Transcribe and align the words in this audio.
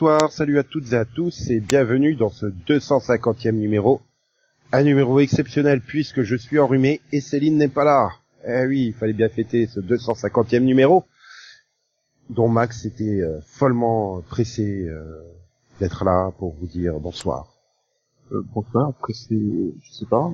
bonsoir, 0.00 0.32
salut 0.32 0.58
à 0.58 0.62
toutes 0.62 0.94
et 0.94 0.96
à 0.96 1.04
tous 1.04 1.50
et 1.50 1.60
bienvenue 1.60 2.14
dans 2.14 2.30
ce 2.30 2.46
250e 2.46 3.50
numéro. 3.50 4.00
Un 4.72 4.82
numéro 4.82 5.20
exceptionnel 5.20 5.82
puisque 5.82 6.22
je 6.22 6.36
suis 6.36 6.58
enrhumé 6.58 7.02
et 7.12 7.20
Céline 7.20 7.58
n'est 7.58 7.68
pas 7.68 7.84
là. 7.84 8.08
Eh 8.46 8.64
oui, 8.66 8.86
il 8.86 8.92
fallait 8.94 9.12
bien 9.12 9.28
fêter 9.28 9.66
ce 9.66 9.78
250e 9.78 10.60
numéro 10.60 11.04
dont 12.30 12.48
Max 12.48 12.86
était 12.86 13.20
euh, 13.20 13.42
follement 13.42 14.22
pressé 14.22 14.86
euh, 14.88 15.20
d'être 15.80 16.02
là 16.02 16.30
pour 16.38 16.54
vous 16.54 16.66
dire 16.66 16.98
bonsoir. 16.98 17.52
Euh, 18.32 18.42
bonsoir, 18.54 18.94
pressé, 18.94 19.36
je 19.82 19.92
sais 19.92 20.06
pas. 20.06 20.32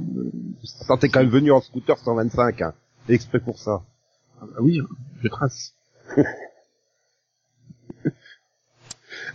Ça 0.62 0.96
t'es 0.96 1.08
quand 1.08 1.20
même 1.20 1.28
venu 1.28 1.50
en 1.50 1.60
scooter 1.60 1.98
125, 1.98 2.62
hein, 2.62 2.72
exprès 3.08 3.40
pour 3.40 3.58
ça. 3.58 3.82
ah 4.40 4.46
oui, 4.60 4.80
je 5.22 5.26
trace. 5.26 5.74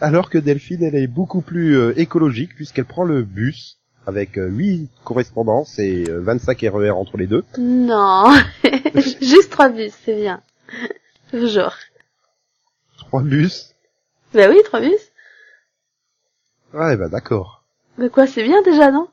Alors 0.02 0.32
que 0.32 0.40
Delphine, 0.40 0.84
elle 0.84 0.96
est 0.96 1.06
beaucoup 1.06 1.42
plus 1.42 1.78
euh, 1.78 1.94
écologique 1.96 2.56
puisqu'elle 2.56 2.86
prend 2.86 3.04
le 3.04 3.22
bus 3.22 3.78
avec 4.08 4.40
euh, 4.40 4.48
8 4.48 4.90
correspondances 5.04 5.78
et 5.78 6.06
euh, 6.10 6.20
25 6.22 6.60
RER 6.74 6.90
entre 6.90 7.18
les 7.18 7.28
deux. 7.28 7.44
Non, 7.60 8.26
juste 9.22 9.52
trois 9.52 9.70
bus, 9.70 9.94
c'est 10.04 10.16
bien. 10.16 10.42
Toujours. 11.30 11.76
Trois 12.98 13.22
bus? 13.22 13.76
Bah 14.34 14.48
oui, 14.50 14.58
trois 14.64 14.80
bus. 14.80 15.12
Ouais, 16.74 16.98
bah 16.98 17.08
d'accord. 17.08 17.64
Mais 18.00 18.10
quoi, 18.10 18.26
c'est 18.26 18.44
bien 18.44 18.64
déjà, 18.64 18.90
non? 18.90 19.08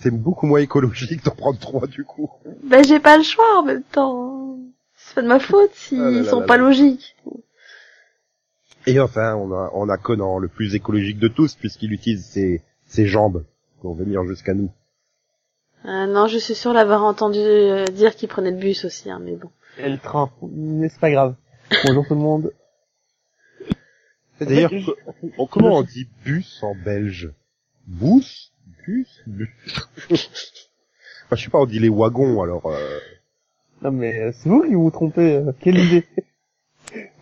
C'est 0.00 0.10
beaucoup 0.10 0.46
moins 0.46 0.58
écologique 0.60 1.24
d'en 1.24 1.36
prendre 1.36 1.60
trois 1.60 1.86
du 1.86 2.04
coup. 2.04 2.30
Bah 2.64 2.82
j'ai 2.82 2.98
pas 2.98 3.16
le 3.16 3.22
choix 3.22 3.58
en 3.58 3.62
même 3.62 3.84
temps. 3.84 4.58
C'est 4.96 5.14
pas 5.14 5.22
de 5.22 5.28
ma 5.28 5.38
faute 5.38 5.70
s'ils 5.72 6.00
Ah 6.00 6.10
là 6.10 6.20
là 6.22 6.30
sont 6.30 6.40
là 6.40 6.46
pas 6.46 6.56
logiques. 6.56 7.14
Et 8.86 9.00
enfin, 9.00 9.34
on 9.34 9.52
a, 9.52 9.70
on 9.74 9.88
a 9.88 9.96
Conan, 9.96 10.38
le 10.38 10.48
plus 10.48 10.74
écologique 10.74 11.18
de 11.18 11.28
tous, 11.28 11.54
puisqu'il 11.54 11.92
utilise 11.92 12.24
ses, 12.24 12.62
ses 12.86 13.06
jambes 13.06 13.44
pour 13.80 13.94
venir 13.94 14.24
jusqu'à 14.24 14.54
nous. 14.54 14.70
Euh, 15.84 16.06
non, 16.06 16.26
je 16.26 16.38
suis 16.38 16.54
sûre 16.54 16.72
d'avoir 16.72 17.04
entendu 17.04 17.38
euh, 17.38 17.84
dire 17.86 18.14
qu'ils 18.14 18.28
prenaient 18.28 18.50
le 18.52 18.58
bus 18.58 18.84
aussi, 18.84 19.10
hein, 19.10 19.20
mais 19.22 19.36
bon. 19.36 19.50
Et 19.78 19.88
le 19.88 19.98
train, 19.98 20.30
mais 20.42 20.88
c'est 20.88 21.00
pas 21.00 21.10
grave. 21.10 21.34
Bonjour 21.84 22.06
tout 22.06 22.14
le 22.14 22.20
monde. 22.20 22.52
D'ailleurs, 24.40 24.70
co- 25.36 25.46
comment 25.46 25.78
on 25.78 25.82
dit 25.82 26.08
bus 26.24 26.62
en 26.62 26.74
belge? 26.74 27.32
Bus? 27.86 28.52
Bus? 28.86 29.22
Bus 29.26 29.48
Enfin, 31.24 31.36
je 31.36 31.44
sais 31.44 31.50
pas, 31.50 31.58
on 31.58 31.66
dit 31.66 31.78
les 31.80 31.88
wagons, 31.88 32.40
alors... 32.42 32.66
Euh... 32.66 32.98
Non 33.82 33.90
mais 33.90 34.18
euh, 34.20 34.32
c'est 34.32 34.48
vous 34.48 34.62
qui 34.62 34.74
vous 34.74 34.90
trompez, 34.90 35.36
euh, 35.36 35.52
quelle 35.60 35.78
idée? 35.78 36.06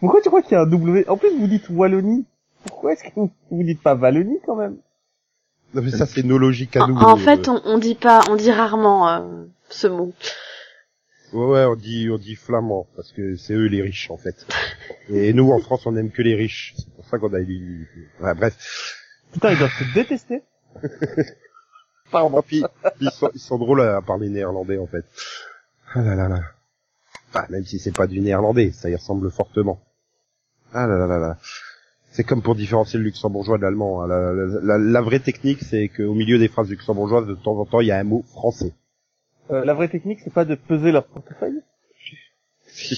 Pourquoi 0.00 0.20
tu 0.20 0.28
crois 0.28 0.42
qu'il 0.42 0.53
y 0.53 0.55
a 0.56 0.62
un 0.62 0.67
W? 0.67 1.08
En 1.08 1.17
plus 1.17 1.30
vous 1.39 1.47
dites 1.47 1.69
Wallonie. 1.70 2.25
Pourquoi 2.67 2.92
est-ce 2.92 3.05
que 3.05 3.11
vous, 3.17 3.30
vous 3.50 3.62
dites 3.62 3.83
pas 3.83 3.94
Wallonie 3.94 4.39
quand 4.44 4.56
même? 4.56 4.77
Non 5.75 5.83
mais 5.83 5.91
ça, 5.91 6.06
c'est 6.06 6.22
nos 6.22 6.39
logiques 6.39 6.77
à 6.77 6.84
En, 6.84 6.89
nous. 6.89 6.97
en 6.97 7.14
euh, 7.14 7.20
fait, 7.20 7.48
on, 7.48 7.61
on 7.64 7.78
dit 7.78 7.97
pas, 7.97 8.20
on 8.30 8.36
dit 8.36 8.52
rarement 8.52 9.08
euh, 9.08 9.45
ce 9.69 9.86
mot. 9.89 10.12
Ouais, 11.33 11.47
ouais, 11.47 11.64
on 11.64 11.75
dit, 11.75 12.08
on 12.12 12.17
dit 12.17 12.36
flamand, 12.36 12.86
parce 12.95 13.11
que 13.11 13.34
c'est 13.34 13.55
eux 13.55 13.67
les 13.67 13.83
riches, 13.83 14.08
en 14.08 14.17
fait. 14.17 14.47
Et 15.08 15.33
nous, 15.33 15.50
en 15.50 15.58
France, 15.58 15.84
on 15.84 15.91
n'aime 15.92 16.12
que 16.12 16.23
les 16.23 16.36
riches. 16.36 16.74
C'est 16.77 16.95
pour 16.95 17.05
ça 17.07 17.18
qu'on 17.18 17.34
a 17.34 17.40
eu... 17.40 17.89
Ouais, 18.20 18.34
bref. 18.34 18.55
Putain, 19.33 19.51
ils 19.51 19.58
doivent 19.58 19.73
se 19.77 19.95
détester. 19.95 20.42
Pardon, 22.13 22.40
puis, 22.40 22.63
ils, 23.01 23.11
sont, 23.11 23.30
ils 23.34 23.40
sont 23.40 23.58
drôles 23.58 23.80
à 23.80 24.01
parler 24.01 24.29
néerlandais, 24.29 24.79
en 24.79 24.86
fait. 24.86 25.05
Ah 25.92 26.02
là 26.02 26.14
là 26.14 26.29
là. 26.29 26.40
Enfin, 27.34 27.46
même 27.50 27.64
si 27.64 27.78
c'est 27.80 27.90
pas 27.96 28.06
du 28.06 28.20
néerlandais, 28.20 28.70
ça 28.70 28.89
y 28.90 28.95
ressemble 28.95 29.28
fortement. 29.30 29.80
Ah 30.72 30.86
là 30.86 30.96
là 30.98 31.06
là 31.08 31.18
là. 31.18 31.36
C'est 32.12 32.22
comme 32.22 32.42
pour 32.42 32.55
différencier 32.55 32.96
le 32.98 33.05
luxembourgeois 33.05 33.56
de 33.58 33.62
l'allemand. 33.62 34.02
hein. 34.02 34.06
La, 34.06 34.33
la, 34.33 34.61
la- 34.62 34.78
la 34.78 35.00
vraie 35.00 35.18
technique, 35.18 35.61
c'est 35.62 35.89
qu'au 35.89 36.14
milieu 36.14 36.39
des 36.39 36.46
phrases 36.46 36.68
luxembourgeoises, 36.70 37.27
de 37.27 37.34
temps 37.34 37.58
en 37.58 37.64
temps, 37.64 37.80
il 37.80 37.89
y 37.89 37.92
a 37.92 37.98
un 37.98 38.05
mot 38.05 38.22
français. 38.28 38.72
Euh, 39.50 39.64
la 39.64 39.74
vraie 39.74 39.89
technique 39.89 40.20
c'est 40.22 40.33
pas 40.33 40.45
de 40.45 40.55
peser 40.55 40.92
leur 40.92 41.06
portefeuille? 41.06 41.61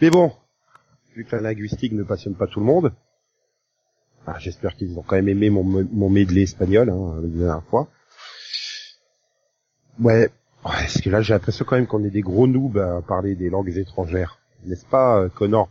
Mais 0.00 0.10
bon, 0.10 0.32
vu 1.14 1.24
que 1.24 1.36
la 1.36 1.42
linguistique 1.42 1.92
ne 1.92 2.02
passionne 2.04 2.34
pas 2.34 2.46
tout 2.46 2.60
le 2.60 2.66
monde, 2.66 2.92
ah, 4.26 4.38
j'espère 4.38 4.76
qu'ils 4.76 4.98
ont 4.98 5.02
quand 5.02 5.16
même 5.16 5.28
aimé 5.28 5.50
mon, 5.50 5.64
mon 5.64 6.08
medley 6.08 6.42
espagnol 6.42 6.88
hein, 6.88 7.20
la 7.20 7.28
dernière 7.28 7.64
fois. 7.64 7.88
Ouais, 9.98 10.30
ouais, 10.64 10.70
parce 10.70 11.00
que 11.00 11.10
là 11.10 11.20
j'ai 11.22 11.34
l'impression 11.34 11.64
quand 11.66 11.76
même 11.76 11.86
qu'on 11.86 12.04
est 12.04 12.10
des 12.10 12.20
gros 12.22 12.46
noobs 12.46 12.78
à 12.78 13.00
parler 13.02 13.34
des 13.34 13.50
langues 13.50 13.76
étrangères. 13.76 14.38
N'est-ce 14.64 14.84
pas, 14.84 15.18
euh, 15.20 15.28
Connor? 15.28 15.68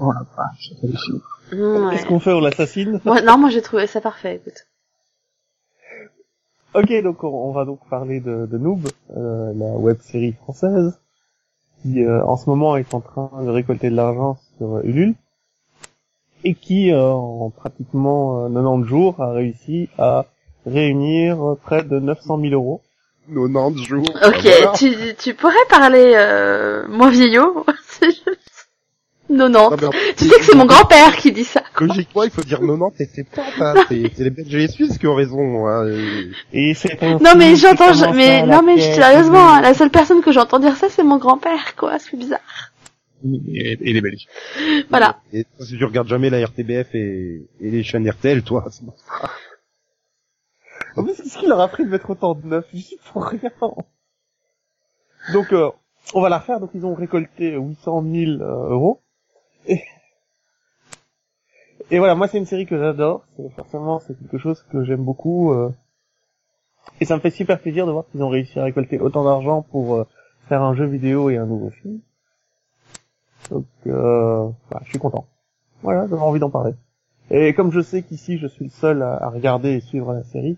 Oh 0.00 0.12
la 0.12 0.24
vache, 0.36 0.70
ça 0.70 0.88
fait 0.88 0.96
chier. 0.96 1.14
Ouais. 1.52 1.90
Qu'est-ce 1.90 2.06
qu'on 2.06 2.20
fait 2.20 2.32
On 2.32 2.40
l'assassine? 2.40 3.00
Non, 3.04 3.38
moi 3.38 3.50
j'ai 3.50 3.62
trouvé 3.62 3.86
ça 3.86 4.00
parfait, 4.00 4.36
écoute. 4.36 4.66
Ok, 6.74 6.92
donc 7.02 7.22
on, 7.22 7.28
on 7.28 7.52
va 7.52 7.64
donc 7.64 7.78
parler 7.88 8.18
de, 8.20 8.46
de 8.46 8.58
Noob, 8.58 8.88
euh, 9.16 9.52
la 9.54 9.66
web 9.76 9.98
série 10.00 10.32
française, 10.32 10.98
qui 11.82 12.02
euh, 12.02 12.24
en 12.24 12.36
ce 12.36 12.50
moment 12.50 12.76
est 12.76 12.92
en 12.94 13.00
train 13.00 13.30
de 13.44 13.48
récolter 13.50 13.90
de 13.90 13.94
l'argent 13.94 14.38
sur 14.56 14.76
euh, 14.76 14.82
Ulule, 14.82 15.14
et 16.42 16.54
qui 16.54 16.90
euh, 16.90 17.12
en 17.12 17.50
pratiquement 17.50 18.46
euh, 18.46 18.48
90 18.48 18.88
jours 18.88 19.20
a 19.22 19.30
réussi 19.32 19.88
à 19.98 20.26
réunir 20.66 21.56
près 21.62 21.84
de 21.84 22.00
900 22.00 22.40
000 22.40 22.54
euros. 22.54 22.80
90 23.32 23.84
jours. 23.84 24.04
Ok, 24.24 24.40
Voilà. 24.42 24.72
tu, 24.76 24.92
tu 25.18 25.34
pourrais 25.34 25.54
parler 25.70 26.12
euh, 26.14 26.86
moins 26.88 27.10
vieillot 27.10 27.64
C'est 27.86 28.06
juste- 28.10 28.26
90. 29.30 29.30
Non, 29.30 29.48
mais 29.48 29.56
en- 29.86 29.90
Tu 30.16 30.24
sais 30.26 30.38
que 30.38 30.44
c'est 30.44 30.54
mon 30.56 30.66
grand-père 30.66 31.16
qui 31.16 31.32
dit 31.32 31.44
ça. 31.44 31.62
Logiquement, 31.80 32.24
il 32.24 32.30
faut 32.30 32.42
dire 32.42 32.60
90 32.60 33.00
et 33.00 33.06
70. 33.24 33.40
Hein. 33.60 33.74
C'est 33.88 34.12
c'est 34.14 34.24
les 34.24 34.30
Belges 34.30 34.54
et 34.54 34.58
les 34.58 34.68
Suisses 34.68 34.98
qui 34.98 35.06
ont 35.06 35.14
raison. 35.14 35.66
Hein. 35.66 35.88
et- 36.52 36.70
Et 36.70 36.74
c'est 36.74 37.00
Non 37.02 37.34
mais 37.36 37.56
j'entends, 37.56 37.94
je- 37.94 38.04
mais 38.14 38.42
non 38.46 38.62
mais 38.62 38.78
sérieusement, 38.78 39.48
hein, 39.54 39.60
la 39.62 39.72
seule 39.72 39.88
personne 39.90 40.20
que 40.20 40.30
j'entends 40.30 40.58
dire 40.58 40.76
ça, 40.76 40.88
c'est 40.90 41.02
mon 41.02 41.16
grand-père, 41.16 41.74
quoi. 41.76 41.98
C'est 41.98 42.16
bizarre. 42.18 42.40
Et, 43.48 43.78
et 43.80 43.92
les 43.94 44.02
Belges. 44.02 44.26
Voilà. 44.90 45.16
Et 45.32 45.46
si 45.58 45.78
tu 45.78 45.84
regardes 45.86 46.08
jamais 46.08 46.28
la 46.28 46.44
RTBF 46.44 46.94
et, 46.94 47.46
et 47.62 47.70
les 47.70 47.82
chaînes 47.82 48.06
RTL, 48.06 48.42
toi, 48.42 48.66
c'est 48.70 48.84
bon. 48.84 48.92
En 50.96 51.02
plus, 51.02 51.16
qu'est-ce 51.16 51.38
qu'il 51.38 51.48
leur 51.48 51.60
a 51.60 51.68
pris 51.68 51.84
de 51.84 51.90
mettre 51.90 52.10
autant 52.10 52.34
de 52.34 52.46
neuf 52.46 52.66
J'y 52.72 52.96
pour 53.12 53.24
rien. 53.24 53.50
Donc, 55.32 55.52
euh, 55.52 55.70
on 56.14 56.20
va 56.20 56.28
la 56.28 56.38
refaire. 56.38 56.60
Donc, 56.60 56.70
ils 56.74 56.86
ont 56.86 56.94
récolté 56.94 57.56
800 57.56 58.02
000 58.02 58.42
euh, 58.42 58.68
euros. 58.70 59.00
Et... 59.66 59.82
Et 61.90 61.98
voilà, 61.98 62.14
moi, 62.14 62.28
c'est 62.28 62.38
une 62.38 62.46
série 62.46 62.66
que 62.66 62.78
j'adore. 62.78 63.24
Forcément, 63.56 63.98
c'est 64.00 64.18
quelque 64.18 64.38
chose 64.38 64.64
que 64.70 64.84
j'aime 64.84 65.04
beaucoup. 65.04 65.52
euh. 65.52 65.70
Et 67.00 67.04
ça 67.04 67.16
me 67.16 67.20
fait 67.20 67.30
super 67.30 67.60
plaisir 67.60 67.86
de 67.86 67.92
voir 67.92 68.04
qu'ils 68.10 68.22
ont 68.22 68.28
réussi 68.28 68.58
à 68.58 68.64
récolter 68.64 68.98
autant 68.98 69.24
d'argent 69.24 69.62
pour 69.62 69.94
euh, 69.94 70.06
faire 70.48 70.62
un 70.62 70.74
jeu 70.74 70.86
vidéo 70.86 71.30
et 71.30 71.36
un 71.36 71.46
nouveau 71.46 71.70
film. 71.70 72.00
Donc, 73.50 73.66
euh, 73.86 74.48
je 74.84 74.90
suis 74.90 74.98
content. 74.98 75.26
Voilà, 75.82 76.06
j'avais 76.08 76.22
envie 76.22 76.40
d'en 76.40 76.50
parler. 76.50 76.72
Et 77.30 77.54
comme 77.54 77.72
je 77.72 77.80
sais 77.80 78.02
qu'ici, 78.02 78.38
je 78.38 78.46
suis 78.46 78.64
le 78.64 78.70
seul 78.70 79.02
à 79.02 79.28
regarder 79.28 79.70
et 79.72 79.80
suivre 79.80 80.12
la 80.12 80.22
série, 80.22 80.56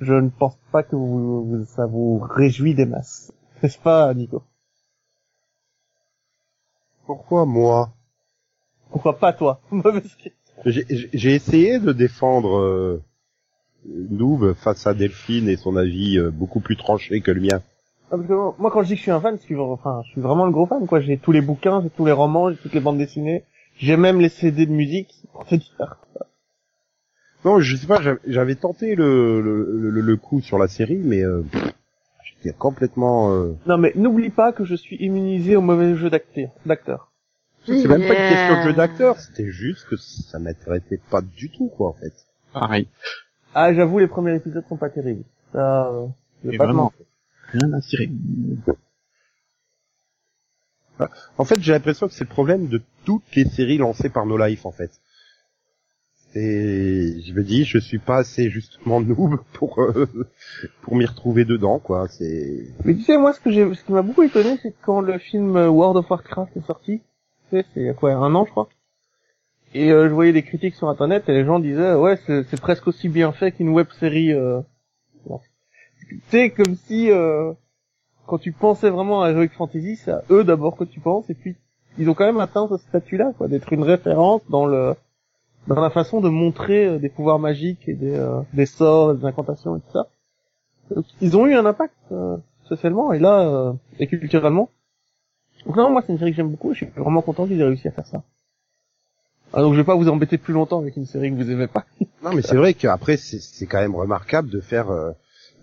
je 0.00 0.14
ne 0.14 0.28
pense 0.28 0.56
pas 0.72 0.82
que 0.82 0.96
vous, 0.96 1.44
vous- 1.44 1.64
ça 1.64 1.86
vous 1.86 2.18
réjouit 2.18 2.74
des 2.74 2.86
masses. 2.86 3.32
N'est-ce 3.62 3.78
pas, 3.78 4.12
Nico? 4.14 4.42
Pourquoi 7.06 7.46
moi? 7.46 7.90
Pourquoi 8.90 9.18
pas 9.18 9.32
toi? 9.32 9.60
J'ai 10.64 11.34
essayé 11.34 11.78
de 11.78 11.92
défendre 11.92 12.56
euh, 12.58 13.02
Noob 13.86 14.54
face 14.54 14.86
à 14.86 14.94
Delphine 14.94 15.48
et 15.48 15.56
son 15.56 15.76
avis 15.76 16.18
euh, 16.18 16.30
beaucoup 16.30 16.60
plus 16.60 16.76
tranché 16.76 17.20
que 17.20 17.30
le 17.30 17.40
mien. 17.40 17.62
Parce 18.10 18.22
que 18.26 18.32
moi, 18.32 18.54
moi, 18.58 18.70
quand 18.70 18.82
je 18.82 18.88
dis 18.88 18.92
que 18.94 18.98
je 18.98 19.02
suis 19.02 19.10
un 19.10 19.20
fan, 19.20 19.36
je 19.38 19.42
suis, 19.42 19.56
enfin, 19.56 20.02
je 20.06 20.12
suis 20.12 20.20
vraiment 20.20 20.46
le 20.46 20.52
gros 20.52 20.66
fan, 20.66 20.86
quoi. 20.86 21.00
J'ai 21.00 21.18
tous 21.18 21.32
les 21.32 21.40
bouquins, 21.40 21.82
j'ai 21.82 21.90
tous 21.90 22.06
les 22.06 22.12
romans, 22.12 22.50
j'ai 22.50 22.56
toutes 22.56 22.74
les 22.74 22.80
bandes 22.80 22.98
dessinées. 22.98 23.44
J'ai 23.76 23.96
même 23.96 24.20
les 24.20 24.28
CD 24.28 24.64
de 24.66 24.72
musique, 24.72 25.14
pour 25.32 25.44
te 25.44 25.54
dire. 25.56 25.96
Non, 27.46 27.60
je 27.60 27.76
sais 27.76 27.86
pas, 27.86 28.02
j'avais- 28.26 28.56
tenté 28.56 28.96
le, 28.96 29.40
le, 29.40 29.90
le, 29.90 30.00
le 30.00 30.16
coup 30.16 30.40
sur 30.40 30.58
la 30.58 30.66
série, 30.66 30.96
mais 30.96 31.22
euh, 31.22 31.44
j'étais 32.24 32.52
complètement... 32.52 33.32
euh, 33.32 33.52
Non, 33.66 33.78
mais 33.78 33.92
n'oublie 33.94 34.30
pas 34.30 34.52
que 34.52 34.64
je 34.64 34.74
suis 34.74 34.96
immunisé 34.96 35.54
au 35.54 35.60
mauvais 35.60 35.94
jeu 35.94 36.10
d'acteur. 36.10 36.50
d'acteur. 36.66 37.12
C'est 37.64 37.86
même 37.86 38.04
pas 38.04 38.14
une 38.14 38.28
question 38.28 38.56
de 38.56 38.62
jeu 38.62 38.72
d'acteur, 38.72 39.20
c'était 39.20 39.46
juste 39.48 39.86
que 39.88 39.96
ça 39.96 40.40
m'intéressait 40.40 41.00
pas 41.08 41.20
du 41.20 41.48
tout, 41.50 41.68
quoi, 41.68 41.90
en 41.90 41.92
fait. 41.92 42.12
Pareil. 42.52 42.88
Ah, 43.54 43.72
j'avoue, 43.72 44.00
les 44.00 44.08
premiers 44.08 44.34
épisodes 44.34 44.64
sont 44.68 44.76
pas 44.76 44.90
terribles. 44.90 45.22
Ça, 45.52 45.86
euh, 45.92 46.56
pas 46.58 46.64
vraiment. 46.64 46.92
Rien 47.52 47.72
à. 50.98 51.06
En 51.38 51.44
fait, 51.44 51.60
j'ai 51.62 51.70
l'impression 51.70 52.08
que 52.08 52.14
c'est 52.14 52.24
le 52.24 52.30
problème 52.30 52.66
de 52.66 52.82
toutes 53.04 53.36
les 53.36 53.44
séries 53.44 53.78
lancées 53.78 54.08
par 54.08 54.26
No 54.26 54.36
Life, 54.36 54.66
en 54.66 54.72
fait. 54.72 54.90
Et 56.38 57.22
je 57.22 57.32
me 57.32 57.42
dis, 57.42 57.64
je 57.64 57.78
suis 57.78 57.98
pas 57.98 58.18
assez 58.18 58.50
justement 58.50 59.00
noob 59.00 59.38
pour 59.54 59.80
euh, 59.80 60.06
pour 60.82 60.94
m'y 60.94 61.06
retrouver 61.06 61.46
dedans, 61.46 61.78
quoi. 61.78 62.08
C'est 62.08 62.66
Mais 62.84 62.94
tu 62.94 63.02
sais, 63.02 63.16
moi, 63.16 63.32
ce 63.32 63.40
que 63.40 63.50
j'ai, 63.50 63.74
ce 63.74 63.82
qui 63.82 63.92
m'a 63.92 64.02
beaucoup 64.02 64.22
étonné, 64.22 64.58
c'est 64.62 64.74
quand 64.82 65.00
le 65.00 65.16
film 65.18 65.56
euh, 65.56 65.70
World 65.70 65.96
of 65.96 66.10
Warcraft 66.10 66.54
est 66.54 66.66
sorti, 66.66 67.00
tu 67.48 67.56
sais, 67.56 67.64
c'est 67.72 67.80
il 67.80 67.94
quoi, 67.94 68.12
un 68.12 68.34
an, 68.34 68.44
je 68.44 68.50
crois. 68.50 68.68
Et 69.72 69.90
euh, 69.90 70.10
je 70.10 70.14
voyais 70.14 70.34
des 70.34 70.42
critiques 70.42 70.74
sur 70.74 70.90
internet 70.90 71.26
et 71.28 71.32
les 71.32 71.46
gens 71.46 71.58
disaient, 71.58 71.94
ouais, 71.94 72.18
c'est, 72.26 72.60
presque 72.60 72.86
aussi 72.86 73.08
bien 73.08 73.32
fait 73.32 73.52
qu'une 73.52 73.70
web 73.70 73.86
série. 73.98 74.32
Euh... 74.32 74.60
Tu 76.08 76.20
sais, 76.28 76.50
comme 76.50 76.76
si 76.76 77.10
euh, 77.10 77.52
quand 78.26 78.38
tu 78.38 78.52
pensais 78.52 78.90
vraiment 78.90 79.22
à 79.22 79.30
Heroic 79.30 79.48
Fantasy, 79.56 79.96
c'est 79.96 80.12
à 80.12 80.22
eux 80.30 80.44
d'abord 80.44 80.76
que 80.76 80.84
tu 80.84 81.00
penses, 81.00 81.30
et 81.30 81.34
puis 81.34 81.56
ils 81.98 82.10
ont 82.10 82.14
quand 82.14 82.26
même 82.26 82.40
atteint 82.40 82.68
ce 82.68 82.76
statut-là, 82.76 83.32
quoi, 83.38 83.48
d'être 83.48 83.72
une 83.72 83.82
référence 83.82 84.42
dans 84.50 84.66
le 84.66 84.94
dans 85.68 85.80
la 85.80 85.90
façon 85.90 86.20
de 86.20 86.28
montrer 86.28 86.86
euh, 86.86 86.98
des 86.98 87.08
pouvoirs 87.08 87.38
magiques 87.38 87.88
et 87.88 87.94
des, 87.94 88.14
euh, 88.14 88.40
des 88.52 88.66
sorts, 88.66 89.14
des 89.14 89.24
incantations 89.24 89.76
et 89.76 89.80
tout 89.80 89.92
ça. 89.92 90.08
Donc, 90.94 91.04
ils 91.20 91.36
ont 91.36 91.46
eu 91.46 91.54
un 91.54 91.66
impact 91.66 91.94
euh, 92.12 92.36
socialement 92.64 93.12
et 93.12 93.18
là 93.18 93.40
euh, 93.48 93.72
et 93.98 94.06
culturellement. 94.06 94.70
Donc 95.66 95.76
non, 95.76 95.90
moi 95.90 96.02
c'est 96.06 96.12
une 96.12 96.18
série 96.18 96.30
que 96.30 96.36
j'aime 96.36 96.50
beaucoup. 96.50 96.72
Je 96.72 96.84
suis 96.84 96.92
vraiment 96.96 97.22
content 97.22 97.46
qu'ils 97.46 97.60
aient 97.60 97.64
réussi 97.64 97.88
à 97.88 97.90
faire 97.90 98.06
ça. 98.06 98.22
Ah, 99.52 99.62
donc 99.62 99.72
je 99.74 99.78
vais 99.78 99.84
pas 99.84 99.96
vous 99.96 100.08
embêter 100.08 100.38
plus 100.38 100.52
longtemps 100.54 100.78
avec 100.80 100.96
une 100.96 101.06
série 101.06 101.30
que 101.30 101.36
vous 101.36 101.50
aimez 101.50 101.66
pas. 101.66 101.84
non, 102.22 102.32
mais 102.34 102.42
c'est 102.42 102.56
vrai 102.56 102.74
qu'après 102.74 103.16
c'est 103.16 103.66
quand 103.66 103.80
même 103.80 103.94
remarquable 103.96 104.48
de 104.50 104.60
faire. 104.60 104.90
euh, 104.90 105.12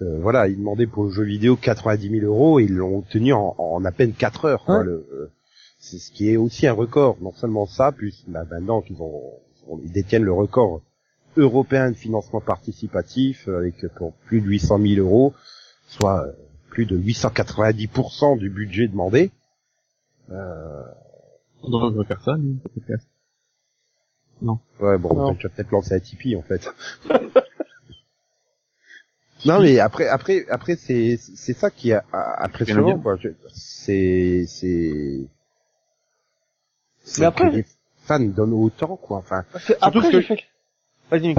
euh, 0.02 0.20
voilà, 0.22 0.48
ils 0.48 0.58
demandaient 0.58 0.88
pour 0.88 1.04
le 1.04 1.12
jeu 1.12 1.24
vidéo 1.24 1.56
90 1.56 2.10
000 2.20 2.26
euros 2.26 2.60
et 2.60 2.64
ils 2.64 2.74
l'ont 2.74 2.98
obtenu 2.98 3.32
en, 3.32 3.56
en 3.58 3.86
à 3.86 3.92
peine 3.92 4.12
4 4.14 4.46
heures. 4.46 4.66
Quoi, 4.66 4.84
le, 4.84 5.08
euh, 5.14 5.32
c'est 5.78 6.00
ce 6.00 6.12
qui 6.12 6.30
est 6.32 6.36
aussi 6.38 6.66
un 6.66 6.74
record. 6.74 7.18
Non 7.22 7.32
seulement 7.34 7.66
ça, 7.68 7.92
plus 7.92 8.24
bah, 8.28 8.44
maintenant 8.50 8.82
qu'ils 8.82 9.02
ont, 9.02 9.22
ils 9.84 9.92
détiennent 9.92 10.24
le 10.24 10.34
record 10.34 10.82
européen 11.38 11.90
de 11.92 11.96
financement 11.96 12.42
participatif 12.42 13.48
euh, 13.48 13.58
avec 13.60 13.88
pour 13.96 14.14
plus 14.28 14.42
de 14.42 14.48
800 14.48 14.80
000 14.80 15.00
euros, 15.06 15.34
soit 15.88 16.26
euh, 16.28 16.32
plus 16.70 16.86
de 16.86 16.98
890% 16.98 18.38
du 18.38 18.50
budget 18.50 18.88
demandé. 18.88 19.32
Euh, 20.32 20.84
On 21.64 21.70
devrait 21.70 21.98
refaire 22.00 22.22
ça, 22.24 22.36
nous, 22.38 22.56
podcast. 22.56 23.08
Ouais, 24.80 24.98
bon, 24.98 25.14
Non. 25.16 25.36
tu 25.36 25.48
vas 25.48 25.54
peut-être 25.54 25.72
lancer 25.72 25.94
un 25.96 26.00
Tipeee, 26.00 26.36
en 26.36 26.42
fait. 26.42 26.70
non, 29.46 29.62
mais 29.62 29.80
après, 29.80 30.08
après, 30.08 30.46
après, 30.50 30.76
c'est, 30.76 31.18
c'est 31.18 31.54
ça 31.54 31.70
qui 31.70 31.92
est 31.92 32.00
a- 32.12 32.44
impressionnant, 32.46 33.00
quoi. 33.00 33.18
C'est, 33.54 34.46
c'est, 34.48 35.28
Mais 37.20 37.26
après- 37.26 37.52
les 37.52 37.66
fans 38.04 38.20
donnent 38.20 38.54
autant, 38.54 38.96
quoi. 38.98 39.18
Enfin, 39.18 39.44
Parce 39.52 39.66
que 39.66 39.74
Surtout 39.74 39.98
après 40.00 40.12
que- 40.12 40.22
fait. 40.22 40.40
Vas-y 41.12 41.36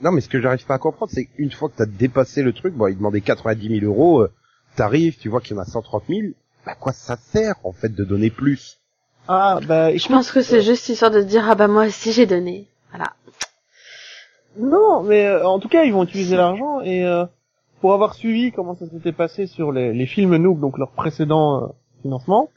non, 0.00 0.12
mais 0.12 0.20
ce 0.20 0.28
que 0.28 0.40
j'arrive 0.40 0.64
pas 0.64 0.74
à 0.74 0.78
comprendre, 0.78 1.10
c'est 1.12 1.24
qu'une 1.24 1.50
fois 1.50 1.68
que 1.68 1.74
t'as 1.76 1.86
dépassé 1.86 2.42
le 2.42 2.52
truc, 2.52 2.72
bon, 2.74 2.86
ils 2.86 2.96
demandaient 2.96 3.20
90 3.20 3.80
000 3.80 3.84
euros, 3.92 4.20
euh, 4.20 4.30
t'arrives, 4.76 5.18
tu 5.18 5.28
vois 5.28 5.40
qu'il 5.40 5.56
y 5.56 5.58
en 5.58 5.62
a 5.62 5.64
130 5.64 6.04
000, 6.08 6.20
bah, 6.64 6.76
quoi 6.76 6.92
ça 6.92 7.16
sert, 7.16 7.54
en 7.64 7.72
fait, 7.72 7.88
de 7.92 8.04
donner 8.04 8.30
plus? 8.30 8.78
Ah 9.26 9.58
bah 9.66 9.94
Je 9.96 10.06
pense 10.08 10.30
que 10.30 10.40
c'est 10.40 10.62
juste 10.62 10.88
histoire 10.88 11.10
de 11.10 11.20
se 11.20 11.26
dire 11.26 11.44
ah 11.50 11.54
bah 11.56 11.66
moi 11.68 11.86
aussi 11.86 12.12
j'ai 12.12 12.26
donné. 12.26 12.68
Voilà. 12.90 13.12
Non, 14.56 15.02
mais 15.02 15.26
euh, 15.26 15.46
en 15.46 15.58
tout 15.58 15.68
cas, 15.68 15.84
ils 15.84 15.92
vont 15.92 16.04
utiliser 16.04 16.36
l'argent 16.36 16.80
et 16.80 17.04
euh, 17.04 17.24
pour 17.80 17.92
avoir 17.92 18.14
suivi 18.14 18.52
comment 18.52 18.74
ça 18.76 18.88
s'était 18.88 19.12
passé 19.12 19.46
sur 19.46 19.70
les, 19.72 19.92
les 19.92 20.06
films 20.06 20.36
Noob, 20.36 20.60
donc 20.60 20.78
leur 20.78 20.90
précédent 20.92 21.62
euh, 21.64 21.66
financement, 22.02 22.48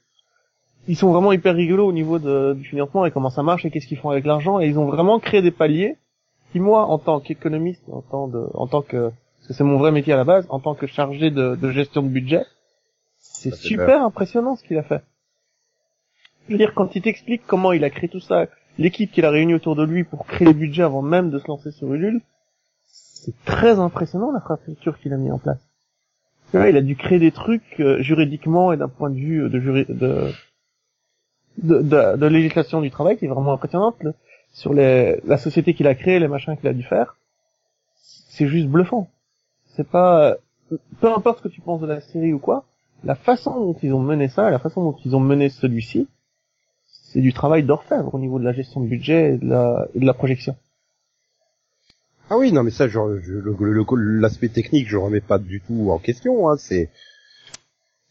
ils 0.87 0.95
sont 0.97 1.11
vraiment 1.11 1.31
hyper 1.31 1.55
rigolos 1.55 1.87
au 1.87 1.91
niveau 1.93 2.19
de- 2.19 2.53
du 2.53 2.63
financement 2.65 3.05
et 3.05 3.11
comment 3.11 3.29
ça 3.29 3.43
marche 3.43 3.65
et 3.65 3.71
qu'est-ce 3.71 3.87
qu'ils 3.87 3.97
font 3.99 4.09
avec 4.09 4.25
l'argent 4.25 4.59
et 4.59 4.67
ils 4.67 4.79
ont 4.79 4.85
vraiment 4.85 5.19
créé 5.19 5.41
des 5.41 5.51
paliers 5.51 5.97
qui 6.51 6.59
moi, 6.59 6.85
en 6.87 6.97
tant 6.97 7.19
qu'économiste, 7.21 7.83
en 7.91 8.01
tant 8.01 8.27
de, 8.27 8.45
en 8.55 8.67
tant 8.67 8.81
que, 8.81 9.09
parce 9.37 9.47
que 9.47 9.53
c'est 9.53 9.63
mon 9.63 9.77
vrai 9.77 9.91
métier 9.91 10.11
à 10.13 10.17
la 10.17 10.25
base, 10.25 10.45
en 10.49 10.59
tant 10.59 10.75
que 10.75 10.85
chargé 10.85 11.31
de, 11.31 11.55
de 11.55 11.71
gestion 11.71 12.01
de 12.03 12.09
budget, 12.09 12.45
c'est 13.19 13.51
super 13.55 14.03
impressionnant 14.03 14.55
ce 14.57 14.63
qu'il 14.63 14.77
a 14.77 14.83
fait. 14.83 15.01
Je 16.47 16.53
veux 16.53 16.57
dire, 16.57 16.73
quand 16.73 16.95
il 16.95 17.01
t'explique 17.01 17.43
comment 17.47 17.71
il 17.71 17.83
a 17.85 17.89
créé 17.89 18.09
tout 18.09 18.19
ça, 18.19 18.47
l'équipe 18.77 19.11
qu'il 19.11 19.23
a 19.23 19.29
réunie 19.29 19.53
autour 19.53 19.75
de 19.77 19.83
lui 19.83 20.03
pour 20.03 20.25
créer 20.25 20.45
les 20.47 20.53
budgets 20.53 20.83
avant 20.83 21.01
même 21.01 21.29
de 21.29 21.39
se 21.39 21.47
lancer 21.47 21.71
sur 21.71 21.93
Ulule, 21.93 22.21
c'est 22.85 23.35
très 23.45 23.79
impressionnant 23.79 24.31
l'infrastructure 24.31 24.99
qu'il 24.99 25.13
a 25.13 25.17
mis 25.17 25.31
en 25.31 25.37
place. 25.37 25.61
Tu 26.49 26.57
vois, 26.57 26.67
il 26.69 26.75
a 26.75 26.81
dû 26.81 26.97
créer 26.97 27.19
des 27.19 27.31
trucs 27.31 27.79
euh, 27.79 28.01
juridiquement 28.01 28.73
et 28.73 28.77
d'un 28.77 28.89
point 28.89 29.09
de 29.09 29.15
vue 29.15 29.43
euh, 29.45 29.49
de, 29.49 29.59
de, 29.93 30.31
de, 31.57 31.79
de, 31.81 32.17
de 32.17 32.25
législation 32.27 32.81
du 32.81 32.91
travail 32.91 33.17
qui 33.17 33.25
est 33.25 33.29
vraiment 33.29 33.53
impressionnante. 33.53 33.97
sur 34.53 34.73
les, 34.73 35.19
la 35.25 35.37
société 35.37 35.73
qu'il 35.73 35.87
a 35.87 35.95
créée, 35.95 36.19
les 36.19 36.27
machins 36.27 36.57
qu'il 36.57 36.67
a 36.67 36.73
dû 36.73 36.83
faire, 36.83 37.17
c'est 38.01 38.47
juste 38.47 38.67
bluffant. 38.67 39.09
C'est 39.67 39.87
pas, 39.87 40.35
peu 40.99 41.13
importe 41.13 41.39
ce 41.39 41.43
que 41.43 41.47
tu 41.47 41.61
penses 41.61 41.81
de 41.81 41.87
la 41.87 42.01
série 42.01 42.33
ou 42.33 42.39
quoi, 42.39 42.65
la 43.03 43.15
façon 43.15 43.51
dont 43.59 43.77
ils 43.81 43.93
ont 43.93 44.01
mené 44.01 44.27
ça, 44.27 44.49
la 44.49 44.59
façon 44.59 44.83
dont 44.83 44.97
ils 45.05 45.15
ont 45.15 45.19
mené 45.19 45.49
celui-ci, 45.49 46.07
c'est 46.85 47.21
du 47.21 47.33
travail 47.33 47.63
d'orfèvre 47.63 48.13
au 48.13 48.19
niveau 48.19 48.39
de 48.39 48.43
la 48.45 48.53
gestion 48.53 48.81
de 48.81 48.87
budget 48.87 49.33
et 49.33 49.37
de 49.37 49.47
la, 49.47 49.87
et 49.95 49.99
de 49.99 50.05
la 50.05 50.13
projection. 50.13 50.55
Ah 52.29 52.37
oui, 52.37 52.51
non, 52.53 52.63
mais 52.63 52.71
ça, 52.71 52.87
le- 52.87 54.19
l'aspect 54.19 54.47
technique, 54.49 54.87
je 54.87 54.95
remets 54.97 55.19
pas 55.21 55.37
du 55.37 55.59
tout 55.61 55.91
en 55.91 55.97
question. 55.97 56.49
Hein, 56.49 56.55
c'est, 56.57 56.89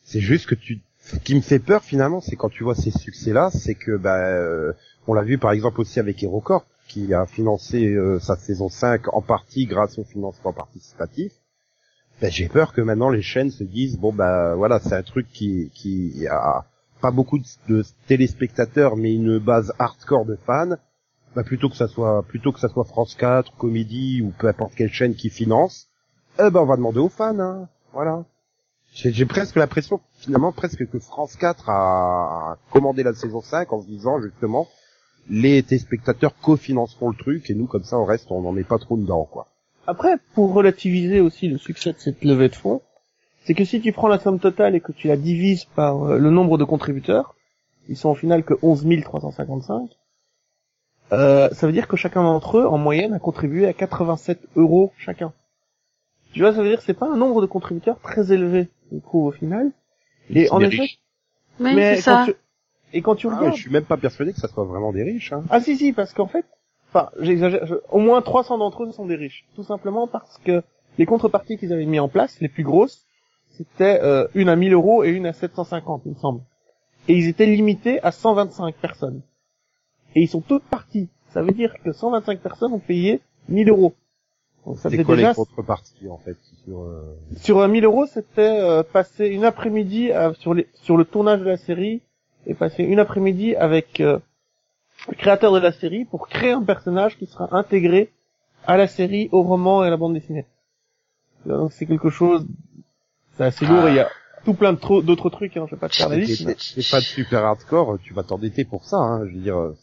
c'est 0.05 0.21
juste 0.21 0.47
que 0.47 0.55
tu, 0.55 0.81
ce 1.11 1.17
qui 1.17 1.35
me 1.35 1.41
fait 1.41 1.59
peur 1.59 1.83
finalement, 1.83 2.21
c'est 2.21 2.37
quand 2.37 2.51
tu 2.51 2.63
vois 2.63 2.77
ces 2.77 2.93
succès-là, 2.93 3.51
c'est 3.51 3.75
que, 3.75 3.97
bah, 3.97 4.19
euh, 4.19 4.73
on 5.09 5.15
l'a 5.15 5.23
vu 5.23 5.39
par 5.39 5.51
exemple 5.51 5.81
aussi 5.81 5.99
avec 5.99 6.23
HeroCorp, 6.23 6.65
qui 6.87 7.13
a 7.13 7.27
financé 7.27 7.87
euh, 7.87 8.21
sa 8.21 8.37
saison 8.37 8.69
5 8.69 9.13
en 9.13 9.21
partie 9.21 9.67
grâce 9.67 9.99
au 9.99 10.05
financement 10.05 10.53
participatif. 10.53 11.33
Ben, 12.21 12.31
j'ai 12.31 12.49
peur 12.49 12.73
que 12.73 12.81
maintenant 12.81 13.09
les 13.09 13.23
chaînes 13.23 13.51
se 13.51 13.65
disent 13.65 13.99
bon 13.99 14.13
bah 14.13 14.55
voilà 14.55 14.79
c'est 14.79 14.95
un 14.95 15.03
truc 15.03 15.27
qui 15.33 15.71
qui 15.75 16.27
a 16.29 16.67
pas 17.01 17.11
beaucoup 17.11 17.39
de, 17.39 17.45
de 17.69 17.85
téléspectateurs 18.09 18.97
mais 18.99 19.15
une 19.15 19.39
base 19.39 19.73
hardcore 19.79 20.27
de 20.27 20.37
fans 20.37 20.77
bah 21.35 21.45
plutôt 21.45 21.71
que 21.71 21.77
ça 21.77 21.89
soit 21.89 22.23
plutôt 22.25 22.53
que 22.53 22.61
ça 22.61 22.69
soit 22.69 22.85
France 22.85 23.15
4, 23.15 23.57
Comédie 23.57 24.21
ou 24.21 24.33
peu 24.39 24.49
importe 24.49 24.75
quelle 24.75 24.93
chaîne 24.93 25.15
qui 25.15 25.31
finance, 25.31 25.89
eh 26.39 26.51
ben 26.51 26.61
on 26.61 26.67
va 26.67 26.77
demander 26.77 26.99
aux 26.99 27.09
fans, 27.09 27.39
hein. 27.39 27.69
voilà. 27.95 28.25
J'ai 28.93 29.25
presque 29.25 29.57
l'impression 29.57 30.01
finalement 30.19 30.53
presque 30.53 30.87
que 30.89 30.99
France 30.99 31.37
4 31.37 31.71
a 31.71 32.59
commandé 32.71 33.03
la 33.03 33.15
saison 33.15 33.41
5 33.41 33.73
en 33.73 33.83
se 33.83 33.87
disant 33.87 34.21
justement 34.21 34.69
les 35.29 35.63
téléspectateurs 35.63 36.35
cofinanceront 36.41 37.11
le 37.11 37.17
truc 37.17 37.51
et 37.51 37.55
nous 37.55 37.67
comme 37.67 37.85
ça 37.85 37.99
on 37.99 38.05
reste 38.05 38.31
on 38.31 38.43
n'en 38.43 38.57
est 38.57 38.65
pas 38.65 38.79
trop 38.79 38.97
dedans 38.97 39.25
quoi. 39.31 39.47
Après, 39.87 40.17
pour 40.35 40.53
relativiser 40.53 41.21
aussi 41.21 41.49
le 41.49 41.59
succès 41.59 41.93
de 41.93 41.99
cette 41.99 42.25
levée 42.25 42.49
de 42.49 42.55
fonds, 42.55 42.83
c'est 43.45 43.55
que 43.55 43.65
si 43.65 43.81
tu 43.81 43.93
prends 43.93 44.09
la 44.09 44.19
somme 44.19 44.39
totale 44.39 44.75
et 44.75 44.81
que 44.81 44.93
tu 44.93 45.09
la 45.09 45.17
divises 45.17 45.65
par 45.65 46.05
euh, 46.05 46.19
le 46.19 46.31
nombre 46.31 46.59
de 46.59 46.65
contributeurs, 46.65 47.35
ils 47.89 47.97
sont 47.97 48.11
au 48.11 48.15
final 48.15 48.45
que 48.45 48.55
11 48.63 48.87
355, 49.03 49.91
euh, 51.13 51.49
ça 51.51 51.67
veut 51.67 51.73
dire 51.73 51.89
que 51.89 51.97
chacun 51.97 52.23
d'entre 52.23 52.59
eux, 52.59 52.67
en 52.67 52.79
moyenne, 52.79 53.15
a 53.15 53.19
contribué 53.19 53.67
à 53.67 53.73
87 53.73 54.39
euros 54.57 54.93
chacun. 54.97 55.33
Tu 56.33 56.41
vois, 56.41 56.53
ça 56.55 56.63
veut 56.63 56.69
dire 56.69 56.79
que 56.79 56.85
c'est 56.85 56.95
pas 56.95 57.09
un 57.11 57.17
nombre 57.17 57.41
de 57.41 57.47
contributeurs 57.47 57.99
très 58.01 58.33
élevé, 58.33 58.69
je 58.93 58.99
trouve, 58.99 59.27
au 59.27 59.31
final. 59.33 59.73
Et 60.31 60.49
en 60.51 60.61
effet, 60.61 60.83
riches. 60.83 61.01
Oui, 61.59 61.75
mais 61.75 61.97
c'est 61.97 62.03
quand 62.11 62.25
ça. 62.27 62.33
tu... 62.33 62.35
et 62.93 63.03
quand 63.03 63.17
tu 63.17 63.27
Ah, 63.29 63.37
regardes, 63.37 63.57
je 63.57 63.61
suis 63.63 63.71
même 63.71 63.85
pas 63.85 63.97
persuadé 63.97 64.33
que 64.33 64.39
ça 64.41 64.49
soit 64.49 64.65
vraiment 64.65 64.93
des 64.93 65.03
riches. 65.03 65.33
Hein. 65.33 65.43
ah 65.51 65.61
si 65.61 65.77
si 65.77 65.93
parce 65.93 66.13
qu'en 66.15 66.29
fait, 66.29 66.45
enfin 66.89 67.11
j'exagère, 67.19 67.67
je- 67.67 67.75
au 67.91 67.99
moins 67.99 68.23
300 68.23 68.59
d'entre 68.59 68.85
eux 68.85 68.93
sont 68.93 69.07
des 69.07 69.17
riches, 69.17 69.45
tout 69.57 69.65
simplement 69.65 70.07
parce 70.07 70.39
que 70.39 70.63
les 70.99 71.07
contreparties 71.07 71.59
qu'ils 71.59 71.73
avaient 71.73 71.85
mis 71.85 71.99
en 71.99 72.09
place, 72.09 72.41
les 72.41 72.49
plus 72.49 72.63
grosses, 72.63 73.05
c'était 73.51 74.01
euh, 74.03 74.27
une 74.35 74.49
à 74.49 74.57
1000 74.57 74.73
euros 74.73 75.03
et 75.05 75.11
une 75.11 75.27
à 75.27 75.33
750 75.33 76.03
il 76.07 76.13
me 76.13 76.17
semble. 76.17 76.41
Et 77.09 77.15
ils 77.15 77.27
étaient 77.29 77.47
limités 77.47 78.01
à 78.03 78.13
125 78.13 78.75
personnes. 78.77 79.23
Et 80.15 80.21
ils 80.23 80.29
sont 80.29 80.41
toutes 80.41 80.65
partis. 80.65 81.09
Ça 81.31 81.43
veut 81.43 81.53
dire 81.53 81.75
que 81.85 81.93
125 81.93 82.41
personnes 82.41 82.73
ont 82.73 82.79
payé 82.79 83.21
1000 83.49 83.69
euros. 83.69 83.95
Donc 84.67 84.79
ça 84.79 84.91
C'est 84.91 85.03
quoi 85.05 85.17
déjà 85.17 85.31
les 85.31 85.35
contreparties 85.35 86.09
en 86.09 86.19
fait 86.19 86.37
sur 86.65 86.81
euh, 86.83 87.17
sur 87.37 87.59
euh, 87.61 87.69
1000 87.69 87.85
euros, 87.85 88.07
c'était 88.07 88.61
euh, 88.61 88.83
passer 88.83 89.27
une 89.29 89.45
après-midi 89.45 90.13
à- 90.13 90.35
sur 90.35 90.53
les 90.55 90.69
sur 90.75 90.97
le 90.97 91.05
tournage 91.05 91.41
de 91.41 91.47
la 91.47 91.57
série 91.57 92.03
et 92.47 92.55
passer 92.55 92.83
une 92.83 92.99
après-midi 92.99 93.57
avec 93.57 94.01
euh, 94.01 94.19
le 95.09 95.15
créateur 95.17 95.53
de 95.53 95.59
la 95.61 95.73
série 95.73 96.05
pour 96.05 96.29
créer 96.29 96.53
un 96.53 96.63
personnage 96.63 97.17
qui 97.17 97.27
sera 97.27 97.49
intégré 97.57 98.13
à 98.67 98.77
la 98.77 98.87
série, 98.87 99.31
au 99.33 99.43
roman 99.43 99.83
et 99.83 99.87
à 99.87 99.91
la 99.91 99.97
bande 99.97 100.13
dessinée. 100.15 100.45
Donc 101.47 101.73
c'est 101.73 101.87
quelque 101.87 102.11
chose, 102.11 102.47
c'est 103.37 103.45
assez 103.45 103.65
lourd. 103.65 103.89
et 103.89 103.93
Il 103.93 103.97
y 103.97 104.01
a 104.01 104.11
tout 104.45 104.53
plein 104.55 104.75
de 104.75 104.79
tro- 104.79 105.01
d'autres 105.03 105.31
trucs. 105.31 105.57
Hein, 105.57 105.65
je 105.71 105.75
vais 105.75 105.81
pas 105.81 105.89
te 105.89 105.97
faire 105.97 106.11
la 106.11 106.17
liste. 106.17 106.45
t'es 106.75 106.83
pas 106.91 106.99
de 107.01 107.05
super 107.05 107.45
hardcore, 107.45 107.99
tu 108.03 108.13
vas 108.13 108.23
t'endetter 108.25 108.67
pour 108.67 108.85
ça. 108.85 108.99
Hein. 108.99 109.27
Je 109.27 109.33
veux 109.35 109.41
dire, 109.41 109.59
euh, 109.59 109.75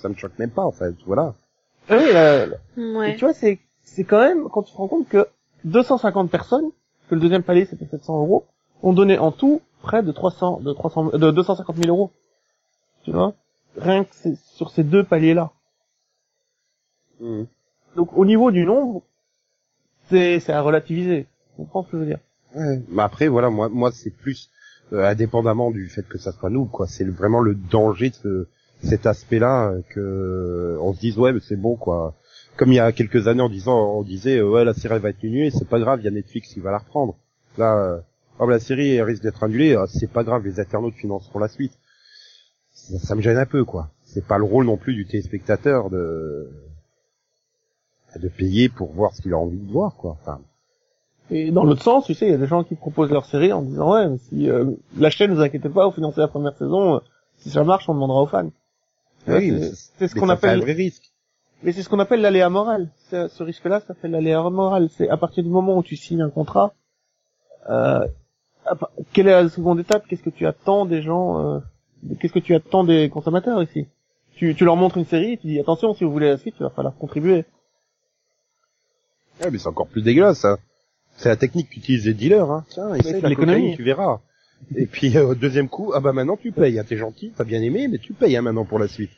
ça 0.00 0.08
me 0.08 0.14
choque 0.14 0.38
même 0.38 0.50
pas 0.50 0.62
en 0.62 0.72
fait. 0.72 0.94
Voilà. 1.06 1.34
Ah 1.90 1.96
oui, 1.98 2.12
la- 2.12 2.46
Et 2.46 2.50
Ouais. 2.96 3.14
tu 3.16 3.24
vois, 3.26 3.34
c'est 3.34 3.60
c'est 3.84 4.04
quand 4.04 4.20
même 4.20 4.48
quand 4.48 4.62
tu 4.62 4.72
te 4.72 4.76
rends 4.76 4.88
compte 4.88 5.08
que 5.08 5.26
250 5.64 6.30
personnes, 6.30 6.70
que 7.08 7.14
le 7.14 7.20
deuxième 7.20 7.42
palier 7.42 7.66
c'était 7.66 7.86
700 7.86 8.18
euros, 8.20 8.44
ont 8.82 8.92
donné 8.92 9.18
en 9.18 9.32
tout 9.32 9.60
près 9.82 10.02
de 10.02 10.12
300, 10.12 10.60
de 10.60 10.72
300, 10.72 11.10
de 11.18 11.30
250 11.30 11.76
000 11.76 11.88
euros. 11.88 12.10
Tu 13.04 13.10
vois, 13.12 13.34
rien 13.76 14.04
que 14.04 14.14
sur 14.54 14.70
ces 14.70 14.84
deux 14.84 15.04
paliers-là. 15.04 15.50
Mhm. 17.20 17.46
Donc 17.96 18.16
au 18.16 18.24
niveau 18.24 18.50
du 18.50 18.64
nombre, 18.64 19.02
c'est 20.08 20.40
c'est 20.40 20.52
à 20.52 20.62
relativiser. 20.62 21.26
Tu 21.50 21.56
comprends 21.62 21.84
ce 21.84 21.90
que 21.90 21.96
je 21.98 22.02
veux 22.02 22.06
dire? 22.08 22.18
Ouais. 22.54 22.82
Mais 22.88 23.02
après, 23.02 23.28
voilà, 23.28 23.50
moi, 23.50 23.68
moi, 23.68 23.90
c'est 23.92 24.10
plus 24.10 24.50
euh, 24.92 25.04
indépendamment 25.04 25.70
du 25.70 25.88
fait 25.88 26.06
que 26.06 26.18
ça 26.18 26.32
soit 26.32 26.50
nous, 26.50 26.66
quoi. 26.66 26.86
C'est 26.86 27.04
vraiment 27.04 27.40
le 27.40 27.54
danger 27.54 28.10
de 28.10 28.14
ce- 28.14 28.48
cet 28.82 29.06
aspect-là 29.06 29.70
euh, 29.70 29.80
que 29.90 30.78
on 30.80 30.92
se 30.92 31.00
dise 31.00 31.18
ouais, 31.18 31.32
mais 31.32 31.40
c'est 31.40 31.56
bon, 31.56 31.76
quoi. 31.76 32.14
Comme 32.56 32.70
il 32.70 32.76
y 32.76 32.80
a 32.80 32.92
quelques 32.92 33.28
années, 33.28 33.42
en 33.42 33.48
disant, 33.48 33.94
on 33.96 34.02
disait 34.02 34.38
euh, 34.38 34.48
ouais, 34.48 34.64
la 34.64 34.74
série 34.74 34.98
va 34.98 35.08
être 35.10 35.24
annulée, 35.24 35.50
c'est 35.50 35.68
pas 35.68 35.78
grave, 35.80 36.00
il 36.00 36.04
y 36.04 36.08
a 36.08 36.10
Netflix 36.10 36.52
qui 36.52 36.60
va 36.60 36.70
la 36.70 36.78
reprendre. 36.78 37.16
Là, 37.58 37.76
euh, 37.76 38.00
oh, 38.38 38.46
la 38.48 38.58
série 38.60 38.94
elle 38.94 39.04
risque 39.04 39.22
d'être 39.22 39.42
annulée, 39.42 39.74
ah, 39.74 39.86
c'est 39.88 40.10
pas 40.10 40.22
grave, 40.24 40.44
les 40.44 40.60
internautes 40.60 40.94
financeront 40.94 41.38
la 41.38 41.48
suite. 41.48 41.72
Ça, 42.74 42.98
ça 42.98 43.14
me 43.14 43.20
gêne 43.22 43.38
un 43.38 43.46
peu, 43.46 43.64
quoi. 43.64 43.90
C'est 44.04 44.26
pas 44.26 44.38
le 44.38 44.44
rôle 44.44 44.66
non 44.66 44.76
plus 44.76 44.94
du 44.94 45.06
téléspectateur 45.06 45.88
de 45.90 46.50
de 48.16 48.28
payer 48.28 48.68
pour 48.68 48.92
voir 48.92 49.14
ce 49.14 49.22
qu'il 49.22 49.32
a 49.32 49.38
envie 49.38 49.56
de 49.58 49.72
voir, 49.72 49.94
quoi. 49.96 50.18
Enfin, 50.20 50.40
Et 51.30 51.50
dans 51.50 51.64
l'autre 51.64 51.82
sens, 51.82 52.04
tu 52.04 52.12
sais, 52.12 52.26
il 52.26 52.32
y 52.32 52.34
a 52.34 52.38
des 52.38 52.46
gens 52.46 52.62
qui 52.64 52.74
proposent 52.74 53.10
leur 53.10 53.24
série 53.24 53.52
en 53.54 53.62
disant 53.62 53.92
ouais, 53.94 54.08
mais 54.08 54.18
si 54.18 54.50
euh, 54.50 54.66
la 54.98 55.08
chaîne, 55.08 55.32
vous 55.32 55.40
inquiétez 55.40 55.70
pas, 55.70 55.86
vous 55.86 55.92
financez 55.94 56.20
la 56.20 56.28
première 56.28 56.54
saison, 56.58 56.96
euh, 56.96 56.98
si 57.38 57.48
ça 57.50 57.64
marche, 57.64 57.88
on 57.88 57.94
demandera 57.94 58.20
aux 58.22 58.26
fans. 58.26 58.50
Oui, 59.26 59.50
c'est- 59.98 60.08
ce 60.08 60.14
qu'on 60.14 60.20
fait 60.26 60.32
un 60.32 60.34
appelle, 60.34 60.60
vrai 60.60 60.72
risque. 60.72 61.11
Mais 61.62 61.72
c'est 61.72 61.82
ce 61.82 61.88
qu'on 61.88 61.98
appelle 61.98 62.20
l'aléa 62.20 62.48
moral. 62.48 62.88
Ce 63.10 63.42
risque-là, 63.42 63.80
ça 63.80 63.94
fait 63.94 64.08
l'aléa 64.08 64.42
moral. 64.50 64.88
C'est 64.90 65.08
à 65.08 65.16
partir 65.16 65.42
du 65.44 65.50
moment 65.50 65.78
où 65.78 65.82
tu 65.82 65.96
signes 65.96 66.22
un 66.22 66.30
contrat, 66.30 66.74
euh, 67.70 68.06
quelle 69.12 69.28
est 69.28 69.42
la 69.42 69.48
seconde 69.48 69.80
étape? 69.80 70.06
Qu'est-ce 70.08 70.22
que 70.22 70.30
tu 70.30 70.46
attends 70.46 70.86
des 70.86 71.02
gens 71.02 71.56
euh, 71.56 71.60
Qu'est-ce 72.18 72.32
que 72.32 72.38
tu 72.38 72.54
attends 72.54 72.84
des 72.84 73.08
consommateurs 73.08 73.62
ici? 73.62 73.86
Tu, 74.34 74.54
tu 74.54 74.64
leur 74.64 74.76
montres 74.76 74.96
une 74.96 75.04
série, 75.04 75.38
tu 75.38 75.46
dis 75.46 75.60
attention, 75.60 75.94
si 75.94 76.04
vous 76.04 76.10
voulez 76.10 76.28
la 76.28 76.38
suite, 76.38 76.54
il 76.58 76.62
va 76.62 76.70
falloir 76.70 76.96
contribuer. 76.96 77.44
Ouais, 79.40 79.50
mais 79.50 79.58
c'est 79.58 79.68
encore 79.68 79.88
plus 79.88 80.02
dégueulasse, 80.02 80.40
ça. 80.40 80.58
C'est 81.16 81.28
la 81.28 81.36
technique 81.36 81.68
qu'utilisent 81.68 82.06
les 82.06 82.14
dealers, 82.14 82.50
hein. 82.50 82.64
Tiens, 82.70 82.94
essaye 82.94 83.20
la 83.20 83.28
l'économie. 83.28 83.76
tu 83.76 83.82
verras. 83.82 84.20
Et 84.74 84.86
puis, 84.86 85.16
euh, 85.16 85.28
au 85.28 85.34
deuxième 85.34 85.68
coup, 85.68 85.92
ah 85.94 86.00
bah 86.00 86.12
maintenant 86.12 86.36
tu 86.36 86.52
payes, 86.52 86.78
ah, 86.78 86.84
t'es 86.84 86.96
gentil, 86.96 87.32
t'as 87.36 87.44
bien 87.44 87.60
aimé, 87.62 87.88
mais 87.88 87.98
tu 87.98 88.14
payes, 88.14 88.36
hein, 88.36 88.42
maintenant 88.42 88.64
pour 88.64 88.78
la 88.78 88.88
suite. 88.88 89.10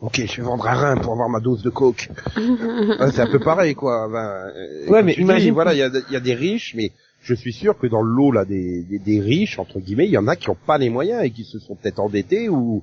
Ok, 0.00 0.22
je 0.26 0.36
vais 0.36 0.42
vendre 0.46 0.66
un 0.66 0.74
rein 0.74 0.96
pour 0.96 1.12
avoir 1.12 1.28
ma 1.28 1.40
dose 1.40 1.62
de 1.62 1.70
coke. 1.70 2.08
Ouais, 2.36 3.10
c'est 3.12 3.20
un 3.22 3.26
peu 3.26 3.40
pareil, 3.40 3.74
quoi. 3.74 4.08
Ben, 4.08 4.52
Ouais, 4.88 5.02
mais 5.02 5.14
dis, 5.14 5.20
imagine- 5.22 5.52
voilà, 5.54 5.74
il 5.74 5.78
y 5.78 5.82
a, 5.82 5.88
il 6.08 6.12
y 6.12 6.16
a 6.16 6.20
des 6.20 6.34
riches, 6.34 6.74
mais 6.76 6.92
je 7.20 7.34
suis 7.34 7.52
sûr 7.52 7.76
que 7.78 7.86
dans 7.86 8.02
le 8.02 8.10
lot 8.10 8.30
là 8.32 8.44
des, 8.44 8.82
des, 8.84 8.98
des 8.98 9.20
riches 9.20 9.58
entre 9.58 9.80
guillemets, 9.80 10.06
il 10.06 10.12
y 10.12 10.18
en 10.18 10.28
a 10.28 10.36
qui 10.36 10.50
ont 10.50 10.56
pas 10.66 10.78
les 10.78 10.88
moyens 10.88 11.24
et 11.24 11.30
qui 11.30 11.44
se 11.44 11.58
sont 11.58 11.74
peut-être 11.74 11.98
endettés 11.98 12.48
ou 12.48 12.82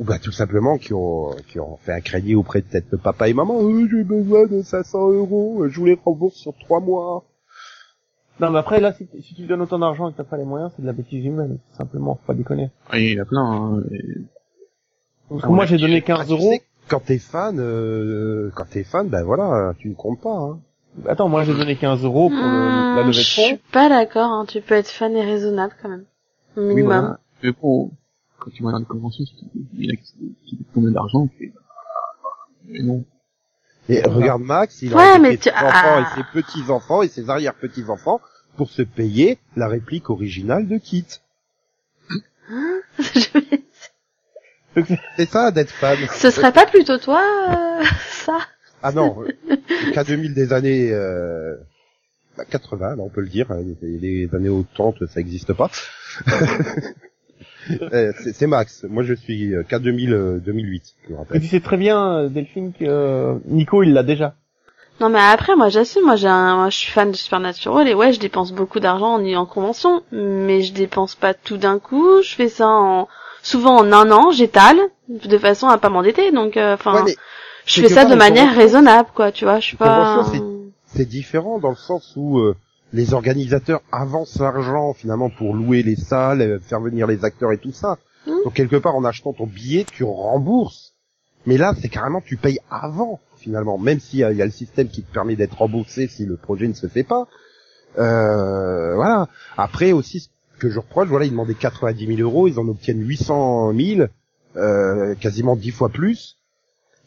ou 0.00 0.04
bah 0.04 0.18
tout 0.18 0.32
simplement 0.32 0.76
qui 0.78 0.92
ont 0.94 1.30
qui 1.48 1.60
ont 1.60 1.76
fait 1.76 1.92
un 1.92 2.00
crédit 2.00 2.34
auprès 2.34 2.62
de 2.62 2.66
peut-être 2.66 2.90
le 2.90 2.98
papa 2.98 3.28
et 3.28 3.34
maman. 3.34 3.60
Euh, 3.62 3.86
J'ai 3.90 4.02
besoin 4.02 4.46
de 4.46 4.62
500 4.62 5.10
euros, 5.12 5.64
je 5.68 5.78
vous 5.78 5.86
les 5.86 5.98
rembourse 6.04 6.36
sur 6.36 6.54
trois 6.58 6.80
mois. 6.80 7.24
Non, 8.40 8.50
mais 8.50 8.58
après, 8.58 8.80
là, 8.80 8.92
si, 8.94 9.06
si 9.22 9.34
tu 9.34 9.42
donnes 9.46 9.60
autant 9.60 9.78
d'argent 9.78 10.08
et 10.08 10.12
que 10.12 10.16
t'as 10.16 10.24
pas 10.24 10.38
les 10.38 10.44
moyens, 10.46 10.72
c'est 10.74 10.80
de 10.82 10.86
la 10.86 10.94
bêtise 10.94 11.24
humaine, 11.24 11.58
simplement, 11.76 12.14
faut 12.16 12.26
pas 12.26 12.34
déconner. 12.34 12.70
Ah, 12.88 12.98
il 12.98 13.12
y 13.12 13.18
en 13.20 13.22
a 13.22 13.26
plein. 13.26 13.44
Hein. 13.44 13.82
et- 13.92 13.98
Parce 13.98 14.14
Ah 14.14 15.12
que 15.12 15.18
moi, 15.30 15.60
ouais. 15.60 15.66
j'ai 15.66 15.78
donné 15.78 15.98
Ah, 16.04 16.06
15 16.06 16.26
tu 16.26 16.32
euros. 16.32 16.52
sais, 16.52 16.62
quand 16.88 17.00
t'es 17.00 17.18
fan, 17.18 17.58
euh, 17.60 18.50
quand 18.54 18.64
t'es 18.68 18.84
fan, 18.84 19.08
ben 19.08 19.22
voilà, 19.22 19.74
tu 19.78 19.88
ne 19.88 19.94
comptes 19.94 20.20
pas. 20.20 20.30
Hein. 20.34 20.60
Attends, 21.06 21.28
moi, 21.28 21.44
j'ai 21.44 21.54
donné 21.54 21.76
15 21.76 22.02
euros 22.04 22.28
pour 22.30 22.38
le- 22.38 22.94
la 22.96 23.02
Hmm, 23.02 23.06
levée 23.06 23.12
Je 23.12 23.18
de 23.20 23.24
suis 23.24 23.42
fonds. 23.50 23.58
pas 23.72 23.88
d'accord, 23.88 24.30
hein. 24.30 24.44
tu 24.48 24.60
peux 24.60 24.74
être 24.74 24.88
fan 24.90 25.14
et 25.16 25.24
raisonnable 25.24 25.74
quand 25.80 25.88
même. 25.88 26.04
Oui, 26.56 26.64
Minimum. 26.64 26.86
voilà. 26.86 27.18
Mais 27.42 27.52
bon, 27.52 27.92
quand 28.40 28.50
tu 28.50 28.62
vas 28.64 28.72
dans 28.72 28.78
les 28.78 28.84
conventions, 28.84 29.24
il 29.78 29.90
a 29.92 29.96
qui 29.96 30.36
qui 30.46 30.56
te 30.56 30.62
combien 30.74 30.90
d'argent, 30.90 31.26
bah, 31.26 31.46
mais 32.66 32.82
non. 32.82 33.04
Et 33.88 34.02
regarde 34.02 34.42
Max, 34.42 34.82
il 34.82 34.92
a 34.94 34.96
Ouais, 34.96 35.18
mais 35.20 35.36
tu- 35.36 35.44
ses 35.44 35.50
enfants 35.50 35.70
ah. 35.72 36.00
et 36.00 36.16
ses 36.16 36.24
petits-enfants 36.42 37.02
et 37.02 37.08
ses 37.08 37.30
arrière-petits-enfants 37.30 38.20
pour 38.56 38.68
se 38.70 38.82
payer 38.82 39.38
la 39.56 39.68
réplique 39.68 40.10
originale 40.10 40.66
de 40.68 40.76
Kit. 40.78 41.06
Je 42.98 43.38
vais- 43.38 43.62
C'est 45.16 45.28
ça 45.28 45.50
d'être 45.50 45.70
fan. 45.70 45.98
Ce 46.14 46.30
serait 46.30 46.52
pas 46.52 46.66
plutôt 46.66 46.98
toi, 46.98 47.22
euh, 47.50 47.84
ça? 48.10 48.38
Ah 48.82 48.92
non, 48.92 49.22
euh, 49.22 49.56
K2000 49.92 50.32
des 50.34 50.52
années 50.52 50.90
euh, 50.92 51.54
bah, 52.38 52.44
80, 52.48 52.96
là 52.96 53.02
on 53.02 53.10
peut 53.10 53.20
le 53.20 53.28
dire, 53.28 53.50
hein, 53.50 53.60
les, 53.82 53.98
les 53.98 54.34
années 54.34 54.48
80 54.76 55.06
ça 55.06 55.20
n'existe 55.20 55.52
pas. 55.52 55.70
Euh, 57.92 58.12
c'est 58.18 58.32
c'est 58.32 58.46
Max, 58.46 58.84
moi 58.88 59.02
je 59.04 59.12
suis 59.12 59.54
euh, 59.54 59.62
K2000 59.62 60.12
euh, 60.12 60.38
2008, 60.38 60.82
je 61.04 61.12
me 61.12 61.12
Mais 61.12 61.18
rappelle. 61.18 61.40
tu 61.42 61.46
sais 61.46 61.60
très 61.60 61.76
bien, 61.76 62.10
euh, 62.16 62.28
Delphine, 62.28 62.72
que 62.72 62.84
euh, 62.84 63.34
Nico, 63.44 63.82
il 63.82 63.92
l'a 63.92 64.02
déjà. 64.02 64.34
Non 64.98 65.10
mais 65.10 65.20
après 65.20 65.54
moi 65.56 65.68
j'assume, 65.68 66.04
moi 66.06 66.16
j'ai 66.16 66.26
un, 66.26 66.56
moi, 66.56 66.70
je 66.70 66.78
suis 66.78 66.90
fan 66.90 67.10
de 67.10 67.16
Supernatural 67.16 67.86
et 67.86 67.94
ouais 67.94 68.12
je 68.14 68.18
dépense 68.18 68.52
beaucoup 68.52 68.80
d'argent 68.80 69.14
en 69.20 69.34
en 69.34 69.46
convention, 69.46 70.02
mais 70.10 70.62
je 70.62 70.72
dépense 70.72 71.14
pas 71.14 71.34
tout 71.34 71.58
d'un 71.58 71.78
coup, 71.78 72.22
je 72.22 72.34
fais 72.34 72.48
ça 72.48 72.66
en 72.66 73.08
souvent 73.42 73.76
en 73.78 73.92
un 73.92 74.10
an, 74.10 74.30
j'étale 74.30 74.78
de 75.08 75.38
façon 75.38 75.68
à 75.68 75.78
pas 75.78 75.88
m'endetter, 75.88 76.30
donc 76.32 76.56
euh, 76.56 76.74
enfin 76.74 76.94
Ouais, 76.94 77.02
mais 77.04 77.16
je 77.66 77.80
fais 77.82 77.88
ça 77.88 78.04
de 78.04 78.14
manière 78.14 78.54
raisonnable 78.54 79.08
quoi, 79.14 79.32
tu 79.32 79.44
vois, 79.44 79.60
je 79.60 79.66
suis 79.66 79.76
pas 79.76 80.24
c'est 80.92 81.04
différent 81.08 81.58
dans 81.58 81.70
le 81.70 81.76
sens 81.76 82.12
où 82.16 82.38
euh, 82.40 82.56
les 82.92 83.14
organisateurs 83.14 83.80
avancent 83.92 84.38
l'argent 84.40 84.92
finalement 84.92 85.30
pour 85.30 85.54
louer 85.54 85.82
les 85.84 85.94
salles, 85.96 86.42
euh, 86.42 86.58
faire 86.58 86.80
venir 86.80 87.06
les 87.06 87.24
acteurs 87.24 87.52
et 87.52 87.58
tout 87.58 87.72
ça. 87.72 87.98
Mhm. 88.26 88.34
Donc 88.44 88.54
quelque 88.54 88.76
part 88.76 88.96
en 88.96 89.04
achetant 89.04 89.32
ton 89.32 89.46
billet, 89.46 89.84
tu 89.92 90.02
rembourses. 90.04 90.92
Mais 91.46 91.56
là, 91.56 91.74
c'est 91.80 91.88
carrément 91.88 92.20
tu 92.20 92.36
payes 92.36 92.58
avant 92.70 93.20
finalement, 93.36 93.78
même 93.78 94.00
s'il 94.00 94.18
y, 94.18 94.24
a- 94.24 94.32
il 94.32 94.36
y 94.36 94.42
a 94.42 94.44
le 94.44 94.50
système 94.50 94.88
qui 94.88 95.02
te 95.02 95.12
permet 95.12 95.36
d'être 95.36 95.56
remboursé 95.56 96.08
si 96.08 96.26
le 96.26 96.36
projet 96.36 96.66
ne 96.68 96.74
se 96.74 96.88
fait 96.88 97.04
pas. 97.04 97.26
Euh, 97.98 98.94
voilà. 98.94 99.28
Après 99.56 99.92
aussi, 99.92 100.28
que 100.60 100.70
je 100.70 100.78
reproche, 100.78 101.08
voilà, 101.08 101.24
ils 101.26 101.30
demandaient 101.32 101.54
90 101.54 102.06
000 102.16 102.20
euros, 102.20 102.46
ils 102.46 102.58
en 102.60 102.68
obtiennent 102.68 103.02
800 103.02 103.72
000, 103.74 104.06
euh, 104.56 105.14
quasiment 105.16 105.56
10 105.56 105.70
fois 105.72 105.88
plus. 105.88 106.36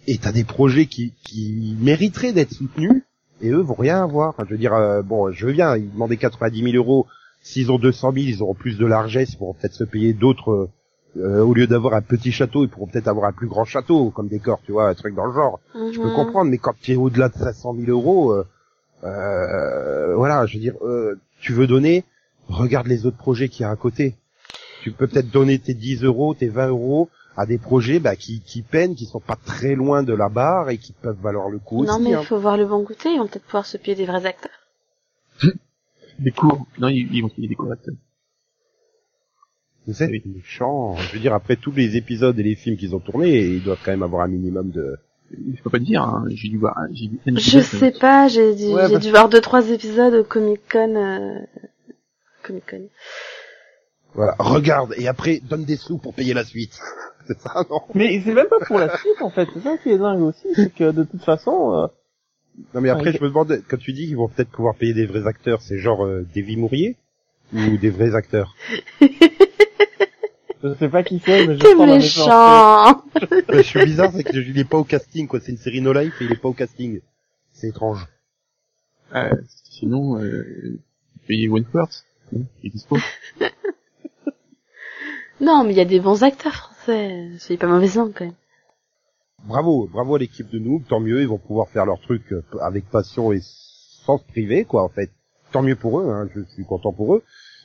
Et 0.07 0.17
t'as 0.17 0.33
des 0.33 0.43
projets 0.43 0.85
qui, 0.87 1.13
qui 1.23 1.77
mériteraient 1.79 2.33
d'être 2.33 2.51
soutenus, 2.51 3.03
et 3.41 3.49
eux 3.49 3.61
vont 3.61 3.75
rien 3.75 4.03
avoir. 4.03 4.29
Enfin, 4.31 4.43
je 4.45 4.51
veux 4.51 4.57
dire, 4.57 4.73
euh, 4.73 5.01
bon, 5.01 5.31
je 5.31 5.45
veux 5.45 5.53
bien, 5.53 5.77
ils 5.77 5.91
demandaient 5.91 6.17
90 6.17 6.63
000 6.71 6.75
euros. 6.75 7.07
S'ils 7.41 7.71
ont 7.71 7.79
200 7.79 8.11
000, 8.13 8.25
ils 8.27 8.41
auront 8.41 8.53
plus 8.53 8.77
de 8.77 8.85
largesse, 8.85 9.33
ils 9.33 9.37
pourront 9.37 9.53
peut-être 9.53 9.73
se 9.75 9.83
payer 9.85 10.11
d'autres. 10.13 10.69
euh, 11.17 11.41
au 11.43 11.53
lieu 11.53 11.67
d'avoir 11.67 11.93
un 11.93 12.01
petit 12.01 12.31
château, 12.31 12.63
ils 12.63 12.69
pourront 12.69 12.87
peut-être 12.87 13.07
avoir 13.07 13.29
un 13.29 13.33
plus 13.33 13.47
grand 13.47 13.65
château 13.65 14.09
comme 14.09 14.27
décor, 14.29 14.59
tu 14.65 14.71
vois, 14.71 14.89
un 14.89 14.95
truc 14.95 15.13
dans 15.13 15.25
le 15.27 15.33
genre. 15.33 15.59
Je 15.91 15.99
peux 15.99 16.07
Mhm. 16.07 16.13
comprendre, 16.13 16.49
mais 16.49 16.57
quand 16.57 16.73
tu 16.81 16.93
es 16.93 16.95
au-delà 16.95 17.29
de 17.29 17.35
500 17.37 17.75
000 17.75 17.91
euros, 17.91 18.31
euh, 18.33 18.43
euh, 19.03 20.15
voilà, 20.15 20.45
je 20.47 20.55
veux 20.55 20.59
dire, 20.59 20.73
euh, 20.83 21.19
tu 21.41 21.53
veux 21.53 21.67
donner, 21.67 22.03
regarde 22.53 22.87
les 22.87 23.05
autres 23.05 23.17
projets 23.17 23.49
qu'il 23.49 23.61
y 23.63 23.65
a 23.65 23.69
à 23.71 23.75
côté. 23.75 24.15
Tu 24.81 24.91
peux 24.91 25.07
peut-être 25.07 25.29
donner 25.31 25.59
tes 25.59 25.73
10 25.73 26.03
euros, 26.03 26.33
tes 26.33 26.49
20 26.49 26.67
euros 26.69 27.09
à 27.35 27.45
des 27.45 27.57
projets 27.57 27.99
bah, 27.99 28.15
qui, 28.15 28.41
qui 28.41 28.61
peinent, 28.61 28.95
qui 28.95 29.05
sont 29.05 29.19
pas 29.19 29.35
très 29.37 29.75
loin 29.75 30.03
de 30.03 30.13
la 30.13 30.29
barre 30.29 30.69
et 30.69 30.77
qui 30.77 30.93
peuvent 30.93 31.19
valoir 31.21 31.49
le 31.49 31.57
coup 31.59 31.83
Non 31.85 31.93
aussi. 31.95 32.03
mais 32.03 32.09
il 32.11 32.15
hein. 32.15 32.21
faut 32.23 32.37
voir 32.37 32.57
le 32.57 32.65
bon 32.65 32.83
côté, 32.83 33.09
ils 33.11 33.17
vont 33.17 33.27
peut-être 33.27 33.45
pouvoir 33.45 33.65
se 33.65 33.77
payer 33.77 33.95
des 33.95 34.05
vrais 34.05 34.25
acteurs. 34.25 34.51
Des 36.19 36.29
cours. 36.31 36.67
Non, 36.77 36.89
ils, 36.89 37.09
ils 37.11 37.21
vont 37.21 37.29
payer 37.29 37.47
des 37.47 37.55
cours 37.55 37.69
d'acteurs. 37.69 37.95
Vous 39.87 40.03
êtes 40.03 40.11
Oui. 40.11 40.21
méchants. 40.25 40.95
Je 40.97 41.13
veux 41.13 41.19
dire, 41.19 41.33
après 41.33 41.55
tous 41.55 41.71
les 41.71 41.97
épisodes 41.97 42.37
et 42.39 42.43
les 42.43 42.55
films 42.55 42.77
qu'ils 42.77 42.95
ont 42.95 42.99
tournés, 42.99 43.41
ils 43.45 43.63
doivent 43.63 43.79
quand 43.83 43.91
même 43.91 44.03
avoir 44.03 44.21
un 44.23 44.27
minimum 44.27 44.69
de... 44.69 44.95
Je 45.31 45.61
peux 45.63 45.71
pas 45.71 45.79
te 45.79 45.83
dire, 45.83 46.03
hein. 46.03 46.25
j'ai 46.29 46.49
dû 46.49 46.57
voir, 46.59 46.75
j'ai 46.91 47.09
un 47.25 47.35
Je 47.35 47.59
sais 47.59 47.91
pas, 47.91 48.27
j'ai 48.27 48.53
dû, 48.55 48.65
Ouais, 48.67 48.87
j'ai 48.87 48.93
bah- 48.93 48.99
dû 48.99 49.09
voir 49.09 49.27
deux 49.29 49.41
trois 49.41 49.67
épisodes 49.71 50.13
au 50.13 50.23
Comic 50.23 50.61
Con. 50.71 50.95
Euh... 50.95 51.39
Comic 52.43 52.69
Con. 52.69 52.87
Voilà, 54.13 54.35
regarde, 54.39 54.93
et 54.97 55.07
après, 55.07 55.39
donne 55.43 55.65
des 55.65 55.75
sous 55.77 55.97
pour 55.97 56.13
payer 56.13 56.33
la 56.33 56.43
suite. 56.43 56.79
C'est 57.27 57.39
ça, 57.39 57.63
non? 57.69 57.81
Mais 57.95 58.21
c'est 58.23 58.33
même 58.33 58.47
pas 58.47 58.59
pour 58.59 58.77
la 58.79 58.97
suite, 58.97 59.21
en 59.21 59.29
fait. 59.29 59.47
C'est 59.53 59.61
ça 59.61 59.77
qui 59.77 59.89
est 59.91 59.97
dingue 59.97 60.21
aussi, 60.21 60.45
c'est 60.55 60.73
que 60.73 60.91
de 60.91 61.03
toute 61.05 61.23
façon, 61.23 61.73
euh, 61.73 61.87
Non 62.73 62.81
mais 62.81 62.89
après 62.89 63.11
Ouais. 63.11 63.17
je 63.17 63.23
me 63.23 63.29
demande 63.29 63.61
quand 63.69 63.77
tu 63.77 63.93
dis 63.93 64.07
qu'ils 64.07 64.17
vont 64.17 64.27
peut-être 64.27 64.49
pouvoir 64.49 64.75
payer 64.75 64.93
des 64.93 65.05
vrais 65.05 65.25
acteurs, 65.25 65.61
c'est 65.61 65.77
genre 65.79 66.05
euh, 66.05 66.27
Davy 66.35 66.57
Mourier 66.57 66.97
ou 67.53 67.77
des 67.77 67.89
vrais 67.89 68.13
acteurs? 68.13 68.53
Je 70.63 70.73
sais 70.79 70.89
pas 70.89 71.03
qui 71.03 71.19
c'est, 71.23 71.47
mais 71.47 71.55
je 71.55 71.59
T'es 71.59 71.75
méchant. 71.75 73.03
Je 73.53 73.61
suis 73.61 73.83
bizarre, 73.85 74.11
c'est 74.13 74.23
que 74.23 74.37
il 74.37 74.57
est 74.57 74.69
pas 74.69 74.77
au 74.77 74.83
casting 74.83 75.27
quoi, 75.27 75.39
c'est 75.39 75.51
une 75.51 75.57
série 75.57 75.81
no 75.81 75.93
life 75.93 76.21
et 76.21 76.25
il 76.25 76.31
est 76.33 76.41
pas 76.41 76.49
au 76.49 76.53
casting. 76.53 76.99
C'est 77.53 77.67
étrange. 77.69 78.05
Euh, 79.15 79.29
sinon, 79.69 80.21
euh, 80.21 80.79
payer 81.27 81.47
Wentworth, 81.47 82.05
est 82.63 82.69
dispo. 82.69 82.97
Non, 85.41 85.63
mais 85.63 85.71
il 85.73 85.77
y 85.77 85.81
a 85.81 85.85
des 85.85 85.99
bons 85.99 86.23
acteurs 86.23 86.53
français. 86.53 87.31
Soyez 87.39 87.57
pas 87.57 87.67
mauvais 87.67 87.89
langue 87.95 88.13
quand 88.15 88.25
même. 88.25 88.35
Bravo, 89.45 89.89
bravo 89.91 90.15
à 90.15 90.19
l'équipe 90.19 90.49
de 90.49 90.59
nous, 90.59 90.81
tant 90.87 91.01
mieux, 91.01 91.21
ils 91.21 91.27
vont 91.27 91.37
pouvoir 91.37 91.67
faire 91.69 91.85
leur 91.85 91.99
truc 91.99 92.31
euh, 92.31 92.41
avec 92.61 92.89
passion 92.89 93.33
et 93.33 93.41
sans 93.41 94.17
se 94.19 94.23
priver 94.23 94.63
quoi 94.63 94.83
en 94.83 94.89
fait. 94.89 95.11
Tant 95.51 95.61
mieux 95.61 95.75
pour 95.75 95.99
eux, 95.99 96.09
hein, 96.09 96.29
je 96.33 96.41
suis 96.53 96.63
content 96.65 96.93
pour 96.93 97.15
eux. 97.15 97.23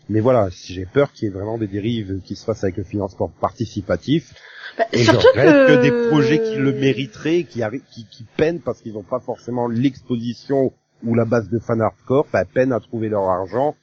Mais 0.08 0.20
voilà, 0.20 0.50
si 0.50 0.72
j'ai 0.72 0.86
peur 0.86 1.12
qu'il 1.12 1.28
y 1.28 1.30
ait 1.30 1.34
vraiment 1.34 1.58
des 1.58 1.68
dérives 1.68 2.20
qui 2.24 2.34
se 2.34 2.44
fassent 2.44 2.64
avec 2.64 2.78
le 2.78 2.84
financement 2.84 3.28
participatif, 3.28 4.34
Bah, 4.76 4.84
et 4.92 5.04
surtout 5.04 5.20
genre, 5.22 5.32
reste 5.34 5.52
que... 5.52 5.76
que 5.76 5.82
des 5.82 6.08
projets 6.08 6.42
qui 6.42 6.56
le 6.56 6.72
mériteraient, 6.72 7.44
qui, 7.44 7.62
qui 8.10 8.24
peinent 8.36 8.60
parce 8.60 8.80
qu'ils 8.80 8.94
n'ont 8.94 9.02
pas 9.02 9.20
forcément 9.20 9.68
l'exposition 9.68 10.72
ou 11.04 11.14
la 11.14 11.26
base 11.26 11.48
de 11.48 11.58
fan 11.58 11.80
hardcore, 11.80 12.26
bah, 12.32 12.44
peinent 12.44 12.72
à 12.72 12.80
trouver 12.80 13.08
leur 13.08 13.28
argent. 13.28 13.76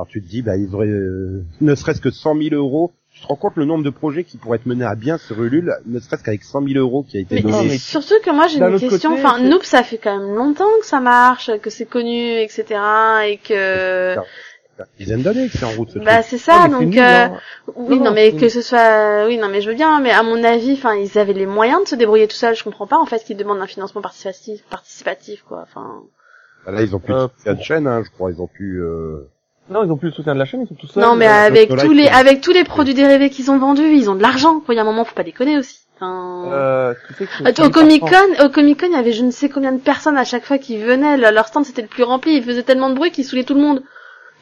Alors 0.00 0.08
tu 0.08 0.22
te 0.22 0.26
dis, 0.28 0.40
bah, 0.40 0.56
ils 0.56 0.74
auraient 0.74 0.86
euh, 0.88 1.44
ne 1.60 1.74
serait-ce 1.74 2.00
que 2.00 2.10
100 2.10 2.34
000 2.42 2.54
euros. 2.54 2.90
Tu 3.12 3.20
te 3.20 3.26
rends 3.26 3.36
compte 3.36 3.56
le 3.56 3.66
nombre 3.66 3.84
de 3.84 3.90
projets 3.90 4.24
qui 4.24 4.38
pourraient 4.38 4.56
être 4.56 4.64
menés 4.64 4.86
à 4.86 4.94
bien 4.94 5.18
sur 5.18 5.42
Ulule, 5.42 5.74
ne 5.84 5.98
serait-ce 6.00 6.24
qu'avec 6.24 6.42
100 6.42 6.62
000 6.68 6.78
euros 6.78 7.02
qui 7.06 7.18
a 7.18 7.20
été 7.20 7.34
Mais, 7.34 7.42
donné. 7.42 7.68
mais- 7.68 7.76
surtout 7.76 8.14
que 8.24 8.30
moi 8.30 8.46
j'ai 8.46 8.60
une 8.60 8.78
question, 8.78 9.10
côté, 9.10 9.22
enfin 9.22 9.40
Noob 9.42 9.62
ça 9.62 9.82
fait 9.82 9.98
quand 9.98 10.16
même 10.18 10.34
longtemps 10.34 10.70
que 10.80 10.86
ça 10.86 11.00
marche, 11.00 11.50
que 11.60 11.68
c'est 11.68 11.84
connu, 11.84 12.38
etc. 12.40 12.64
et 13.26 13.36
que... 13.36 14.14
Une 14.16 14.86
dizaine 14.98 15.20
d'années 15.22 15.48
que 15.50 15.58
c'est 15.58 15.66
en 15.66 15.72
route 15.72 15.90
ce 15.90 15.98
Bah 15.98 16.22
c'est 16.22 16.38
ça, 16.38 16.62
Ah, 16.64 16.68
donc... 16.68 16.96
euh, 16.96 17.00
hein. 17.02 17.38
Oui, 17.76 17.98
Non, 18.00 18.12
mais 18.12 18.32
que 18.32 18.48
ce 18.48 18.62
soit, 18.62 19.26
oui, 19.26 19.36
non, 19.36 19.50
mais 19.50 19.60
je 19.60 19.68
veux 19.68 19.76
bien, 19.76 20.00
mais 20.00 20.10
à 20.12 20.22
mon 20.22 20.42
avis, 20.42 20.72
enfin, 20.72 20.94
ils 20.94 21.18
avaient 21.18 21.34
les 21.34 21.44
moyens 21.44 21.82
de 21.84 21.88
se 21.88 21.96
débrouiller 21.96 22.26
tout 22.26 22.36
seuls. 22.36 22.56
Je 22.56 22.64
comprends 22.64 22.86
pas 22.86 22.96
en 22.96 23.04
fait 23.04 23.22
qu'ils 23.22 23.36
demandent 23.36 23.60
un 23.60 23.66
financement 23.66 24.00
participatif, 24.00 24.62
participatif, 24.70 25.42
quoi. 25.46 25.60
Enfin, 25.64 26.04
Bah 26.64 26.72
Là, 26.72 26.80
ils 26.82 26.96
ont 26.96 26.98
plus 27.00 27.12
Euh, 27.12 27.28
de 27.54 27.60
chaîne, 27.62 27.86
hein, 27.86 28.02
je 28.04 28.10
crois. 28.10 28.30
Ils 28.30 28.40
ont 28.40 28.46
pu. 28.46 28.80
Euh... 28.80 29.28
Non, 29.70 29.84
ils 29.84 29.90
ont 29.92 29.96
plus 29.96 30.08
le 30.08 30.14
soutien 30.14 30.34
de 30.34 30.38
la 30.38 30.44
chaîne, 30.44 30.62
ils 30.62 30.66
sont 30.68 30.74
tout 30.74 30.86
seuls. 30.88 31.02
non, 31.02 31.14
mais 31.14 31.28
euh, 31.28 31.30
avec 31.46 31.68
Doctor 31.68 31.86
tous 31.86 31.92
les, 31.92 32.06
euh, 32.06 32.12
avec 32.12 32.40
tous 32.40 32.52
les 32.52 32.64
produits 32.64 32.94
dérivés 32.94 33.30
qu'ils 33.30 33.50
ont 33.50 33.58
vendus, 33.58 33.86
ils 33.94 34.10
ont 34.10 34.14
de 34.16 34.22
l'argent. 34.22 34.60
Il 34.68 34.74
y 34.74 34.78
a 34.78 34.82
un 34.82 34.84
moment, 34.84 35.04
faut 35.04 35.14
pas 35.14 35.22
déconner 35.22 35.58
aussi. 35.58 35.78
Enfin... 35.96 36.44
euh, 36.52 36.94
tu 37.08 37.14
sais 37.14 37.24
que 37.26 37.30
c'est 37.38 37.60
Euh, 37.60 37.66
Au 37.66 37.70
Comic 37.70 38.00
Con, 38.02 38.44
au 38.44 38.48
Comic 38.48 38.80
Con, 38.80 38.86
il 38.90 38.92
y 38.92 38.96
avait 38.96 39.12
je 39.12 39.22
ne 39.24 39.30
sais 39.30 39.48
combien 39.48 39.72
de 39.72 39.78
personnes 39.80 40.16
à 40.16 40.24
chaque 40.24 40.44
fois 40.44 40.58
qui 40.58 40.78
venaient. 40.78 41.16
Le- 41.16 41.30
Leur 41.32 41.46
stand 41.46 41.64
c'était 41.64 41.82
le 41.82 41.88
plus 41.88 42.02
rempli. 42.02 42.36
Ils 42.36 42.42
faisaient 42.42 42.62
tellement 42.62 42.88
de 42.90 42.94
bruit 42.94 43.10
qu'ils 43.10 43.24
saoulaient 43.24 43.44
tout 43.44 43.54
le 43.54 43.60
monde. 43.60 43.82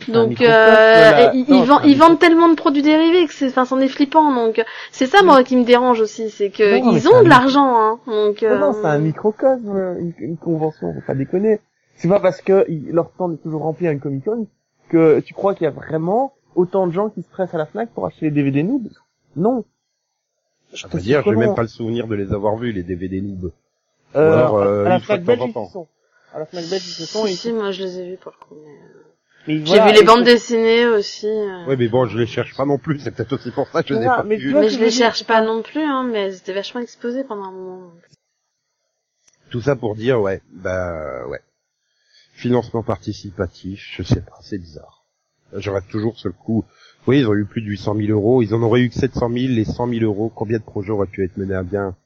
Donc 0.07 0.41
euh, 0.41 0.47
la- 0.47 1.35
ils, 1.35 1.45
non, 1.49 1.81
ils 1.85 1.97
vendent, 1.99 2.13
ils 2.15 2.19
tellement 2.19 2.49
de 2.49 2.55
produits 2.55 2.83
dérivés 2.83 3.27
que 3.27 3.35
c'est, 3.35 3.49
enfin, 3.49 3.65
c'en 3.65 3.81
est 3.81 3.89
flippant. 3.89 4.33
Donc 4.33 4.65
c'est 4.93 5.07
ça 5.07 5.23
moi 5.23 5.43
qui 5.43 5.57
me 5.57 5.65
dérange 5.65 6.01
aussi, 6.01 6.31
c'est 6.31 6.51
que 6.51 6.79
Non, 6.79 6.93
mais 6.93 6.99
ils 7.01 7.09
ont 7.09 7.23
de 7.25 7.29
l'argent. 7.29 7.77
Hein. 7.77 7.99
Donc 8.07 8.41
Non, 8.43 8.59
non, 8.61 8.69
euh, 8.71 8.73
c'est 8.81 8.87
un 8.87 8.99
microcosme, 8.99 9.97
une, 9.99 10.13
une 10.21 10.37
convention, 10.37 10.95
faut 10.95 11.07
pas 11.07 11.15
déconner. 11.15 11.59
C'est 11.97 12.09
pas 12.09 12.21
parce 12.21 12.41
que 12.41 12.65
leur 12.93 13.11
stand 13.17 13.35
est 13.35 13.43
toujours 13.43 13.63
rempli 13.63 13.89
à 13.89 13.91
une 13.91 13.99
Comic 13.99 14.25
Con 14.25 14.47
que 14.89 15.21
tu 15.21 15.35
crois 15.35 15.55
qu'il 15.55 15.65
y 15.65 15.69
a 15.69 15.71
vraiment 15.71 16.35
autant 16.55 16.87
de 16.87 16.93
gens 16.93 17.09
qui 17.09 17.23
se 17.23 17.29
pressent 17.29 17.55
à 17.55 17.59
la 17.59 17.67
Fnac 17.67 17.91
pour 17.91 18.07
acheter 18.07 18.27
les 18.27 18.31
DVD 18.33 18.63
Noob. 18.63 18.89
Non. 19.37 19.65
Je 20.73 20.87
vrai 20.87 21.01
dire, 21.01 21.23
j'ai 21.25 21.31
même 21.37 21.55
pas 21.55 21.63
le 21.63 21.69
souvenir 21.69 22.07
de 22.09 22.15
les 22.15 22.33
avoir 22.33 22.57
vus 22.57 22.73
les 22.73 22.83
DVD 22.83 23.21
Noob. 23.21 23.53
Euh, 24.17 24.33
alors, 24.33 24.59
euh, 24.59 24.85
à 24.85 24.89
la 24.89 25.01
Fnac 25.01 25.23
belge, 25.23 25.41
ils 25.47 25.53
sont. 25.53 25.87
À 26.35 26.39
la 26.41 26.47
Fnac 26.47 26.65
belge, 26.69 26.87
ils 26.87 26.91
se 26.93 27.07
sont. 27.07 27.27
Si, 27.27 27.37
si, 27.37 27.53
moi 27.53 27.71
je 27.71 27.85
les 27.85 27.99
ai 28.01 28.11
vus 28.11 28.17
pour 28.17 28.33
le 28.33 28.45
coup. 28.45 28.61
mais- 28.63 29.65
J'ai 29.65 29.65
voilà, 29.65 29.93
vu 29.93 29.99
les 29.99 30.05
bandes 30.05 30.25
dessinées 30.25 30.87
aussi. 30.87 31.27
euh. 31.27 31.67
Ouais, 31.67 31.77
mais 31.77 31.89
bon, 31.89 32.07
je 32.07 32.19
les 32.19 32.27
cherche 32.27 32.55
pas 32.57 32.67
non 32.67 32.77
plus. 32.79 32.99
C'est 32.99 33.13
peut-être 33.13 33.33
aussi 33.35 33.51
pour 33.51 33.69
ça 33.69 33.83
que 33.83 33.89
je 33.89 33.95
les 33.95 34.01
ai 34.01 34.05
Voilà, 34.05 34.23
pas 34.23 34.29
mais 34.29 34.37
Mais 34.37 34.69
je 34.69 34.79
les 34.79 34.91
cherche 34.91 35.25
pas 35.25 35.41
non 35.41 35.63
plus, 35.63 35.83
hein, 35.83 36.05
mais 36.11 36.27
elles 36.27 36.37
étaient 36.37 36.53
vachement 36.53 36.81
exposées 36.81 37.25
pendant 37.25 37.45
un 37.45 37.53
moment. 37.53 37.91
Tout 39.51 39.63
ça 39.63 39.77
pour 39.77 39.95
dire, 39.95 40.21
ouais, 40.21 40.43
bah, 40.53 41.27
ouais. 41.29 41.41
Financement 42.39 42.85
participatif, 42.85 43.85
je 43.97 44.03
sais 44.05 44.21
pas, 44.21 44.39
c'est 44.43 44.59
bizarre. 44.59 45.05
Je 45.57 45.71
reste 45.71 45.89
toujours 45.89 46.17
sur 46.19 46.29
le 46.29 46.35
coup. 46.35 46.65
Oui, 47.09 47.19
ils 47.21 47.27
ont 47.27 47.35
eu 47.35 47.45
plus 47.47 47.63
de 47.63 47.67
800 47.67 47.97
000 47.97 48.09
euros. 48.11 48.43
Ils 48.43 48.55
en 48.55 48.63
auraient 48.63 48.83
eu 48.83 48.91
que 48.91 48.95
700 48.95 49.29
000, 49.31 49.35
les 49.55 49.65
100 49.65 49.89
000 49.89 50.05
euros. 50.05 50.31
Combien 50.35 50.59
de 50.59 50.63
projets 50.63 50.91
auraient 50.91 51.07
pu 51.07 51.25
être 51.25 51.37
menés 51.37 51.55
à 51.55 51.63
bien? 51.65 51.97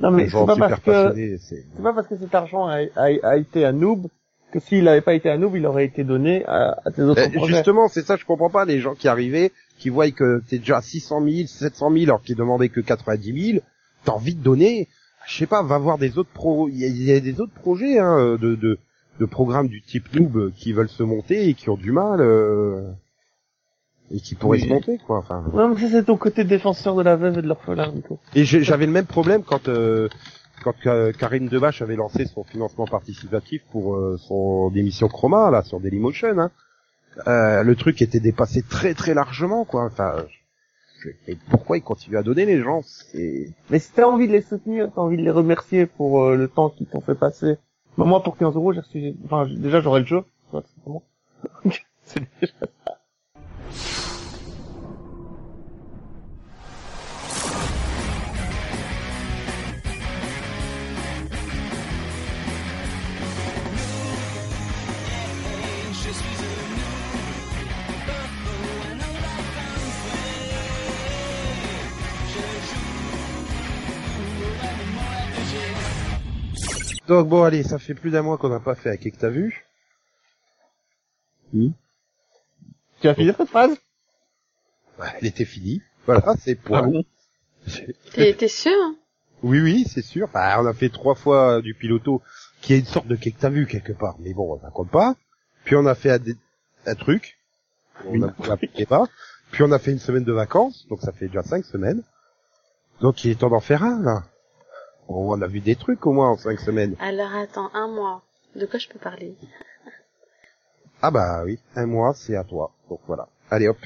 Non, 0.00 0.10
mais 0.10 0.28
c'est 0.28 0.46
pas 0.46 0.56
parce 0.56 0.80
que, 0.80 1.36
c'est... 1.38 1.66
pas 1.82 1.92
parce 1.92 2.06
que 2.06 2.16
cet 2.16 2.34
argent 2.34 2.66
a, 2.68 2.78
a, 2.96 3.10
a 3.22 3.36
été 3.36 3.64
à 3.66 3.72
Noob 3.72 4.06
que 4.52 4.60
s'il 4.60 4.86
avait 4.88 5.00
pas 5.02 5.14
été 5.14 5.28
à 5.30 5.36
Noob, 5.36 5.56
il 5.56 5.66
aurait 5.66 5.84
été 5.84 6.04
donné 6.04 6.44
à, 6.46 6.78
à 6.84 6.90
tes 6.90 7.02
autres 7.02 7.20
Euh, 7.20 7.28
projets. 7.30 7.54
justement, 7.56 7.88
c'est 7.88 8.02
ça, 8.06 8.16
je 8.16 8.24
comprends 8.24 8.50
pas 8.50 8.64
les 8.64 8.80
gens 8.80 8.94
qui 8.94 9.08
arrivaient, 9.08 9.50
qui 9.78 9.88
voient 9.90 10.10
que 10.10 10.42
t'es 10.48 10.58
déjà 10.58 10.78
à 10.78 10.82
600 10.82 11.22
000, 11.24 11.46
700 11.48 11.90
000, 11.90 12.04
alors 12.04 12.22
qu'ils 12.22 12.36
demandaient 12.36 12.68
que 12.68 12.80
90 12.80 13.50
000. 13.52 13.64
T'as 14.04 14.12
envie 14.12 14.34
de 14.34 14.42
donner, 14.42 14.88
je 15.26 15.36
sais 15.38 15.46
pas, 15.46 15.62
va 15.62 15.78
voir 15.78 15.98
des 15.98 16.18
autres 16.18 16.30
pro, 16.32 16.68
il 16.68 16.76
y 16.76 17.04
y 17.04 17.12
a 17.12 17.20
des 17.20 17.40
autres 17.40 17.52
projets 17.54 17.98
hein, 17.98 18.36
de, 18.40 18.54
de 18.54 18.78
de 19.22 19.26
programmes 19.26 19.68
du 19.68 19.80
type 19.82 20.12
noob 20.14 20.52
qui 20.56 20.72
veulent 20.72 20.88
se 20.88 21.02
monter 21.04 21.48
et 21.48 21.54
qui 21.54 21.70
ont 21.70 21.76
du 21.76 21.92
mal 21.92 22.20
euh, 22.20 22.90
et 24.10 24.18
qui 24.20 24.34
pourraient 24.34 24.58
Oui. 24.58 24.64
se 24.64 24.68
monter 24.68 24.98
quoi. 25.06 25.18
Enfin. 25.18 25.44
Non, 25.54 25.68
mais 25.68 25.80
ça, 25.80 25.88
c'est 25.90 26.04
ton 26.04 26.16
côté 26.16 26.44
défenseur 26.44 26.96
de 26.96 27.02
la 27.02 27.14
veuve 27.16 27.38
et 27.38 27.42
de 27.42 27.46
l'orphelin, 27.46 27.92
Nico. 27.92 28.18
Et 28.34 28.44
j'avais 28.44 28.86
le 28.86 28.92
même 28.92 29.06
problème 29.06 29.42
quand 29.44 29.68
euh, 29.68 30.08
quand 30.64 30.74
euh, 30.86 31.12
Karine 31.12 31.48
Debache 31.48 31.82
avait 31.82 31.96
lancé 31.96 32.26
son 32.26 32.42
financement 32.44 32.86
participatif 32.86 33.62
pour 33.70 33.94
euh, 33.96 34.16
son 34.18 34.72
émission 34.74 35.08
Chroma 35.08 35.50
là 35.50 35.62
sur 35.62 35.78
Dailymotion. 35.80 36.38
Hein. 36.38 36.50
Euh, 37.28 37.62
le 37.62 37.76
truc 37.76 38.00
était 38.02 38.20
dépassé 38.20 38.62
très 38.62 38.94
très 38.94 39.14
largement 39.14 39.64
quoi. 39.64 39.84
Enfin, 39.84 40.14
et 41.26 41.36
pourquoi 41.50 41.76
ils 41.78 41.82
continuent 41.82 42.16
à 42.18 42.22
donner 42.22 42.44
les 42.46 42.60
gens 42.62 42.82
Mais 43.70 43.78
si 43.78 43.92
t'as 43.92 44.04
envie 44.06 44.28
de 44.28 44.32
les 44.32 44.42
soutenir, 44.42 44.88
t'as 44.94 45.00
envie 45.00 45.16
de 45.16 45.22
les 45.22 45.30
remercier 45.32 45.86
pour 45.86 46.22
euh, 46.22 46.36
le 46.36 46.48
temps 46.48 46.70
qu'ils 46.70 46.86
t'ont 46.86 47.00
fait 47.00 47.14
passer. 47.16 47.56
Bah, 47.98 48.04
moi, 48.04 48.22
pour 48.22 48.36
15 48.36 48.54
euros, 48.56 48.72
j'ai 48.72 48.80
reçu, 48.80 49.14
enfin, 49.24 49.46
déjà, 49.46 49.80
j'aurais 49.80 50.00
le 50.00 50.06
jeu. 50.06 50.24
C'est 52.02 52.20
déjà 52.40 52.54
ça. 52.86 52.98
Donc 77.08 77.28
bon 77.28 77.42
allez, 77.42 77.62
ça 77.62 77.78
fait 77.78 77.94
plus 77.94 78.10
d'un 78.10 78.22
mois 78.22 78.38
qu'on 78.38 78.48
n'a 78.48 78.60
pas 78.60 78.74
fait 78.74 78.90
à 78.90 78.96
qui 78.96 79.10
que 79.10 79.18
t'as 79.18 79.28
vu. 79.28 79.64
Tu 81.52 83.08
as 83.08 83.14
fini 83.14 83.32
cette 83.36 83.48
phrase? 83.48 83.76
Ouais, 84.98 85.08
Elle 85.20 85.26
était 85.26 85.44
finie. 85.44 85.82
Voilà, 86.06 86.34
c'est 86.38 86.54
point. 86.54 86.78
Ah 86.78 86.82
bon 86.82 87.04
T'es, 88.12 88.34
t'es 88.34 88.48
sûr 88.48 88.72
hein 88.72 88.96
Oui, 89.42 89.60
oui, 89.60 89.84
c'est 89.88 90.02
sûr. 90.02 90.26
Enfin, 90.28 90.56
on 90.60 90.66
a 90.66 90.72
fait 90.72 90.88
trois 90.88 91.14
fois 91.14 91.60
du 91.60 91.74
piloto, 91.74 92.22
qui 92.60 92.74
est 92.74 92.78
une 92.78 92.86
sorte 92.86 93.06
de 93.06 93.16
quai 93.16 93.32
que 93.32 93.40
t'as 93.40 93.50
vu 93.50 93.66
quelque 93.66 93.92
part. 93.92 94.16
Mais 94.18 94.34
bon, 94.34 94.58
ça 94.60 94.70
compte 94.70 94.90
pas. 94.90 95.14
Puis 95.64 95.76
on 95.76 95.86
a 95.86 95.94
fait 95.94 96.10
un, 96.86 96.94
truc. 96.94 97.38
On 98.06 98.22
a- 98.22 98.34
on 98.38 98.84
pas. 98.86 99.06
Puis 99.52 99.62
on 99.62 99.70
a 99.70 99.78
fait 99.78 99.92
une 99.92 99.98
semaine 99.98 100.24
de 100.24 100.32
vacances. 100.32 100.86
Donc 100.88 101.02
ça 101.02 101.12
fait 101.12 101.26
déjà 101.28 101.42
cinq 101.42 101.64
semaines. 101.64 102.02
Donc 103.00 103.24
il 103.24 103.30
est 103.30 103.34
temps 103.40 103.50
d'en 103.50 103.60
faire 103.60 103.82
un, 103.82 104.00
là. 104.02 104.24
Bon, 105.08 105.32
on 105.36 105.42
a 105.42 105.46
vu 105.46 105.60
des 105.60 105.76
trucs 105.76 106.06
au 106.06 106.12
moins 106.12 106.30
en 106.30 106.36
cinq 106.36 106.60
semaines. 106.60 106.96
Alors 107.00 107.34
attends, 107.34 107.70
un 107.74 107.88
mois. 107.88 108.22
De 108.56 108.66
quoi 108.66 108.78
je 108.78 108.88
peux 108.88 108.98
parler? 108.98 109.34
Ah 111.00 111.10
bah 111.10 111.42
oui, 111.44 111.58
un 111.74 111.86
mois, 111.86 112.14
c'est 112.14 112.36
à 112.36 112.44
toi. 112.44 112.72
Donc 112.88 113.00
voilà. 113.06 113.28
Allez 113.50 113.68
hop. 113.68 113.78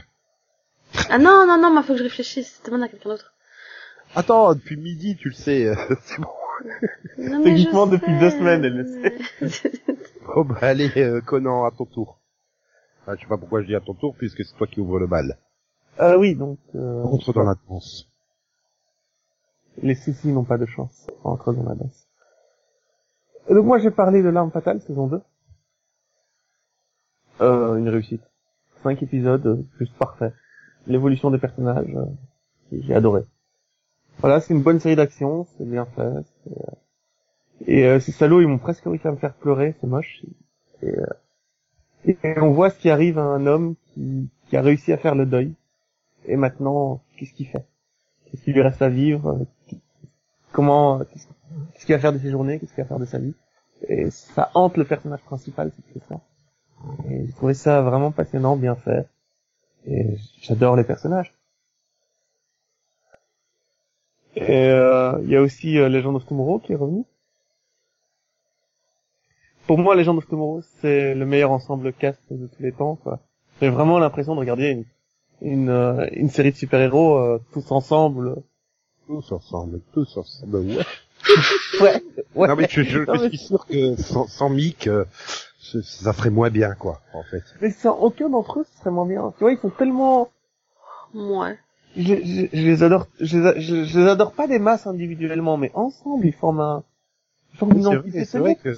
Ah 1.09 1.19
non, 1.19 1.47
non, 1.47 1.59
non, 1.61 1.71
moi 1.73 1.83
faut 1.83 1.93
que 1.93 1.99
je 1.99 2.05
réfléchisse. 2.05 2.61
Demande 2.65 2.83
à 2.83 2.89
quelqu'un 2.89 3.11
d'autre. 3.11 3.33
Attends, 4.15 4.55
depuis 4.55 4.77
midi, 4.77 5.17
tu 5.17 5.29
le 5.29 5.35
sais. 5.35 5.75
c'est 6.03 6.21
bon. 6.21 6.29
Non, 7.19 7.39
mais 7.39 7.57
je 7.57 7.63
Techniquement, 7.65 7.87
depuis 7.87 8.13
sais. 8.13 8.19
deux 8.21 8.31
semaines, 8.31 8.65
elle 8.65 8.77
le 8.77 9.51
sait. 9.51 9.79
Oh 10.35 10.43
bah 10.43 10.59
allez, 10.63 10.91
euh, 10.97 11.21
Conan, 11.21 11.65
à 11.65 11.71
ton 11.71 11.85
tour. 11.85 12.19
Ah, 13.07 13.15
je 13.15 13.21
sais 13.21 13.29
pas 13.29 13.37
pourquoi 13.37 13.63
je 13.63 13.69
dis 13.69 13.77
à 13.77 13.81
ton 13.81 13.95
tour, 13.95 14.17
puisque 14.19 14.45
c'est 14.45 14.57
toi 14.57 14.67
qui 14.67 14.81
ouvre 14.81 14.99
le 14.99 15.07
bal. 15.07 15.39
Euh, 16.01 16.19
oui, 16.19 16.35
donc, 16.35 16.59
euh, 16.75 17.05
Rentre 17.05 17.33
dans 17.33 17.45
la 17.45 17.55
danse. 17.69 18.09
Les 19.83 19.95
soucis 19.95 20.29
n'ont 20.33 20.45
pas 20.45 20.59
de 20.59 20.67
chance. 20.67 21.09
Entre 21.25 21.53
dans 21.53 21.63
la. 21.63 21.75
Et 23.49 23.55
donc, 23.55 23.65
moi, 23.67 23.79
j'ai 23.79 23.91
parlé 23.91 24.23
de 24.23 24.29
L'arme 24.29 24.51
fatale, 24.51 24.81
saison 24.81 25.07
2. 25.09 25.21
Euh, 27.41 27.77
une 27.77 27.89
réussite. 27.89 28.23
Cinq 28.83 29.03
épisodes, 29.03 29.47
euh, 29.47 29.63
juste 29.79 29.95
parfait. 29.99 30.33
L'évolution 30.87 31.31
des 31.31 31.39
personnages, 31.39 31.95
euh, 31.95 32.05
j'ai 32.73 32.95
adoré. 32.95 33.23
Voilà, 34.21 34.41
c'est 34.41 34.55
une 34.55 34.63
bonne 34.63 34.81
série 34.81 34.97
d'action, 34.97 35.47
c'est 35.59 35.69
bien 35.69 35.87
fait. 35.87 36.03
euh, 36.03 36.23
Et 37.67 37.85
euh, 37.87 38.01
ces 38.01 38.13
salauds, 38.13 38.41
ils 38.41 38.49
m'ont 38.49 38.59
presque 38.59 38.85
réussi 38.85 39.07
à 39.07 39.13
me 39.13 39.17
faire 39.17 39.35
pleurer, 39.35 39.75
c'est 39.81 39.87
moche. 39.87 40.23
Et, 40.83 40.89
euh, 40.89 41.07
et 42.07 42.17
on 42.41 42.53
voit 42.53 42.71
ce 42.71 42.79
qui 42.79 42.91
arrive 42.91 43.19
à 43.19 43.25
un 43.25 43.47
homme 43.47 43.75
qui, 43.93 44.31
qui 44.49 44.57
a 44.57 44.63
réussi 44.63 44.93
à 44.93 44.97
faire 44.97 45.15
le 45.15 45.27
deuil. 45.27 45.55
Et 46.27 46.37
maintenant, 46.37 47.03
qu'est-ce 47.17 47.35
qu'il 47.35 47.47
fait? 47.49 47.67
Qu'est-ce 48.27 48.45
qu'il 48.45 48.55
lui 48.55 48.63
reste 48.63 48.83
à 48.83 48.89
vivre? 48.89 49.47
Comment 50.57 51.01
Qu'est-ce 51.01 51.85
qu'il 51.85 51.95
va 51.95 52.01
faire 52.01 52.15
de 52.15 52.19
ses 52.19 52.31
journées 52.31 52.59
Qu'est-ce 52.59 52.73
qu'il 52.73 52.83
va 52.83 52.89
faire 52.89 52.99
de 52.99 53.05
sa 53.05 53.19
vie 53.19 53.35
Et 53.89 54.11
ça 54.11 54.51
hante 54.55 54.79
le 54.79 54.87
personnage 54.87 55.21
principal, 55.21 55.71
c'est 55.93 56.03
ça. 56.05 56.19
Et 57.11 57.27
j'ai 57.27 57.33
trouvé 57.35 57.53
ça 57.53 57.83
vraiment 57.83 58.11
passionnant, 58.11 58.57
bien 58.57 58.75
fait. 58.75 59.07
Et 59.87 60.17
j'adore 60.41 60.75
les 60.75 60.85
personnages. 60.85 61.35
Et 64.35 64.71
euh, 64.71 65.21
il 65.25 65.29
y 65.29 65.37
a 65.37 65.43
aussi 65.43 65.77
euh, 65.79 65.91
Legend 65.91 66.17
of 66.17 66.25
Tomorrow 66.25 66.61
qui 66.61 66.73
est 66.73 66.77
revenu. 66.77 67.05
Pour 69.67 69.77
moi, 69.77 69.95
Legend 69.95 70.17
of 70.17 70.27
Tomorrow, 70.27 70.63
c'est 70.81 71.15
le 71.15 71.27
meilleur 71.27 71.51
ensemble 71.51 71.93
cast 71.93 72.33
de 72.33 72.47
tous 72.47 72.63
les 72.63 72.73
temps. 72.73 72.97
quoi. 72.97 73.21
J'ai 73.61 73.69
vraiment 73.69 73.99
l'impression 73.99 74.35
de 74.35 74.41
regarder 74.41 74.71
une 74.71 74.85
une, 75.43 75.69
euh, 75.69 76.09
une 76.13 76.31
série 76.31 76.53
de 76.53 76.57
super-héros 76.57 77.19
euh, 77.19 77.41
tous 77.53 77.71
ensemble. 77.71 78.37
Tous 79.07 79.33
ensemble, 79.33 79.81
tous 79.93 80.17
ensemble, 80.17 80.57
ouais. 80.59 80.79
Ouais, 81.81 82.03
ouais. 82.35 82.49
Non 82.49 82.57
mais 82.57 82.67
je, 82.71 82.83
je, 82.83 82.99
Non, 83.01 83.15
je 83.15 83.23
mais- 83.23 83.29
suis 83.29 83.39
sûr 83.39 83.67
que 83.67 83.97
sans, 83.97 84.27
sans 84.27 84.49
Mick, 84.49 84.87
euh, 84.87 85.05
ça 85.59 86.13
ferait 86.13 86.31
moins 86.31 86.51
bien 86.51 86.75
quoi, 86.75 87.01
en 87.13 87.23
fait. 87.25 87.43
Mais 87.61 87.71
sans 87.71 87.97
aucun 87.99 88.29
d'entre 88.29 88.61
eux, 88.61 88.67
ce 88.71 88.79
serait 88.81 88.91
moins 88.91 89.07
bien. 89.07 89.33
Tu 89.37 89.41
vois, 89.45 89.53
ils 89.53 89.59
sont 89.59 89.71
tellement... 89.71 90.31
Ouais. 91.15 91.59
Je, 91.97 92.03
je- 92.03 92.47
je 92.53 92.63
les 92.63 92.83
adore, 92.83 93.07
je 93.21 93.39
les, 93.39 93.47
a- 93.47 93.59
je, 93.61 93.85
je 93.85 93.99
les 94.01 94.07
adore 94.09 94.33
pas 94.33 94.47
des 94.47 94.59
masses 94.59 94.87
individuellement, 94.87 95.57
mais 95.57 95.71
ensemble, 95.75 96.27
ils 96.27 96.33
forment 96.35 96.61
un... 96.61 96.85
Ils 97.55 97.59
forment 97.59 97.73
une 97.77 97.83
C'est 97.83 97.89
vrai, 97.89 97.99
entité 97.99 98.25
c'est 98.25 98.39
vrai 98.39 98.55
que 98.57 98.77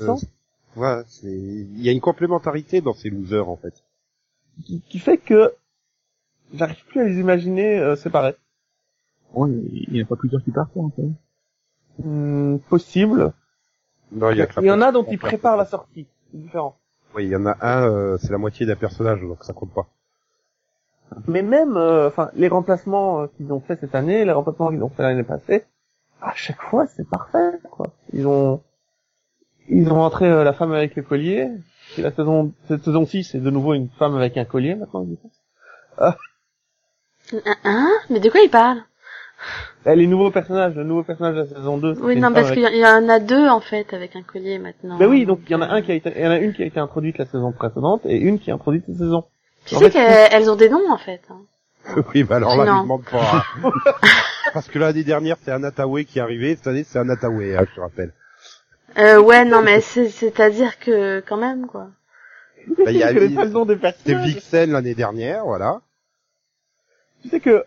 voilà, 0.74 1.02
c'est 1.08 1.26
il 1.26 1.82
y 1.82 1.88
a 1.88 1.92
une 1.92 2.00
complémentarité 2.00 2.80
dans 2.80 2.94
ces 2.94 3.10
losers 3.10 3.48
en 3.48 3.56
fait. 3.56 3.74
qui, 4.64 4.80
qui 4.88 4.98
fait 5.00 5.18
que 5.18 5.52
j'arrive 6.54 6.84
plus 6.86 7.00
à 7.00 7.04
les 7.04 7.18
imaginer 7.18 7.78
euh, 7.78 7.96
séparés. 7.96 8.36
Ouais, 9.34 9.50
il 9.50 9.92
n'y 9.92 10.00
a 10.00 10.04
pas 10.04 10.16
plusieurs 10.16 10.42
qui 10.42 10.50
partent, 10.50 10.76
en 10.76 10.90
fait. 10.90 12.02
Hmm, 12.02 12.58
possible. 12.68 13.32
Non, 14.12 14.30
il 14.30 14.38
y 14.38 14.42
a 14.42 14.46
que 14.46 14.60
Il 14.60 14.66
y 14.66 14.70
en 14.70 14.80
a 14.80 14.92
dont 14.92 15.04
ils 15.04 15.18
préparent 15.18 15.56
la 15.56 15.66
sortie. 15.66 16.06
C'est 16.30 16.38
différent. 16.38 16.76
Oui, 17.14 17.24
il 17.24 17.30
y 17.30 17.36
en 17.36 17.46
a 17.46 17.56
un, 17.60 17.88
euh, 17.88 18.18
c'est 18.18 18.30
la 18.30 18.38
moitié 18.38 18.66
d'un 18.66 18.76
personnage, 18.76 19.20
donc 19.20 19.44
ça 19.44 19.52
compte 19.52 19.72
pas. 19.72 19.86
Mais 21.26 21.42
même, 21.42 21.76
euh, 21.76 22.08
enfin, 22.08 22.30
les 22.34 22.48
remplacements 22.48 23.22
euh, 23.22 23.26
qu'ils 23.36 23.52
ont 23.52 23.60
fait 23.60 23.78
cette 23.80 23.94
année, 23.94 24.24
les 24.24 24.32
remplacements 24.32 24.70
qu'ils 24.70 24.82
ont 24.82 24.90
fait 24.90 25.02
l'année 25.02 25.22
passée, 25.22 25.64
à 26.20 26.32
chaque 26.34 26.60
fois, 26.60 26.86
c'est 26.86 27.08
parfait, 27.08 27.58
quoi. 27.70 27.86
Ils 28.12 28.26
ont, 28.26 28.62
ils 29.68 29.90
ont 29.90 29.96
rentré 29.96 30.26
euh, 30.26 30.44
la 30.44 30.52
femme 30.52 30.72
avec 30.72 30.96
le 30.96 31.02
collier. 31.02 31.50
Et 31.96 32.02
la 32.02 32.12
saison, 32.12 32.52
cette 32.66 32.84
saison-ci, 32.84 33.24
c'est 33.24 33.40
de 33.40 33.50
nouveau 33.50 33.74
une 33.74 33.88
femme 33.88 34.16
avec 34.16 34.36
un 34.36 34.44
collier, 34.44 34.74
maintenant, 34.74 35.06
je 35.08 35.14
pense. 35.14 36.14
Hein? 37.64 37.90
Mais 38.10 38.20
de 38.20 38.28
quoi 38.30 38.40
il 38.40 38.50
parle? 38.50 38.78
Et 38.78 38.87
les 39.86 40.06
nouveaux 40.06 40.30
personnages, 40.30 40.74
le 40.74 40.84
nouveau 40.84 41.02
personnage 41.02 41.34
de 41.34 41.40
la 41.40 41.46
saison 41.46 41.78
2. 41.78 41.98
Oui, 42.00 42.16
non, 42.16 42.32
parce 42.32 42.50
qu'il 42.52 42.62
y 42.76 42.86
en 42.86 43.08
a 43.08 43.18
deux 43.20 43.48
en 43.48 43.60
fait 43.60 43.92
avec 43.94 44.16
un 44.16 44.22
collier 44.22 44.58
maintenant. 44.58 44.98
Ben 44.98 45.06
oui, 45.06 45.24
donc 45.26 45.40
il 45.46 45.52
y 45.52 45.54
en 45.54 45.62
a 45.62 45.66
un 45.68 45.80
qui 45.82 45.92
a 45.92 45.94
été, 45.94 46.12
il 46.16 46.22
y 46.22 46.26
en 46.26 46.30
a 46.30 46.38
une 46.38 46.52
qui 46.52 46.62
a 46.62 46.66
été 46.66 46.78
introduite 46.80 47.18
la 47.18 47.26
saison 47.26 47.52
précédente 47.52 48.02
et 48.04 48.16
une 48.16 48.38
qui 48.38 48.50
est 48.50 48.52
introduite 48.52 48.84
cette 48.86 48.98
saison. 48.98 49.24
Tu 49.66 49.76
en 49.76 49.78
sais 49.80 49.90
qu'elles 49.90 50.28
elles 50.32 50.50
ont 50.50 50.56
des 50.56 50.68
noms 50.68 50.90
en 50.90 50.98
fait. 50.98 51.20
hein. 51.30 51.40
oui, 52.14 52.24
bah 52.24 52.36
alors 52.36 52.56
là, 52.56 52.64
Non. 52.64 52.76
je 52.78 52.82
demande 52.82 53.04
pas. 53.04 53.44
hein. 53.64 53.70
Parce 54.52 54.68
que 54.68 54.78
l'année 54.78 55.04
dernière, 55.04 55.36
c'est 55.42 55.50
Anatawe 55.52 56.04
qui 56.04 56.18
est 56.18 56.22
arrivé, 56.22 56.56
cette 56.56 56.66
année, 56.66 56.84
c'est 56.84 56.98
Anatawe, 56.98 57.40
hein, 57.56 57.64
je 57.70 57.74
te 57.74 57.80
rappelle. 57.80 58.12
Euh, 58.98 59.20
ouais, 59.20 59.44
non, 59.44 59.62
mais 59.62 59.80
c'est 59.80 60.08
c'est-à-dire 60.08 60.78
que 60.78 61.20
quand 61.20 61.36
même 61.36 61.66
quoi. 61.66 61.88
Bah, 62.84 62.90
il 62.90 62.96
y 62.96 63.02
a- 63.02 63.12
C'était. 63.98 64.14
Vixen 64.14 64.72
l'année 64.72 64.94
dernière, 64.94 65.44
voilà. 65.44 65.80
Tu 67.22 67.28
sais 67.30 67.40
que, 67.40 67.64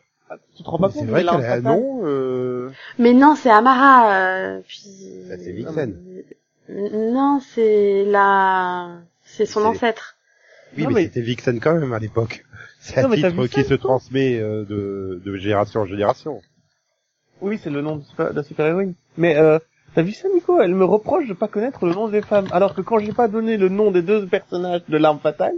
tu 0.55 0.63
te 0.63 0.69
rends 0.69 0.77
pas 0.77 0.87
compte 0.89 1.05
C'est 1.05 1.05
vrai 1.11 1.21
qu'elle 1.21 1.29
a 1.29 1.53
un 1.53 1.61
nom, 1.61 2.01
euh... 2.03 2.69
Mais 2.99 3.13
non, 3.13 3.35
c'est 3.35 3.49
Amara. 3.49 4.13
Euh, 4.13 4.61
puis... 4.67 4.81
Bah, 5.29 5.35
c'est 5.37 5.51
Vixen. 5.51 5.97
Euh, 6.69 7.11
Non, 7.13 7.39
c'est 7.41 8.05
la, 8.05 8.97
c'est 9.23 9.45
son 9.45 9.65
ancêtre. 9.65 10.15
Oui, 10.77 10.83
Non, 10.83 10.89
mais, 10.89 10.95
mais- 10.95 11.03
c'était 11.03 11.21
Vixen 11.21 11.59
quand 11.59 11.73
même 11.75 11.93
à 11.93 11.99
l'époque. 11.99 12.43
C'est 12.83 12.97
un 12.97 13.09
titre 13.11 13.45
qui 13.47 13.63
se 13.63 13.75
transmet 13.75 14.39
euh, 14.39 14.63
de, 14.65 15.21
de 15.23 15.35
génération 15.35 15.81
en 15.81 15.85
génération. 15.85 16.41
Oui, 17.39 17.59
c'est 17.61 17.69
le 17.69 17.81
nom 17.81 17.97
de, 17.97 18.03
super- 18.03 18.31
de 18.31 18.35
la 18.37 18.43
super-héroïne. 18.43 18.95
Mais, 19.17 19.35
euh, 19.37 19.59
t'as 19.93 20.01
vu 20.01 20.13
ça, 20.13 20.27
Nico? 20.33 20.59
Elle 20.59 20.73
me 20.73 20.83
reproche 20.85 21.27
de 21.27 21.33
pas 21.33 21.47
connaître 21.47 21.85
le 21.85 21.93
nom 21.93 22.07
des 22.07 22.23
femmes. 22.23 22.47
Alors 22.51 22.73
que 22.73 22.81
quand 22.81 22.97
j'ai 22.97 23.11
pas 23.13 23.27
donné 23.27 23.57
le 23.57 23.69
nom 23.69 23.91
des 23.91 24.01
deux 24.01 24.25
personnages 24.25 24.81
de 24.89 24.97
l'arme 24.97 25.19
fatale, 25.19 25.53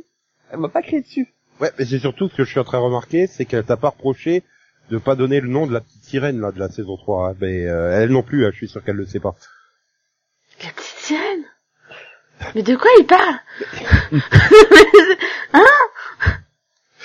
elle 0.51 0.59
m'a 0.59 0.67
pas 0.67 0.81
crié 0.81 1.01
dessus. 1.01 1.33
Ouais, 1.62 1.71
mais 1.79 1.86
c'est 1.86 1.99
surtout 1.99 2.27
ce 2.27 2.36
que 2.36 2.43
je 2.43 2.49
suis 2.49 2.59
en 2.59 2.65
train 2.65 2.79
de 2.79 2.83
remarquer, 2.83 3.27
c'est 3.27 3.45
qu'elle 3.45 3.63
t'a 3.63 3.77
pas 3.77 3.89
reproché 3.89 4.43
de 4.89 4.97
pas 4.97 5.15
donner 5.15 5.39
le 5.41 5.47
nom 5.47 5.65
de 5.67 5.73
la 5.73 5.81
petite 5.81 6.03
sirène 6.03 6.39
là 6.41 6.51
de 6.51 6.59
la 6.59 6.69
saison 6.69 6.97
3. 6.97 7.29
hein. 7.29 7.35
Mais 7.41 7.67
euh, 7.67 7.99
elle 8.01 8.09
non 8.11 8.23
plus, 8.23 8.45
hein, 8.45 8.49
je 8.51 8.57
suis 8.57 8.67
sûr 8.69 8.83
qu'elle 8.83 8.95
le 8.97 9.05
sait 9.05 9.19
pas. 9.19 9.35
La 10.63 10.69
petite 10.71 10.97
sirène? 10.97 11.43
Mais 12.55 12.63
de 12.63 12.75
quoi 12.75 12.89
il 12.99 13.05
parle? 13.05 13.39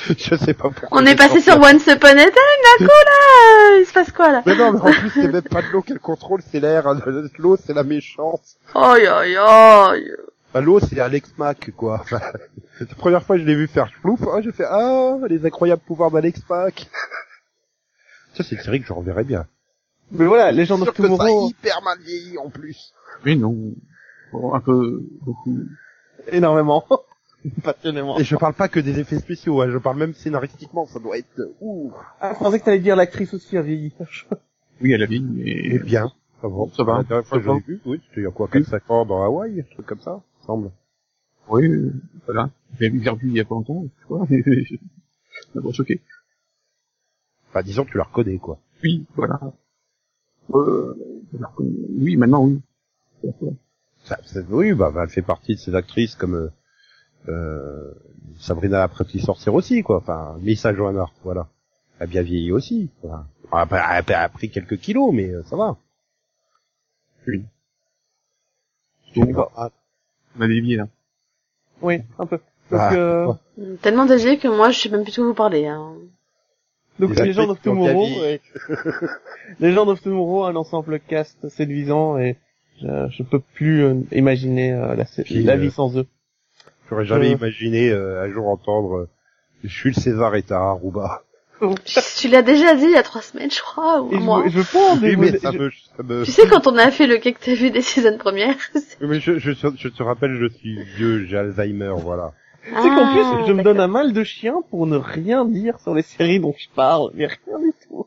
Je 0.16 0.36
sais 0.36 0.54
pas 0.54 0.70
pourquoi. 0.70 0.88
On 0.92 1.04
est 1.04 1.16
passé 1.16 1.40
sur 1.40 1.56
Once 1.58 1.84
Upon 1.86 2.06
a 2.08 2.14
Time, 2.14 2.30
d'un 2.30 2.86
coup 2.86 2.92
là. 3.04 3.78
Il 3.80 3.84
se 3.86 3.92
passe 3.92 4.12
quoi 4.12 4.30
là? 4.30 4.42
Mais 4.46 4.54
non, 4.56 4.72
mais 4.72 4.80
en 4.80 4.92
plus, 4.92 5.10
c'est 5.10 5.28
même 5.28 5.42
pas 5.42 5.60
de 5.60 5.66
l'eau 5.72 5.82
qu'elle 5.82 5.98
contrôle, 5.98 6.40
c'est 6.50 6.60
l'air. 6.60 6.86
hein. 6.86 6.98
L'eau, 7.38 7.56
c'est 7.56 7.74
la 7.74 7.82
méchance. 7.82 8.56
Aïe 8.74 9.06
aïe 9.06 9.36
aïe. 9.36 10.12
Enfin, 10.50 10.60
l'eau, 10.64 10.78
c'est 10.80 10.98
Alex 11.00 11.30
Mack, 11.36 11.72
quoi. 11.76 12.04
La 12.80 12.86
première 12.96 13.22
fois 13.24 13.36
que 13.36 13.42
je 13.42 13.46
l'ai 13.46 13.54
vu 13.56 13.66
faire 13.66 13.90
flouf, 14.00 14.20
hein, 14.22 14.40
j'ai 14.42 14.52
fait, 14.52 14.64
ah, 14.66 15.16
les 15.28 15.44
incroyables 15.44 15.82
pouvoirs 15.84 16.10
d'Alex 16.10 16.40
Mack. 16.48 16.86
Ça, 18.38 18.44
c'est 18.44 18.54
une 18.54 18.62
série 18.62 18.80
que 18.80 18.86
je 18.86 18.92
reverrai 18.92 19.24
bien. 19.24 19.48
Mais 20.12 20.26
voilà, 20.26 20.52
les 20.52 20.64
gens 20.64 20.80
of 20.80 20.92
que 20.92 21.02
ça 21.02 21.02
a 21.02 21.16
Tomorrow, 21.16 21.50
hyper 21.50 21.82
mal 21.82 21.98
vieilli, 21.98 22.38
en 22.38 22.50
plus. 22.50 22.94
Mais 23.24 23.34
non. 23.34 23.74
Bon, 24.32 24.54
un 24.54 24.60
peu, 24.60 25.02
beaucoup. 25.22 25.58
énormément. 26.30 26.84
Passionnément. 27.64 28.16
Et 28.16 28.22
je 28.22 28.36
parle 28.36 28.54
pas 28.54 28.68
que 28.68 28.78
des 28.78 29.00
effets 29.00 29.18
spéciaux, 29.18 29.60
hein, 29.60 29.70
je 29.72 29.78
parle 29.78 29.98
même 29.98 30.14
scénaristiquement, 30.14 30.86
ça 30.86 31.00
doit 31.00 31.18
être, 31.18 31.50
ouh, 31.60 31.92
Ah, 32.20 32.34
je 32.34 32.38
pensais 32.38 32.60
que 32.60 32.64
t'allais 32.64 32.78
dire 32.78 32.94
l'actrice 32.94 33.34
aussi 33.34 33.56
a 33.56 33.62
vieilli. 33.62 33.92
Oui, 34.80 34.92
elle 34.92 35.02
a 35.02 35.06
vie, 35.06 35.16
et 35.44 35.72
mais... 35.72 35.78
bien. 35.80 36.12
Ça 36.40 36.46
va. 36.46 36.56
Ça 36.76 36.84
va. 36.84 36.98
La 36.98 37.02
dernière 37.02 37.26
fois 37.26 37.38
que 37.38 37.44
Ça 37.44 37.50
je 37.50 37.52
va. 37.52 37.54
l'ai 37.54 37.74
vu, 37.74 37.80
oui, 37.84 38.00
c'était 38.08 38.20
il 38.20 38.22
y 38.22 38.26
a 38.28 38.30
quoi, 38.30 38.46
4-5 38.46 38.80
ans 38.90 39.04
dans 39.04 39.24
Hawaï, 39.24 39.58
un 39.58 39.74
truc 39.74 39.86
comme 39.86 40.00
ça, 40.00 40.22
semble. 40.46 40.70
Oui, 41.48 41.66
euh, 41.66 41.92
voilà. 42.26 42.50
J'ai 42.78 42.88
vu 42.88 43.00
il 43.24 43.32
y 43.32 43.40
a 43.40 43.44
pas 43.44 43.56
longtemps, 43.56 43.82
tu 43.98 44.06
vois. 44.06 44.24
Ça 45.54 45.60
m'a 45.60 45.72
choqué. 45.72 46.00
Enfin, 47.58 47.66
disons 47.66 47.84
que 47.84 47.90
tu 47.90 47.98
la 47.98 48.04
reconnais, 48.04 48.38
quoi. 48.38 48.58
Oui, 48.84 49.04
voilà. 49.16 49.40
Euh, 50.54 50.94
oui, 51.98 52.16
maintenant, 52.16 52.44
oui. 52.44 52.60
Ça, 54.04 54.18
ça- 54.24 54.40
oui, 54.48 54.72
bah, 54.74 54.90
bah, 54.94 55.02
elle 55.04 55.08
fait 55.10 55.22
partie 55.22 55.54
de 55.54 55.58
ces 55.60 55.74
actrices 55.74 56.14
comme 56.14 56.34
euh, 56.34 56.50
euh, 57.28 57.92
Sabrina 58.38 58.78
la 58.78 58.88
petite 58.88 59.24
sorcière 59.24 59.54
aussi, 59.54 59.82
quoi. 59.82 59.96
Enfin, 59.98 60.36
Missa 60.40 60.72
Johanna, 60.74 61.06
voilà. 61.24 61.48
Elle 61.98 62.04
a 62.04 62.06
bien 62.06 62.22
vieilli 62.22 62.52
aussi. 62.52 62.90
Voilà. 63.02 63.26
Elle, 63.52 63.76
a, 63.76 63.98
elle 64.06 64.14
a 64.14 64.28
pris 64.28 64.50
quelques 64.50 64.78
kilos, 64.78 65.12
mais 65.12 65.28
euh, 65.30 65.42
ça 65.44 65.56
va. 65.56 65.76
Oui. 67.26 67.44
Sais 69.14 69.32
pas. 69.32 69.50
Ah, 69.56 69.70
On 70.38 70.42
a 70.42 70.46
dévié, 70.48 70.76
là. 70.76 70.86
Oui, 71.82 72.02
un 72.18 72.26
peu. 72.26 72.36
Donc, 72.70 72.80
Ah, 72.80 72.94
euh. 72.94 73.32
Tellement 73.82 74.06
dévié 74.06 74.38
que 74.38 74.46
moi 74.48 74.70
je 74.70 74.78
sais 74.80 74.88
même 74.90 75.02
plus 75.02 75.10
de 75.12 75.16
quoi 75.16 75.26
vous 75.26 75.34
parler. 75.34 75.66
Hein. 75.66 75.96
Donc 76.98 77.16
les 77.16 77.32
gens 77.32 77.48
of 77.48 77.60
Tomorrow, 77.62 78.08
les 79.60 79.72
gens 79.72 79.86
of 79.88 80.00
Tomorrow, 80.02 80.44
un 80.46 80.56
ensemble 80.56 81.00
cast 81.00 81.48
séduisant 81.48 82.18
et 82.18 82.36
je, 82.80 82.86
je 83.10 83.22
peux 83.22 83.40
plus 83.40 83.84
euh, 83.84 83.94
imaginer 84.12 84.72
euh, 84.72 84.94
la, 84.94 85.04
Puis, 85.24 85.42
la 85.42 85.54
euh, 85.54 85.56
vie 85.56 85.70
sans 85.70 85.96
eux. 85.98 86.06
J'aurais 86.88 87.04
jamais 87.04 87.30
Euh. 87.30 87.36
imaginé 87.36 87.90
euh, 87.90 88.22
un 88.24 88.30
jour 88.30 88.48
entendre 88.48 88.94
euh, 88.96 89.08
Jules 89.64 89.94
César 89.96 90.34
est 90.36 90.52
à 90.52 90.58
Aruba. 90.58 91.22
Tu 92.16 92.28
l'as 92.28 92.42
déjà 92.42 92.76
dit 92.76 92.84
il 92.84 92.92
y 92.92 92.96
a 92.96 93.02
trois 93.02 93.20
semaines, 93.20 93.50
je 93.50 93.60
crois, 93.60 94.00
ou 94.00 94.12
Et 94.12 94.16
un 94.16 94.20
je, 94.20 94.24
mois. 94.24 94.42
veux- 94.44 94.48
je 94.50 94.58
veux 94.58 94.64
pas 94.64 94.92
en 94.92 94.94
Oui, 94.94 95.16
mais 95.16 95.32
dévoiler- 95.32 95.38
ça 95.40 95.50
je- 95.50 95.58
me, 95.58 95.70
ça 95.96 96.02
me... 96.04 96.24
Tu 96.24 96.30
sais 96.30 96.46
quand 96.46 96.68
on 96.68 96.76
a 96.76 96.92
fait 96.92 97.08
le 97.08 97.18
quai 97.18 97.32
que 97.32 97.40
t'as 97.44 97.54
vu 97.54 97.70
des 97.72 97.82
saisons 97.82 98.16
premières 98.16 98.54
Oui, 99.00 99.08
mais 99.08 99.18
je, 99.20 99.38
je, 99.40 99.50
je 99.52 99.88
te 99.88 100.02
rappelle, 100.04 100.36
je 100.40 100.46
suis 100.56 100.80
vieux, 100.96 101.26
j'ai 101.26 101.36
Alzheimer, 101.36 101.94
voilà. 101.96 102.32
Tu 102.68 102.82
sais 102.82 102.88
qu'en 102.88 103.06
Ah, 103.06 103.12
plus, 103.12 103.46
je 103.46 103.52
me 103.52 103.62
donne 103.62 103.80
un 103.80 103.86
mal 103.88 104.12
de 104.12 104.24
chien 104.24 104.56
pour 104.70 104.86
ne 104.86 104.96
rien 104.96 105.44
dire 105.44 105.78
sur 105.80 105.94
les 105.94 106.02
séries 106.02 106.40
dont 106.40 106.54
je 106.58 106.68
parle, 106.74 107.10
mais 107.14 107.26
rien 107.26 107.58
du 107.58 107.72
tout. 107.88 108.06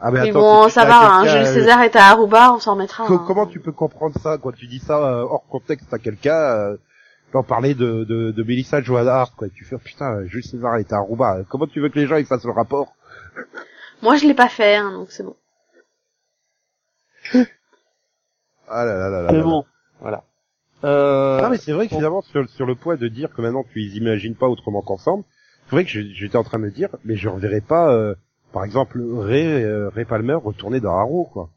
Ah, 0.00 0.10
mais 0.10 0.20
Mais 0.22 0.30
attends, 0.30 0.40
bon, 0.40 0.64
si 0.68 0.72
ça 0.74 0.84
va, 0.84 1.14
hein, 1.14 1.24
Jules 1.26 1.42
euh, 1.42 1.54
César 1.54 1.80
est 1.82 1.94
à 1.96 2.06
Aruba, 2.06 2.52
on 2.54 2.58
s'en 2.58 2.72
remettra. 2.72 3.06
Co- 3.06 3.14
hein. 3.14 3.24
comment 3.26 3.46
tu 3.46 3.60
peux 3.60 3.70
comprendre 3.72 4.18
ça 4.20 4.36
quand 4.36 4.52
tu 4.52 4.66
dis 4.66 4.80
ça 4.80 4.98
euh, 4.98 5.22
hors 5.22 5.46
contexte 5.48 5.92
à 5.94 5.98
quelqu'un 5.98 6.34
euh, 6.34 6.76
J'en 7.32 7.42
parlais 7.44 7.72
de, 7.74 8.04
de, 8.04 8.30
de 8.30 8.42
Mélissa 8.42 8.82
Joan 8.82 9.08
Hart, 9.08 9.34
quoi. 9.36 9.48
Tu 9.48 9.64
fais, 9.64 9.76
oh, 9.76 9.78
putain, 9.82 10.26
Jules 10.26 10.44
César 10.44 10.76
est 10.76 10.92
à 10.92 10.96
Aruba. 10.96 11.38
Comment 11.48 11.66
tu 11.66 11.80
veux 11.80 11.88
que 11.88 11.98
les 11.98 12.06
gens 12.06 12.16
ils 12.16 12.26
fassent 12.26 12.44
le 12.44 12.50
rapport? 12.52 12.94
Moi 14.02 14.16
je 14.16 14.26
l'ai 14.26 14.34
pas 14.34 14.48
fait, 14.48 14.74
hein, 14.76 14.90
donc 14.92 15.10
c'est 15.12 15.22
bon. 15.22 15.36
Ah 18.68 18.84
là 18.84 18.94
là 18.96 19.08
là 19.08 19.22
là. 19.22 19.32
Mais 19.32 19.38
là. 19.38 19.44
bon, 19.44 19.64
voilà. 20.00 20.24
Euh, 20.84 21.40
Non, 21.40 21.48
mais 21.50 21.51
c'est 21.62 21.72
vrai 21.72 21.88
que 21.88 21.94
finalement, 21.94 22.22
sur, 22.22 22.48
sur 22.50 22.66
le 22.66 22.74
point 22.74 22.96
de 22.96 23.08
dire 23.08 23.32
que 23.32 23.40
maintenant 23.42 23.64
tu 23.72 23.78
les 23.80 23.96
imagines 23.96 24.34
pas 24.34 24.48
autrement 24.48 24.82
qu'ensemble, 24.82 25.24
c'est 25.66 25.72
vrai 25.76 25.84
que 25.84 25.90
j'étais 25.90 26.36
en 26.36 26.44
train 26.44 26.58
de 26.58 26.64
me 26.64 26.70
dire, 26.70 26.88
mais 27.04 27.16
je 27.16 27.28
reverrai 27.28 27.60
pas, 27.60 27.92
euh, 27.94 28.14
par 28.52 28.64
exemple, 28.64 29.00
Ray, 29.16 29.46
euh, 29.46 29.88
Ray 29.90 30.04
Palmer 30.04 30.34
retourner 30.34 30.80
dans 30.80 30.96
Arrow, 30.96 31.24
quoi. 31.32 31.48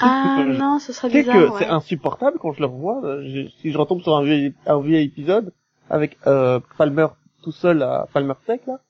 Ah 0.00 0.44
que 0.46 0.58
non, 0.58 0.78
ce 0.78 0.92
serait 0.92 1.08
bizarre. 1.08 1.34
que 1.34 1.48
ouais. 1.50 1.58
c'est 1.60 1.66
insupportable 1.66 2.38
quand 2.40 2.52
je 2.52 2.60
le 2.60 2.66
revois. 2.66 3.00
euh, 3.04 3.22
je- 3.24 3.48
si 3.60 3.72
je 3.72 3.78
retombe 3.78 4.00
sur 4.02 4.14
un 4.16 4.22
vieil, 4.22 4.54
un 4.66 4.80
vieil 4.80 5.06
épisode 5.06 5.52
avec 5.90 6.18
euh, 6.26 6.60
Palmer 6.78 7.06
tout 7.42 7.52
seul 7.52 7.82
à 7.82 8.06
Palmer 8.12 8.34
Tech 8.46 8.60
là, 8.66 8.80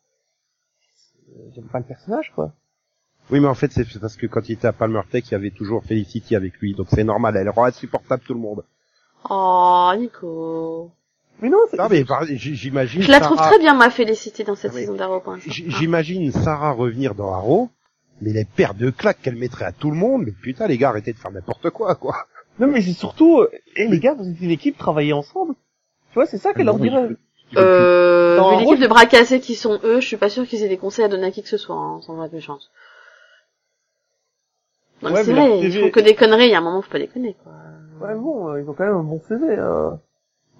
euh, 1.30 1.50
j'aime 1.54 1.64
pas 1.68 1.78
le 1.78 1.84
personnage 1.84 2.32
quoi. 2.34 2.52
Oui, 3.30 3.40
mais 3.40 3.46
en 3.48 3.54
fait, 3.54 3.70
c'est 3.72 3.86
parce 4.00 4.16
que 4.16 4.26
quand 4.26 4.48
il 4.48 4.52
était 4.52 4.66
à 4.66 4.72
Palmer 4.72 5.00
Tech, 5.10 5.24
il 5.28 5.32
y 5.32 5.34
avait 5.36 5.50
toujours 5.52 5.84
Felicity 5.84 6.34
avec 6.36 6.58
lui, 6.58 6.74
donc 6.74 6.88
c'est 6.90 7.04
normal, 7.04 7.36
elle 7.36 7.48
rend 7.48 7.64
insupportable 7.64 8.22
tout 8.26 8.34
le 8.34 8.40
monde. 8.40 8.64
Oh, 9.30 9.92
Nico. 9.96 10.90
Mais 11.40 11.48
non, 11.48 11.58
c'est... 11.70 11.76
Non 11.76 11.88
mais 11.90 12.04
j'imagine 12.36 13.02
Je 13.02 13.10
la 13.10 13.20
trouve 13.20 13.36
très 13.36 13.58
bien, 13.58 13.74
ma 13.74 13.90
Félicité, 13.90 14.44
dans 14.44 14.54
cette 14.54 14.72
Ah, 14.74 14.78
saison 14.78 14.94
d'Arrow, 14.94 15.22
j'imagine 15.46 16.30
Sarah 16.30 16.72
revenir 16.72 17.14
dans 17.16 17.32
Arrow, 17.32 17.68
mais 18.20 18.32
les 18.32 18.44
paires 18.44 18.74
de 18.74 18.90
claques 18.90 19.20
qu'elle 19.22 19.34
mettrait 19.36 19.64
à 19.64 19.72
tout 19.72 19.90
le 19.90 19.96
monde, 19.96 20.22
mais 20.24 20.32
putain 20.32 20.68
les 20.68 20.78
gars, 20.78 20.90
arrêtez 20.90 21.12
de 21.12 21.18
faire 21.18 21.32
n'importe 21.32 21.70
quoi, 21.70 21.96
quoi. 21.96 22.26
Non, 22.60 22.68
mais 22.68 22.80
c'est 22.80 22.92
surtout, 22.92 23.40
euh, 23.40 23.50
eh, 23.76 23.88
les 23.88 23.98
gars, 23.98 24.14
vous 24.14 24.28
êtes 24.28 24.40
une 24.40 24.50
équipe, 24.50 24.78
travaillez 24.78 25.12
ensemble. 25.12 25.54
Tu 26.10 26.14
vois, 26.14 26.26
c'est 26.26 26.38
ça 26.38 26.52
qu'elle 26.52 26.66
leur 26.66 26.78
dirait. 26.78 27.08
Euh, 27.56 28.36
Dans 28.36 28.58
l'équipe 28.60 28.78
de 28.78 28.86
bras 28.86 29.06
cassés 29.06 29.40
qui 29.40 29.54
sont 29.56 29.80
eux, 29.84 30.00
je 30.00 30.06
suis 30.06 30.16
pas 30.16 30.28
sûr 30.28 30.46
qu'ils 30.46 30.62
aient 30.62 30.68
des 30.68 30.78
conseils 30.78 31.04
à 31.04 31.08
donner 31.08 31.26
à 31.26 31.30
qui 31.30 31.42
que 31.42 31.48
ce 31.48 31.56
soit, 31.56 31.74
hein, 31.76 32.00
sans 32.02 32.14
vraie 32.14 32.28
méchance. 32.32 32.70
Non, 35.02 35.10
mais 35.10 35.16
Ouais, 35.16 35.24
c'est 35.24 35.32
vrai, 35.32 35.60
ils 35.60 35.72
font 35.80 35.90
que 35.90 36.00
des 36.00 36.14
conneries, 36.14 36.46
il 36.46 36.50
y 36.50 36.54
a 36.54 36.58
un 36.58 36.62
moment, 36.62 36.82
faut 36.82 36.90
pas 36.90 36.98
déconner, 36.98 37.34
quoi. 37.42 37.52
Ouais, 38.02 38.14
bon, 38.14 38.48
euh, 38.50 38.60
ils 38.60 38.68
ont 38.68 38.74
quand 38.74 38.84
même 38.84 38.96
un 38.96 39.02
bon 39.02 39.20
CV, 39.28 39.46
euh. 39.58 39.90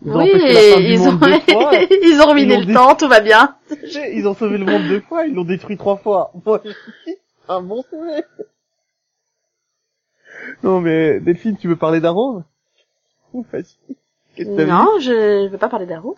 Ils 0.05 0.12
ont 0.12 0.18
Oui, 0.18 0.31
ils 0.35 1.00
ont, 1.02 1.12
monde 1.12 1.20
deux 1.20 1.40
fois. 1.52 1.70
ils 1.74 2.20
ont 2.20 2.33
ruiné 2.33 2.55
Ils 2.57 2.68
le 2.68 2.74
temps, 2.74 2.94
tout 2.96 3.09
va 3.09 3.20
bien. 3.20 3.57
Ils 4.12 4.26
ont 4.26 4.35
sauvé 4.35 4.59
le 4.59 4.64
monde 4.64 4.88
deux 4.88 5.00
fois, 5.00 5.26
ils 5.26 5.35
l'ont 5.35 5.44
détruit 5.44 5.76
trois 5.76 5.96
fois. 5.96 6.33
Moi, 6.44 6.61
je 6.64 6.70
dis, 6.70 7.16
un 7.48 7.61
bon 7.62 7.85
CV. 7.88 8.24
Non, 10.64 10.81
mais 10.81 11.20
Delphine, 11.20 11.57
tu 11.57 11.68
veux 11.68 11.76
parler 11.76 12.00
d'Arrow? 12.00 12.42
Qu'est-ce 13.52 13.76
que 14.37 14.62
Non, 14.62 14.98
je, 14.98 15.44
je 15.46 15.48
veux 15.48 15.59
pas 15.59 15.68
parler 15.68 15.87
d'Arrow. 15.87 16.16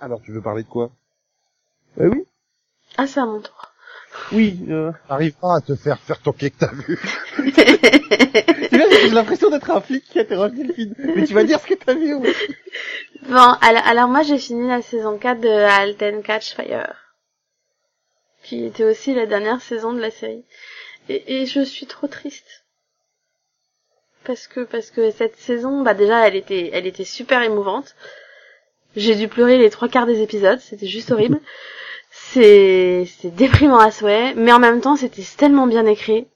Alors 0.00 0.20
tu 0.22 0.32
veux 0.32 0.40
parler 0.42 0.62
de 0.62 0.68
quoi? 0.68 0.90
Bah 1.96 2.04
oui. 2.10 2.24
Ah, 2.96 3.06
c'est 3.06 3.20
à 3.20 3.26
mon 3.26 3.40
tour. 3.40 3.72
Oui, 4.32 4.64
euh... 4.68 4.90
T'arriveras 5.08 5.58
à 5.58 5.60
te 5.60 5.74
faire 5.76 5.98
faire 6.00 6.20
ton 6.20 6.32
quai 6.32 6.50
que 6.50 6.58
t'as 6.58 6.72
vu? 6.72 6.98
tu 8.20 8.76
vois, 8.76 8.88
j'ai 8.90 9.08
l'impression 9.10 9.50
d'être 9.50 9.70
un 9.70 9.80
flic 9.80 10.04
qui 10.04 10.20
interroge 10.20 10.52
Delphine. 10.52 10.94
Mais 10.98 11.26
tu 11.26 11.34
vas 11.34 11.44
dire 11.44 11.60
ce 11.60 11.66
que 11.66 11.74
t'as 11.74 11.94
vu. 11.94 12.16
Bon, 13.28 13.54
alors, 13.60 13.86
alors 13.86 14.08
moi 14.08 14.22
j'ai 14.22 14.38
fini 14.38 14.68
la 14.68 14.82
saison 14.82 15.18
4 15.18 15.40
de 15.40 15.48
Alten 15.48 16.22
Catch 16.22 16.54
Fire, 16.54 16.94
qui 18.42 18.64
était 18.64 18.84
aussi 18.84 19.14
la 19.14 19.26
dernière 19.26 19.60
saison 19.60 19.92
de 19.92 20.00
la 20.00 20.10
série. 20.10 20.44
Et, 21.08 21.40
et 21.40 21.46
je 21.46 21.60
suis 21.60 21.86
trop 21.86 22.06
triste. 22.06 22.64
Parce 24.24 24.46
que 24.46 24.60
parce 24.60 24.90
que 24.90 25.10
cette 25.10 25.36
saison, 25.36 25.82
bah 25.82 25.94
déjà 25.94 26.26
elle 26.26 26.36
était 26.36 26.70
elle 26.72 26.86
était 26.86 27.04
super 27.04 27.42
émouvante. 27.42 27.94
J'ai 28.96 29.14
dû 29.14 29.28
pleurer 29.28 29.56
les 29.56 29.70
trois 29.70 29.88
quarts 29.88 30.06
des 30.06 30.20
épisodes, 30.20 30.60
c'était 30.60 30.86
juste 30.86 31.10
horrible. 31.10 31.40
C'est 32.12 33.04
c'est 33.06 33.32
déprimant 33.32 33.78
à 33.78 33.92
souhait, 33.92 34.34
mais 34.34 34.52
en 34.52 34.58
même 34.58 34.80
temps 34.80 34.96
c'était 34.96 35.22
tellement 35.36 35.68
bien 35.68 35.86
écrit. 35.86 36.26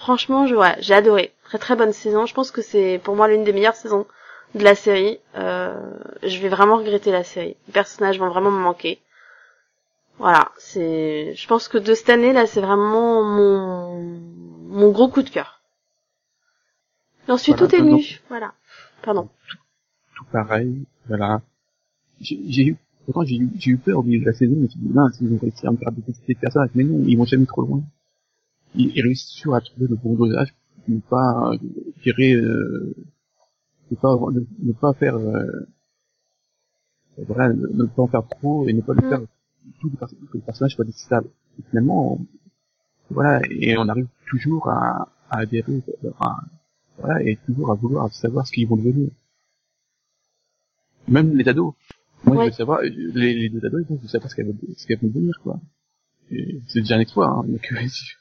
Franchement, 0.00 0.46
je 0.46 0.54
ouais, 0.54 0.76
j'ai 0.80 0.94
adoré. 0.94 1.32
Très 1.44 1.58
très 1.58 1.76
bonne 1.76 1.92
saison. 1.92 2.24
Je 2.24 2.32
pense 2.32 2.50
que 2.50 2.62
c'est 2.62 2.98
pour 3.04 3.16
moi 3.16 3.28
l'une 3.28 3.44
des 3.44 3.52
meilleures 3.52 3.74
saisons 3.74 4.06
de 4.54 4.64
la 4.64 4.74
série. 4.74 5.18
Euh, 5.34 5.78
je 6.22 6.38
vais 6.40 6.48
vraiment 6.48 6.78
regretter 6.78 7.12
la 7.12 7.22
série. 7.22 7.54
Les 7.66 7.72
personnages 7.74 8.18
vont 8.18 8.30
vraiment 8.30 8.50
me 8.50 8.62
manquer. 8.62 8.98
Voilà, 10.18 10.52
c'est. 10.56 11.34
Je 11.34 11.46
pense 11.46 11.68
que 11.68 11.76
de 11.76 11.92
cette 11.92 12.08
année 12.08 12.32
là, 12.32 12.46
c'est 12.46 12.62
vraiment 12.62 13.22
mon 13.22 14.02
mon 14.68 14.90
gros 14.90 15.08
coup 15.08 15.22
de 15.22 15.28
cœur. 15.28 15.60
J'en 17.28 17.36
suis 17.36 17.52
Voilà, 17.52 17.68
tout 17.68 17.82
donc- 17.84 18.22
Voilà. 18.30 18.54
Pardon. 19.02 19.28
tout 20.16 20.24
pareil, 20.32 20.84
voilà. 21.08 21.42
J'ai 22.22 22.38
j'ai 22.48 22.62
eu, 22.68 22.76
pourtant 23.04 23.24
j'ai 23.24 23.36
eu, 23.36 23.50
j'ai 23.58 23.72
eu 23.72 23.76
peur 23.76 23.98
au 23.98 24.02
milieu 24.02 24.20
de 24.20 24.26
la 24.26 24.32
saison, 24.32 24.54
mais 24.56 24.60
je 24.60 24.62
me 24.62 24.68
suis 24.68 24.80
dit, 24.80 24.88
mince, 24.94 25.18
ils 25.20 25.32
ont 25.34 25.38
réussi 25.38 25.66
à 25.66 25.70
me 25.70 25.76
faire 25.76 25.92
détester 25.92 26.22
ces 26.26 26.34
personnages, 26.34 26.70
mais 26.74 26.84
non, 26.84 27.02
ils 27.06 27.16
vont 27.16 27.24
jamais 27.26 27.46
trop 27.46 27.62
loin. 27.62 27.82
Ils, 28.74 28.92
ils 28.96 29.02
réussissent 29.02 29.34
toujours 29.36 29.56
à 29.56 29.60
trouver 29.60 29.86
le 29.88 29.96
bon 29.96 30.14
dosage 30.14 30.54
pour 30.84 30.94
ne 30.94 31.00
pas, 31.00 31.52
euh, 31.52 31.58
tirer, 32.02 32.34
euh, 32.34 32.94
ne 33.90 33.96
pas, 33.96 34.16
ne, 34.32 34.40
ne 34.68 34.72
pas 34.72 34.92
faire, 34.94 35.16
euh, 35.16 35.66
voilà, 37.26 37.52
ne, 37.52 37.66
ne 37.66 37.84
pas 37.86 38.02
en 38.02 38.06
faire 38.06 38.26
trop 38.28 38.66
et 38.68 38.72
ne 38.72 38.80
pas 38.80 38.94
le 38.94 39.02
Mm. 39.06 39.08
faire 39.08 39.20
tout 39.80 39.90
que 39.90 40.38
le 40.38 40.40
personnage 40.40 40.74
soit 40.74 40.84
détestable. 40.84 41.28
Et 41.58 41.62
finalement, 41.68 42.14
on- 42.14 42.26
voilà, 43.10 43.40
et 43.50 43.76
on 43.76 43.88
arrive 43.88 44.06
toujours 44.28 44.68
à, 44.68 45.08
à 45.30 45.38
adhérer, 45.40 45.82
à, 46.20 46.36
voilà, 46.98 47.22
et 47.22 47.36
toujours 47.46 47.72
à 47.72 47.74
vouloir 47.74 48.12
savoir 48.12 48.46
ce 48.46 48.52
qu'ils 48.52 48.68
vont 48.68 48.76
devenir. 48.76 49.10
Même 51.08 51.36
les 51.36 51.46
ados. 51.48 51.74
Moi, 52.24 52.36
Ouais. 52.36 52.44
je 52.46 52.50
veux 52.50 52.56
savoir, 52.56 52.82
les, 52.82 53.34
les 53.34 53.48
deux 53.48 53.64
ados, 53.66 53.84
ils 53.90 53.96
veulent 53.96 54.08
savoir 54.08 54.30
ce 54.30 54.36
qu'elles 54.36 54.46
vont, 54.46 54.52
vont 54.54 55.08
devenir, 55.08 55.40
quoi. 55.42 55.60
C'est 56.68 56.80
déjà 56.80 56.96
un 56.96 57.00
exploit, 57.00 57.28
hein. 57.28 57.44
Donc, 57.48 57.68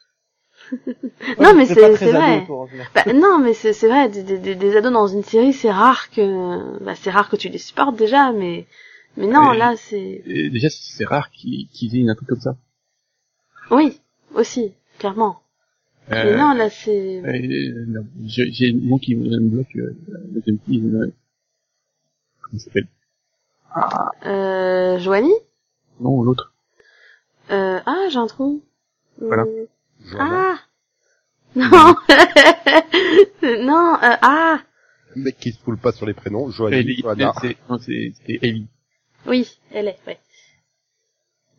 Non, 1.40 1.54
mais 1.56 1.66
c'est- 1.66 1.76
pas 1.82 1.90
très 1.90 2.06
c'est 2.06 2.16
ado, 2.16 2.20
vrai. 2.20 2.48
Bah, 2.96 3.14
non, 3.14 3.40
mais 3.40 3.54
c'est 3.54 3.74
c'est 3.74 3.88
vrai. 3.88 4.10
Des, 4.10 4.24
des, 4.24 4.38
des- 4.38 4.56
des 4.56 4.76
ados 4.78 4.92
dans 4.92 5.08
une 5.08 5.24
série, 5.24 5.54
c'est 5.54 5.72
rare 5.72 6.10
que 6.12 6.84
bah 6.84 6.96
c'est 6.96 7.10
rare 7.12 7.30
que 7.30 7.36
tu 7.36 7.50
les 7.50 7.58
supportes 7.58 7.96
déjà, 7.96 8.32
mais 8.32 8.66
mais 9.18 9.28
non, 9.28 9.52
là 9.52 9.76
c'est 9.78 10.22
déjà, 10.26 10.70
c'est 10.70 11.06
rare 11.06 11.30
qu'ils 11.32 11.68
qu'ils 11.70 11.96
aient 11.98 12.10
un 12.10 12.16
truc 12.16 12.30
comme 12.30 12.40
ça. 12.42 12.56
oui 13.72 14.00
aussi 14.34 14.74
clairement. 14.98 15.42
Mais 16.10 16.18
Euh, 16.18 16.38
non, 16.38 16.54
là 16.54 16.70
c'est 16.70 17.22
euh, 17.24 17.86
non, 17.88 18.06
j'ai 18.26 18.52
j'ai 18.52 18.68
une 18.70 19.00
qui 19.00 19.16
me 19.16 19.40
bloque, 19.50 19.76
euh, 19.76 19.96
fille, 20.66 20.82
euh, 20.86 21.12
comment 22.42 22.60
ça 22.60 22.66
s'appelle? 22.66 22.88
Ah, 23.72 24.12
euh, 24.26 24.98
Joanie? 25.00 25.34
non, 26.00 26.24
l'autre. 26.24 26.54
Euh, 27.52 27.80
ah, 27.86 28.08
j'ai 28.10 28.18
un 28.18 28.28
trou. 28.28 28.62
Voilà. 29.20 29.46
Voilà. 30.12 30.56
Ah 30.56 30.60
Non 31.56 31.96
Non, 33.66 33.96
euh, 33.96 34.16
ah 34.22 34.62
Le 35.16 35.24
mec 35.24 35.38
qui 35.40 35.52
se 35.52 35.60
foule 35.60 35.78
pas 35.78 35.92
sur 35.92 36.06
les 36.06 36.14
prénoms, 36.14 36.50
Joanie, 36.52 36.78
Ellie, 36.78 37.02
Johanna. 37.02 37.34
c'est, 37.42 37.58
Ellie. 38.28 38.68
Oui, 39.26 39.60
elle 39.72 39.88
est, 39.88 40.00
ouais. 40.08 40.20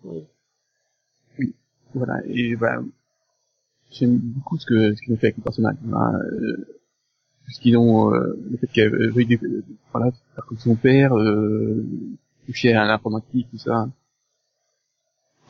Oui. 0.04 1.54
Voilà, 1.94 2.14
et 2.26 2.54
bah, 2.56 2.80
j'aime 3.90 4.18
beaucoup 4.18 4.58
ce 4.58 4.66
que, 4.66 4.94
ce 4.94 5.02
qu'ils 5.02 5.12
ont 5.14 5.16
fait 5.16 5.26
avec 5.28 5.36
le 5.38 5.42
personnage. 5.42 5.76
Hein, 5.92 6.12
euh, 6.32 6.80
ce 7.50 7.60
qu'ils 7.60 7.76
ont, 7.76 8.14
euh, 8.14 8.38
le 8.50 8.56
fait 8.58 8.68
qu'elle 8.68 9.10
veuille 9.10 9.26
des, 9.26 9.40
euh, 9.42 9.64
voilà, 9.92 10.12
faire 10.34 10.46
comme 10.46 10.58
son 10.58 10.76
père, 10.76 11.16
euh, 11.18 11.84
toucher 12.46 12.72
à 12.74 12.84
l'informatique, 12.84 13.48
tout 13.50 13.58
ça. 13.58 13.88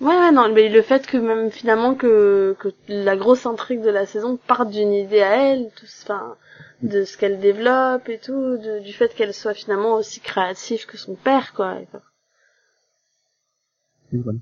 Ouais, 0.00 0.18
ouais, 0.18 0.32
non, 0.32 0.50
mais 0.52 0.68
le 0.70 0.80
fait 0.82 1.06
que 1.06 1.18
même 1.18 1.50
finalement 1.50 1.94
que, 1.94 2.56
que 2.58 2.68
la 2.88 3.16
grosse 3.16 3.44
intrigue 3.46 3.82
de 3.82 3.90
la 3.90 4.06
saison 4.06 4.38
parte 4.38 4.70
d'une 4.70 4.92
idée 4.94 5.20
à 5.20 5.52
elle, 5.52 5.70
tout, 5.76 5.84
enfin, 6.02 6.36
de 6.82 7.04
ce 7.04 7.18
qu'elle 7.18 7.38
développe 7.40 8.08
et 8.08 8.18
tout, 8.18 8.56
de- 8.56 8.80
du 8.82 8.92
fait 8.94 9.14
qu'elle 9.14 9.34
soit 9.34 9.52
finalement 9.54 9.94
aussi 9.96 10.20
créative 10.20 10.86
que 10.86 10.96
son 10.96 11.14
père, 11.16 11.52
quoi. 11.52 11.78
Et 14.12 14.18
voilà. 14.18 14.38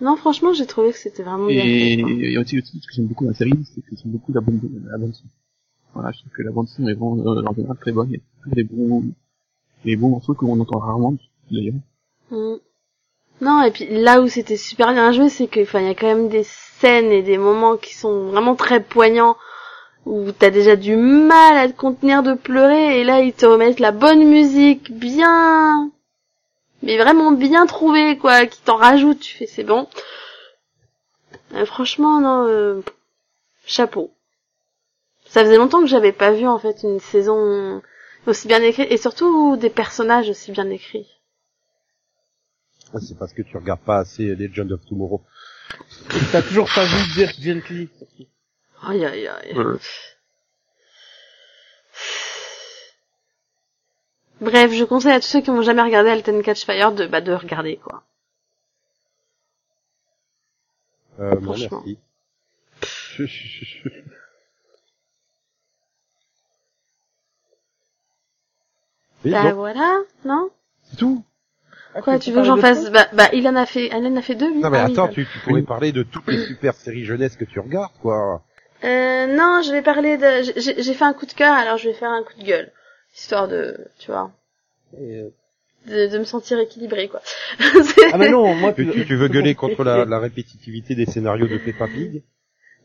Non, 0.00 0.16
franchement, 0.16 0.52
j'ai 0.52 0.66
trouvé 0.66 0.92
que 0.92 0.98
c'était 0.98 1.22
vraiment 1.22 1.46
bien 1.48 1.64
fait. 1.64 1.70
Et, 1.70 2.32
et 2.32 2.38
aussi, 2.38 2.58
aussi, 2.58 2.80
ce 2.80 2.86
que 2.86 2.94
j'aime 2.94 3.06
beaucoup 3.06 3.24
dans 3.24 3.30
la 3.30 3.36
série, 3.36 3.52
c'est 3.74 3.80
que 3.82 3.94
j'aime 3.96 4.12
beaucoup 4.12 4.32
la 4.32 4.40
bande, 4.40 4.60
la 4.90 4.96
bande 4.98 5.14
son. 5.14 5.24
Voilà, 5.94 6.12
je 6.12 6.20
trouve 6.20 6.32
que 6.32 6.42
la 6.42 6.50
bande 6.52 6.68
son 6.68 6.86
est 6.86 6.94
vraiment, 6.94 7.16
euh, 7.18 7.44
en 7.44 7.54
général 7.54 7.76
très 7.78 7.92
bonne. 7.92 8.10
Il 8.10 8.20
y 8.48 8.52
a 8.52 8.54
des 8.54 8.64
bons, 8.64 9.04
des 9.84 9.96
bons 9.96 10.10
morceaux 10.10 10.34
qu'on 10.34 10.58
entend 10.60 10.78
rarement, 10.78 11.14
d'ailleurs. 11.50 11.74
Mm. 12.30 12.54
Non, 13.40 13.62
et 13.62 13.70
puis 13.70 13.86
là 13.88 14.20
où 14.20 14.28
c'était 14.28 14.56
super 14.56 14.92
bien 14.92 15.12
joué, 15.12 15.28
c'est 15.28 15.46
que, 15.46 15.60
enfin, 15.60 15.80
il 15.80 15.86
y 15.86 15.90
a 15.90 15.94
quand 15.94 16.08
même 16.08 16.28
des 16.28 16.44
scènes 16.44 17.12
et 17.12 17.22
des 17.22 17.38
moments 17.38 17.76
qui 17.76 17.94
sont 17.94 18.30
vraiment 18.30 18.56
très 18.56 18.80
poignants, 18.80 19.36
où 20.06 20.32
t'as 20.32 20.50
déjà 20.50 20.74
du 20.74 20.96
mal 20.96 21.56
à 21.56 21.68
te 21.68 21.76
contenir 21.76 22.22
de 22.22 22.34
pleurer, 22.34 23.00
et 23.00 23.04
là 23.04 23.20
ils 23.20 23.32
te 23.32 23.46
remettent 23.46 23.80
la 23.80 23.92
bonne 23.92 24.24
musique, 24.24 24.90
bien, 24.90 25.90
mais 26.82 26.96
vraiment 26.98 27.30
bien 27.30 27.66
trouvée, 27.66 28.18
quoi, 28.18 28.46
qui 28.46 28.60
t'en 28.62 28.76
rajoute. 28.76 29.20
Tu 29.20 29.36
fais, 29.36 29.46
c'est 29.46 29.64
bon. 29.64 29.86
Euh, 31.54 31.64
franchement, 31.64 32.20
non, 32.20 32.46
euh, 32.48 32.82
chapeau. 33.66 34.10
Ça 35.26 35.44
faisait 35.44 35.58
longtemps 35.58 35.80
que 35.80 35.86
j'avais 35.86 36.12
pas 36.12 36.32
vu 36.32 36.46
en 36.46 36.58
fait 36.58 36.82
une 36.82 37.00
saison 37.00 37.82
aussi 38.26 38.48
bien 38.48 38.62
écrite, 38.62 38.90
et 38.90 38.96
surtout 38.96 39.56
des 39.56 39.70
personnages 39.70 40.30
aussi 40.30 40.50
bien 40.50 40.68
écrits. 40.70 41.17
Ah, 42.94 42.98
C'est 43.00 43.18
parce 43.18 43.32
que 43.32 43.42
tu 43.42 43.56
regardes 43.56 43.80
pas 43.80 43.98
assez 43.98 44.34
Legend 44.34 44.72
of 44.72 44.84
Tomorrow. 44.86 45.22
T'as 46.32 46.42
toujours 46.42 46.68
pas 46.74 46.84
vu 46.84 47.12
Dirk 47.14 47.36
Gently. 47.40 47.88
Aïe 48.82 49.04
aïe 49.04 49.26
aïe. 49.28 49.54
Bref, 54.40 54.72
je 54.72 54.84
conseille 54.84 55.12
à 55.12 55.20
tous 55.20 55.26
ceux 55.26 55.40
qui 55.40 55.50
n'ont 55.50 55.62
jamais 55.62 55.82
regardé 55.82 56.10
Alten 56.10 56.42
Catch 56.42 56.64
Fire 56.64 56.92
de, 56.92 57.06
bah, 57.06 57.20
de 57.20 57.32
regarder, 57.32 57.76
quoi. 57.76 58.04
Euh, 61.18 61.34
non, 61.40 61.52
Franchement. 61.54 61.82
merci. 61.84 61.98
Et 69.24 69.30
bah 69.32 69.50
bon, 69.50 69.56
voilà, 69.56 69.98
non? 70.24 70.50
C'est 70.84 70.96
tout. 70.96 71.24
Ah, 71.94 72.02
Quoi, 72.02 72.18
tu 72.18 72.30
veux 72.30 72.40
que 72.42 72.46
j'en 72.46 72.56
fasse 72.58 72.90
Bah, 72.90 73.06
bah, 73.12 73.28
il 73.32 73.46
en 73.48 73.56
a 73.56 73.66
fait, 73.66 73.86
il 73.88 73.94
en 74.06 74.16
a 74.16 74.22
fait 74.22 74.34
deux, 74.34 74.50
lui. 74.52 74.60
Non 74.60 74.70
mais 74.70 74.78
Ah 74.78 74.84
attends, 74.84 75.08
tu, 75.08 75.26
tu 75.26 75.38
pourrais 75.40 75.62
parler 75.62 75.90
de 75.92 76.02
toutes 76.02 76.26
les 76.28 76.38
super 76.46 76.74
séries 76.74 77.04
jeunesse 77.04 77.36
que 77.36 77.44
tu 77.44 77.58
regardes, 77.60 77.92
quoi. 78.02 78.42
Euh, 78.84 79.26
non, 79.26 79.62
je 79.64 79.72
vais 79.72 79.82
parler 79.82 80.16
de... 80.18 80.42
j'ai- 80.60 80.80
J'ai 80.82 80.94
fait 80.94 81.04
un 81.04 81.12
coup 81.14 81.26
de 81.26 81.32
cœur, 81.32 81.52
alors 81.52 81.78
je 81.78 81.88
vais 81.88 81.94
faire 81.94 82.10
un 82.10 82.22
coup 82.22 82.38
de 82.38 82.44
gueule. 82.44 82.70
Histoire 83.16 83.48
de... 83.48 83.76
Tu 83.98 84.10
vois. 84.12 84.30
Et, 85.00 85.16
euh, 85.16 85.28
de, 85.86 86.06
de 86.12 86.18
me 86.18 86.24
sentir 86.24 86.58
équilibrée, 86.60 87.08
quoi. 87.08 87.20
Ah 88.12 88.18
mais 88.18 88.28
non, 88.30 88.54
moi 88.54 88.72
Tu, 88.74 88.88
tu- 88.90 89.06
tu 89.06 89.16
veux 89.16 89.28
gueuler 89.28 89.54
contre 89.54 89.82
la, 89.82 90.04
la 90.04 90.18
répétitivité 90.20 90.94
des 90.94 91.06
scénarios 91.06 91.48
de 91.48 91.56
Peppa 91.58 91.86
Pig 91.88 92.22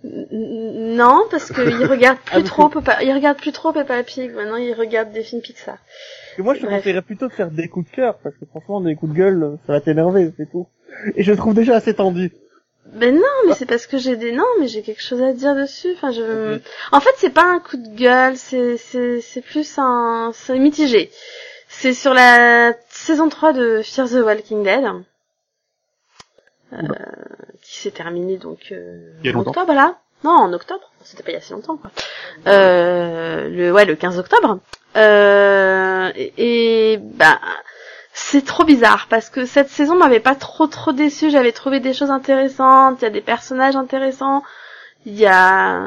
Non, 0.03 1.23
parce 1.29 1.51
qu'il 1.51 1.85
regarde 1.85 2.17
Ah, 2.31 2.35
plus 2.39 2.43
trop 2.43 2.69
Peppa, 2.69 3.03
il 3.03 3.13
regarde 3.13 3.37
plus 3.37 3.51
trop 3.51 3.71
Peppa 3.71 4.01
Pig. 4.03 4.31
Maintenant, 4.33 4.57
il 4.57 4.73
regarde 4.73 5.11
des 5.11 5.23
films 5.23 5.41
Pixar. 5.41 5.77
Parce 6.33 6.37
que 6.37 6.41
moi, 6.41 6.55
je 6.55 6.61
te 6.61 6.65
conseillerais 6.65 7.03
plutôt 7.03 7.27
de 7.27 7.33
faire 7.33 7.51
des 7.51 7.67
coups 7.67 7.87
de 7.91 7.95
cœur, 7.95 8.17
parce 8.17 8.35
que 8.35 8.45
franchement, 8.45 8.81
des 8.81 8.95
coups 8.95 9.11
de 9.13 9.17
gueule, 9.17 9.57
ça 9.67 9.73
va 9.73 9.81
t'énerver, 9.81 10.31
c'est 10.35 10.49
tout. 10.49 10.65
Et 11.15 11.23
je 11.23 11.29
le 11.29 11.37
trouve 11.37 11.53
déjà 11.53 11.75
assez 11.75 11.93
tendu. 11.93 12.31
Ben 12.87 13.13
non, 13.13 13.21
mais 13.47 13.53
c'est 13.53 13.67
parce 13.67 13.85
que 13.85 13.99
j'ai 13.99 14.15
des 14.17 14.31
non, 14.31 14.45
mais 14.59 14.67
j'ai 14.67 14.81
quelque 14.81 15.03
chose 15.03 15.21
à 15.21 15.31
dire 15.31 15.55
dessus. 15.55 15.93
Enfin, 15.95 16.09
je. 16.11 16.59
En 16.91 16.99
fait, 16.99 17.11
c'est 17.17 17.29
pas 17.29 17.45
un 17.45 17.59
coup 17.59 17.77
de 17.77 17.95
gueule, 17.95 18.35
c'est 18.35 18.77
c'est 18.77 19.21
c'est 19.21 19.41
plus 19.41 19.77
un 19.77 20.31
c'est 20.33 20.57
mitigé. 20.57 21.11
C'est 21.67 21.93
sur 21.93 22.13
la 22.15 22.73
saison 22.89 23.29
3 23.29 23.53
de 23.53 23.81
Fear 23.83 24.09
the 24.09 24.13
Walking 24.25 24.63
Dead. 24.63 24.83
Euh, 26.73 26.81
qui 27.61 27.77
s'est 27.77 27.91
terminée 27.91 28.37
donc 28.37 28.71
euh, 28.71 29.13
Il 29.21 29.27
y 29.27 29.29
a 29.29 29.33
longtemps. 29.33 29.51
octobre 29.51 29.73
là. 29.73 29.99
Non, 30.23 30.31
en 30.31 30.53
octobre. 30.53 30.91
C'était 31.03 31.23
pas 31.23 31.31
il 31.31 31.35
y 31.35 31.37
a 31.37 31.41
si 31.41 31.51
longtemps 31.51 31.77
quoi. 31.77 31.91
Euh, 32.47 33.49
le 33.49 33.71
ouais, 33.73 33.85
le 33.85 33.95
15 33.95 34.19
octobre. 34.19 34.59
Euh, 34.95 36.11
et, 36.15 36.93
et 36.93 36.97
bah 36.97 37.39
c'est 38.13 38.45
trop 38.45 38.63
bizarre 38.63 39.07
parce 39.09 39.29
que 39.29 39.45
cette 39.45 39.69
saison 39.69 39.95
m'avait 39.95 40.19
pas 40.19 40.35
trop 40.35 40.67
trop 40.67 40.91
déçu. 40.91 41.31
J'avais 41.31 41.51
trouvé 41.51 41.79
des 41.79 41.93
choses 41.93 42.11
intéressantes. 42.11 43.01
Il 43.01 43.05
y 43.05 43.07
a 43.07 43.11
des 43.11 43.21
personnages 43.21 43.75
intéressants. 43.75 44.43
Il 45.05 45.15
y 45.15 45.25
a, 45.25 45.81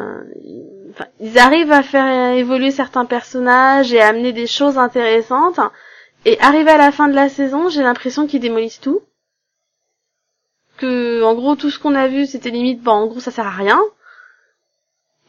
enfin, 0.90 1.07
ils 1.20 1.38
arrivent 1.38 1.72
à 1.72 1.83
faire 1.83 2.33
évoluer 2.33 2.70
certains 2.72 3.05
personnages 3.07 3.92
et 3.94 4.01
à 4.01 4.09
amener 4.09 4.33
des 4.33 4.49
choses 4.49 4.77
intéressantes. 4.77 5.61
Et 6.25 6.38
arrivé 6.40 6.70
à 6.72 6.77
la 6.77 6.90
fin 6.90 7.09
de 7.09 7.14
la 7.14 7.29
saison, 7.29 7.68
j'ai 7.68 7.83
l'impression 7.83 8.27
qu'ils 8.27 8.40
démolissent 8.40 8.81
tout. 8.81 9.01
Que, 10.77 11.22
en 11.22 11.35
gros, 11.35 11.55
tout 11.55 11.70
ce 11.70 11.79
qu'on 11.79 11.94
a 11.94 12.09
vu, 12.09 12.27
c'était 12.27 12.51
limite, 12.51 12.83
bon, 12.83 12.90
en 12.90 13.07
gros, 13.07 13.20
ça 13.20 13.31
sert 13.31 13.46
à 13.46 13.51
rien. 13.51 13.81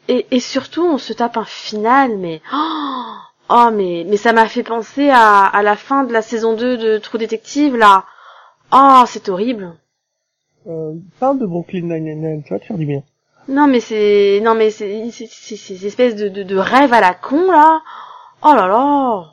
Et, 0.08 0.26
et 0.30 0.40
surtout, 0.40 0.84
on 0.84 0.98
se 0.98 1.12
tape 1.12 1.36
un 1.36 1.44
final, 1.44 2.16
mais, 2.16 2.40
oh, 2.54 3.12
oh, 3.50 3.68
mais, 3.72 4.04
mais 4.08 4.16
ça 4.16 4.32
m'a 4.32 4.46
fait 4.48 4.62
penser 4.62 5.10
à, 5.10 5.44
à 5.44 5.62
la 5.62 5.76
fin 5.76 6.04
de 6.04 6.12
la 6.12 6.22
saison 6.22 6.54
2 6.54 6.76
de 6.78 6.98
True 6.98 7.18
Detective, 7.18 7.76
là. 7.76 8.04
Oh, 8.72 9.04
c'est 9.06 9.28
horrible. 9.28 9.74
Euh, 10.66 10.94
parle 11.20 11.38
de 11.38 11.46
Brooklyn 11.46 11.82
Nine-Nine, 11.82 12.42
tu 12.44 12.52
vas 12.52 12.58
te 12.60 12.64
faire 12.66 12.78
du 12.78 12.86
bien. 12.86 13.02
Non 13.50 13.66
mais 13.66 13.80
c'est 13.80 14.40
non 14.44 14.54
mais 14.54 14.68
c'est 14.70 15.10
c'est 15.10 15.26
c'est- 15.26 15.56
ces 15.56 15.86
espèces 15.86 16.14
de, 16.16 16.28
de 16.28 16.42
de 16.42 16.56
rêves 16.58 16.92
à 16.92 17.00
la 17.00 17.14
con 17.14 17.50
là. 17.50 17.80
Oh 18.42 18.52
là 18.54 18.66
là. 18.68 19.32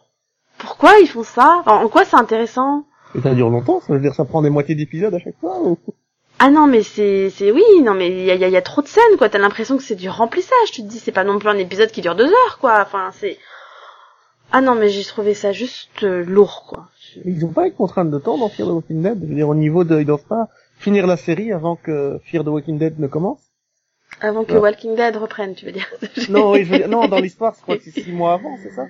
Pourquoi 0.57 0.99
ils 1.01 1.07
font 1.07 1.23
ça? 1.23 1.63
En, 1.65 1.83
en 1.83 1.89
quoi 1.89 2.05
c'est 2.05 2.15
intéressant? 2.15 2.85
Et 3.13 3.19
ça 3.19 3.33
dure 3.35 3.49
longtemps, 3.49 3.81
ça 3.81 3.91
veut 3.91 3.99
dire 3.99 4.13
ça 4.15 4.23
prend 4.23 4.41
des 4.41 4.49
moitiés 4.49 4.75
d'épisodes 4.75 5.13
à 5.13 5.19
chaque 5.19 5.37
fois 5.41 5.59
ou... 5.61 5.77
Ah 6.39 6.49
non 6.49 6.67
mais 6.67 6.83
c'est 6.83 7.29
c'est 7.29 7.51
oui 7.51 7.63
non 7.83 7.93
mais 7.93 8.09
il 8.09 8.25
y 8.25 8.31
a, 8.31 8.35
y 8.35 8.43
a- 8.43 8.49
y 8.49 8.57
a 8.57 8.61
trop 8.61 8.81
de 8.81 8.87
scènes 8.87 9.17
quoi. 9.17 9.29
T'as 9.29 9.37
l'impression 9.37 9.77
que 9.77 9.83
c'est 9.83 9.95
du 9.95 10.09
remplissage. 10.09 10.71
Tu 10.73 10.81
te 10.83 10.87
dis 10.87 10.99
c'est 10.99 11.11
pas 11.13 11.23
non 11.23 11.39
plus 11.39 11.49
un 11.49 11.57
épisode 11.57 11.91
qui 11.91 12.01
dure 12.01 12.15
deux 12.15 12.27
heures 12.27 12.57
quoi. 12.59 12.81
Enfin 12.81 13.11
c'est 13.13 13.37
ah 14.51 14.61
non 14.61 14.75
mais 14.75 14.89
j'ai 14.89 15.03
trouvé 15.03 15.33
ça 15.33 15.51
juste 15.53 16.03
euh, 16.03 16.23
lourd 16.25 16.65
quoi. 16.67 16.87
Ils 17.23 17.45
ont 17.45 17.49
pas 17.53 17.67
une 17.67 17.73
contrainte 17.73 18.11
de 18.11 18.19
temps 18.19 18.37
dans 18.37 18.49
Fear 18.49 18.67
the 18.67 18.71
Walking 18.71 19.01
Dead? 19.01 19.17
Je 19.21 19.27
veux 19.27 19.35
dire, 19.35 19.47
au 19.47 19.55
niveau 19.55 19.85
de... 19.85 19.97
Ils 20.01 20.05
doivent 20.05 20.25
pas 20.27 20.49
finir 20.77 21.07
la 21.07 21.15
série 21.15 21.53
avant 21.53 21.77
que 21.77 22.19
Fear 22.25 22.43
the 22.43 22.47
Walking 22.47 22.77
Dead 22.77 22.99
ne 22.99 23.07
commence? 23.07 23.39
Avant 24.19 24.43
que 24.43 24.51
Ouais. 24.53 24.59
Walking 24.59 24.95
Dead 24.95 25.15
reprenne 25.15 25.55
tu 25.55 25.65
veux 25.65 25.71
dire 25.71 25.87
Non, 26.29 26.51
oui, 26.51 26.65
je 26.65 26.71
veux 26.71 26.77
dire... 26.79 26.87
Non, 26.89 27.07
dans 27.07 27.19
l'histoire, 27.19 27.53
je 27.57 27.61
crois 27.61 27.77
que 27.77 27.83
c'est 27.83 28.01
six 28.01 28.11
mois 28.11 28.33
avant, 28.33 28.57
c'est 28.61 28.71
ça? 28.71 28.85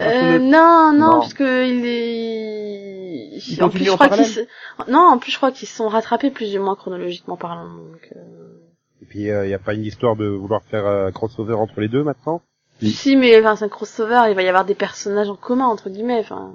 Euh, 0.00 0.38
non, 0.38 0.92
non, 0.92 0.98
Non. 0.98 1.20
parce 1.20 1.34
que 1.34 1.66
il 1.66 1.84
est. 1.86 3.62
En 3.62 3.68
plus, 3.68 3.84
je 3.84 3.90
crois 3.92 4.08
qu'ils 4.08 4.26
se... 4.26 4.40
Non, 4.88 5.00
en 5.00 5.18
plus, 5.18 5.30
je 5.32 5.36
crois 5.36 5.50
qu'ils 5.52 5.68
se 5.68 5.76
sont 5.76 5.88
rattrapés 5.88 6.30
plus 6.30 6.56
ou 6.56 6.62
moins 6.62 6.76
chronologiquement 6.76 7.36
parlant. 7.36 7.68
Donc, 7.68 8.08
euh, 8.16 8.20
Et 9.02 9.06
puis, 9.06 9.20
il 9.20 9.46
n'y 9.46 9.54
a 9.54 9.58
pas 9.58 9.74
une 9.74 9.84
histoire 9.84 10.16
de 10.16 10.26
vouloir 10.26 10.62
faire 10.64 10.86
un 10.86 11.10
crossover 11.12 11.54
entre 11.54 11.80
les 11.80 11.88
deux 11.88 12.02
maintenant? 12.02 12.42
Oui. 12.82 12.90
Si, 12.90 13.16
mais 13.16 13.38
enfin, 13.40 13.56
c'est 13.56 13.64
un 13.64 13.68
crossover, 13.68 14.22
il 14.28 14.34
va 14.34 14.42
y 14.42 14.48
avoir 14.48 14.64
des 14.64 14.74
personnages 14.76 15.28
en 15.28 15.36
commun 15.36 15.66
entre 15.66 15.90
guillemets. 15.90 16.20
Enfin. 16.20 16.52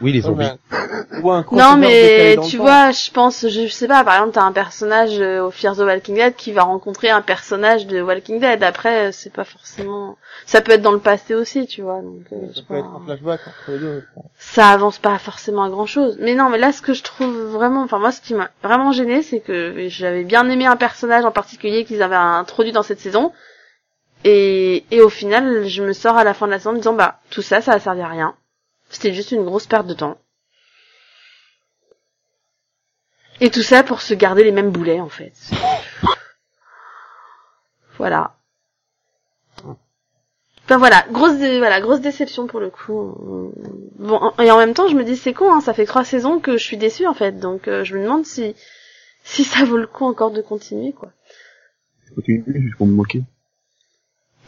Oui, 0.00 0.12
les 0.12 0.22
zombies. 0.22 0.46
Ou 1.22 1.30
un 1.30 1.44
Non, 1.52 1.76
mais 1.76 2.36
tu 2.48 2.56
vois, 2.56 2.90
je 2.92 3.10
pense, 3.10 3.46
je, 3.48 3.66
sais 3.68 3.88
pas, 3.88 4.02
par 4.04 4.14
exemple, 4.14 4.32
t'as 4.32 4.42
un 4.44 4.52
personnage 4.52 5.18
euh, 5.20 5.42
au 5.44 5.50
Fear 5.50 5.76
the 5.76 5.80
Walking 5.80 6.14
Dead 6.14 6.34
qui 6.34 6.52
va 6.52 6.62
rencontrer 6.62 7.10
un 7.10 7.20
personnage 7.20 7.86
de 7.86 8.00
Walking 8.00 8.40
Dead. 8.40 8.62
Après, 8.62 9.08
euh, 9.08 9.12
c'est 9.12 9.32
pas 9.32 9.44
forcément. 9.44 10.16
Ça 10.46 10.60
peut 10.62 10.72
être 10.72 10.82
dans 10.82 10.92
le 10.92 10.98
passé 11.00 11.34
aussi, 11.34 11.66
tu 11.66 11.82
vois. 11.82 12.00
Donc, 12.00 12.22
euh, 12.32 12.36
Ça 12.54 12.62
peut 12.66 12.76
être 12.76 12.84
pense- 12.90 13.02
un 13.02 13.04
flashback 13.04 13.40
entre 13.46 13.70
les 13.72 13.78
deux. 13.78 14.00
je 14.00 14.14
pense. 14.14 14.24
ça 14.38 14.68
avance 14.70 14.98
pas 14.98 15.18
forcément 15.18 15.64
à 15.64 15.68
grand 15.68 15.86
chose. 15.86 16.16
Mais 16.20 16.34
non, 16.34 16.48
mais 16.48 16.58
là, 16.58 16.72
ce 16.72 16.80
que 16.80 16.94
je 16.94 17.02
trouve 17.02 17.34
vraiment, 17.48 17.82
enfin 17.82 17.98
moi, 17.98 18.12
ce 18.12 18.20
qui 18.20 18.34
m'a 18.34 18.48
vraiment 18.62 18.92
gêné, 18.92 19.22
c'est 19.22 19.40
que 19.40 19.88
j'avais 19.88 20.24
bien 20.24 20.48
aimé 20.48 20.64
un 20.66 20.76
personnage 20.76 21.24
en 21.24 21.32
particulier 21.32 21.84
qu'ils 21.84 22.02
avaient 22.02 22.14
introduit 22.16 22.72
dans 22.72 22.82
cette 22.84 23.00
saison, 23.00 23.32
et, 24.24 24.84
et 24.90 25.00
au 25.00 25.08
final, 25.08 25.66
je 25.66 25.82
me 25.82 25.92
sors 25.92 26.16
à 26.16 26.24
la 26.24 26.34
fin 26.34 26.46
de 26.46 26.52
la 26.52 26.58
saison 26.58 26.70
en 26.70 26.74
me 26.74 26.78
disant, 26.78 26.92
bah, 26.94 27.18
tout 27.30 27.42
ça, 27.42 27.60
ça 27.60 27.72
a 27.72 27.80
servi 27.80 28.00
à 28.02 28.08
rien. 28.08 28.34
C'était 28.90 29.14
juste 29.14 29.30
une 29.32 29.44
grosse 29.44 29.66
perte 29.66 29.86
de 29.86 29.94
temps. 29.94 30.18
Et 33.40 33.50
tout 33.50 33.62
ça 33.62 33.82
pour 33.82 34.02
se 34.02 34.12
garder 34.12 34.44
les 34.44 34.52
mêmes 34.52 34.70
boulets, 34.70 35.00
en 35.00 35.08
fait. 35.08 35.32
Voilà. 37.96 38.36
Enfin 40.64 40.78
voilà, 40.78 41.04
grosse 41.10 41.34
voilà, 41.34 41.80
grosse 41.80 42.00
déception 42.00 42.46
pour 42.46 42.60
le 42.60 42.70
coup. 42.70 43.52
Bon, 43.98 44.32
et 44.38 44.50
en 44.52 44.56
même 44.56 44.72
temps, 44.72 44.86
je 44.86 44.94
me 44.94 45.02
dis 45.02 45.16
c'est 45.16 45.32
con, 45.34 45.52
hein, 45.52 45.60
ça 45.60 45.74
fait 45.74 45.84
trois 45.84 46.04
saisons 46.04 46.38
que 46.38 46.56
je 46.56 46.62
suis 46.62 46.76
déçue 46.76 47.08
en 47.08 47.14
fait, 47.14 47.40
donc 47.40 47.66
euh, 47.66 47.82
je 47.82 47.96
me 47.96 48.04
demande 48.04 48.24
si 48.24 48.54
si 49.24 49.42
ça 49.42 49.64
vaut 49.64 49.78
le 49.78 49.88
coup 49.88 50.04
encore 50.04 50.30
de 50.30 50.40
continuer 50.40 50.92
quoi. 50.92 51.10
Je 52.06 52.14
continue 52.14 52.44
juste 52.62 52.76
pour 52.76 52.86
me 52.86 52.92
moquer? 52.92 53.24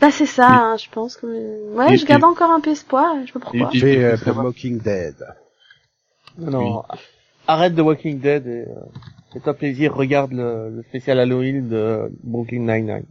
Bah 0.00 0.10
c'est 0.10 0.26
ça, 0.26 0.48
Oui. 0.48 0.54
hein, 0.56 0.76
je 0.78 0.88
pense 0.90 1.16
que 1.16 1.26
ouais, 1.74 1.94
Et- 1.94 1.96
je 1.96 2.06
garde 2.06 2.22
et- 2.22 2.24
encore 2.26 2.50
un 2.50 2.60
peu 2.60 2.70
espoir, 2.70 3.14
je 3.22 3.26
sais 3.26 3.32
pas 3.32 3.38
pourquoi. 3.40 3.70
Euh, 3.72 4.16
ça 4.16 4.32
The. 4.32 4.36
Walking 4.36 4.78
Dead. 4.80 5.14
Non, 6.38 6.82
arrête 7.46 7.74
The 7.76 7.80
Walking 7.80 8.18
Dead 8.20 8.46
et 8.46 8.62
euh, 8.62 8.74
fais-toi 9.32 9.54
plaisir, 9.54 9.94
regarde 9.94 10.32
le, 10.32 10.70
le 10.70 10.82
spécial 10.82 11.20
Halloween 11.20 11.68
de 11.68 12.10
Brooklyn 12.22 12.60
Nine-Nine. 12.60 13.04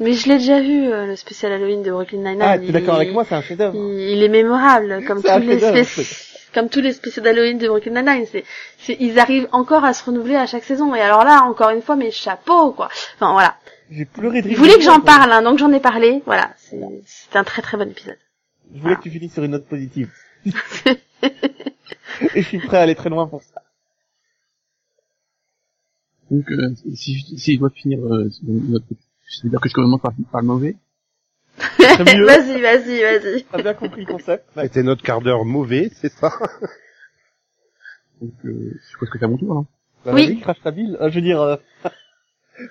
Mais 0.00 0.12
je 0.14 0.28
l'ai 0.28 0.38
déjà 0.38 0.60
vu 0.60 0.86
euh, 0.92 1.06
le 1.06 1.16
spécial 1.16 1.52
Halloween 1.52 1.82
de 1.82 1.90
Brooklyn 1.92 2.18
Nine-Nine. 2.18 2.42
Ah, 2.42 2.58
t'es 2.58 2.66
il- 2.66 2.72
d'accord 2.72 2.96
avec 2.96 3.12
moi, 3.12 3.24
c'est 3.24 3.34
un 3.36 3.42
chef-d'œuvre. 3.42 3.74
il, 3.76 4.16
il 4.18 4.22
est 4.22 4.28
mémorable 4.28 5.04
comme 5.06 5.22
tous 5.22 5.38
les 5.38 5.58
chef-d'œuvre, 5.60 5.78
spéc- 5.78 6.28
comme 6.52 6.68
tous 6.68 6.80
les 6.80 6.92
spéciaux 6.92 7.22
d'Halloween 7.22 7.58
de 7.58 7.68
Brooklyn 7.68 7.92
Nine-Nine, 8.02 8.26
c'est 8.30 8.44
c'est 8.78 8.96
ils 9.00 9.18
arrivent 9.18 9.48
encore 9.52 9.84
à 9.84 9.92
se 9.94 10.04
renouveler 10.04 10.36
à 10.36 10.46
chaque 10.46 10.64
saison 10.64 10.94
et 10.94 11.00
alors 11.00 11.24
là 11.24 11.42
encore 11.44 11.70
une 11.70 11.80
fois 11.82 11.96
mes 11.96 12.10
chapeaux 12.10 12.72
quoi. 12.72 12.88
Enfin 13.16 13.32
voilà. 13.32 13.54
J'ai 13.94 14.04
pleuré 14.06 14.40
de 14.42 14.48
Il 14.48 14.50
rire. 14.54 14.58
voulait 14.58 14.76
que 14.76 14.82
j'en 14.82 15.00
parle, 15.00 15.30
hein, 15.32 15.42
donc 15.42 15.58
j'en 15.58 15.70
ai 15.72 15.80
parlé. 15.80 16.22
Voilà, 16.24 16.54
c'est 16.56 16.80
c'est 17.04 17.36
un 17.36 17.44
très 17.44 17.60
très 17.62 17.76
bon 17.76 17.90
épisode. 17.90 18.16
Je 18.74 18.80
voulais 18.80 18.96
que 18.96 19.02
tu 19.02 19.10
finisses 19.10 19.34
sur 19.34 19.44
une 19.44 19.50
note 19.52 19.66
positive. 19.66 20.10
et 20.46 20.50
je 22.36 22.40
suis 22.42 22.58
prêt 22.58 22.78
à 22.78 22.82
aller 22.82 22.94
très 22.94 23.10
loin 23.10 23.26
pour 23.26 23.42
ça. 23.42 23.62
Donc, 26.30 26.50
euh, 26.50 26.74
si, 26.94 27.18
je- 27.18 27.36
si 27.36 27.54
je 27.54 27.58
dois 27.58 27.70
finir, 27.70 27.98
euh, 28.04 28.30
c'est-à-dire 29.28 29.60
que 29.60 29.68
je 29.68 29.74
commence 29.74 30.00
par, 30.00 30.12
par 30.30 30.40
le 30.40 30.46
mauvais. 30.46 30.76
Mieux. 31.78 32.24
vas-y, 32.26 32.60
vas-y, 32.62 33.02
vas-y. 33.02 33.44
T'as 33.44 33.62
bien 33.62 33.74
compris 33.74 34.04
le 34.06 34.10
concept. 34.12 34.46
C'était 34.56 34.82
notre 34.82 35.02
quart 35.02 35.20
d'heure 35.20 35.44
mauvais, 35.44 35.90
c'est 35.94 36.10
ça 36.10 36.32
Donc, 38.22 38.32
euh, 38.46 38.72
je 38.82 38.88
suppose 38.90 39.10
que 39.10 39.18
c'est 39.18 39.24
à 39.24 39.28
mon 39.28 39.36
tour, 39.36 39.54
non 39.54 39.66
Bah, 40.06 40.12
Oui. 40.14 40.26
Vas-y, 40.28 40.40
crache 40.40 40.62
ta 40.62 40.70
bile. 40.70 40.96
Euh, 41.00 41.10
je 41.10 41.16
veux 41.16 41.20
dire, 41.20 41.40
euh, 41.42 41.56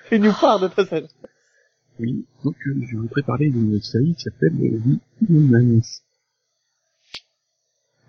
fais-nous 0.04 0.32
part 0.32 0.60
de 0.60 0.68
scène. 0.84 1.08
Oui. 1.98 2.26
Donc, 2.44 2.56
euh, 2.66 2.74
je 2.90 2.96
voudrais 2.96 3.22
parler 3.22 3.50
d'une 3.50 3.80
série 3.80 4.14
qui 4.14 4.22
s'appelle 4.22 4.54
euh, 4.62 4.78
The 4.78 5.30
Inhumans. 5.30 5.82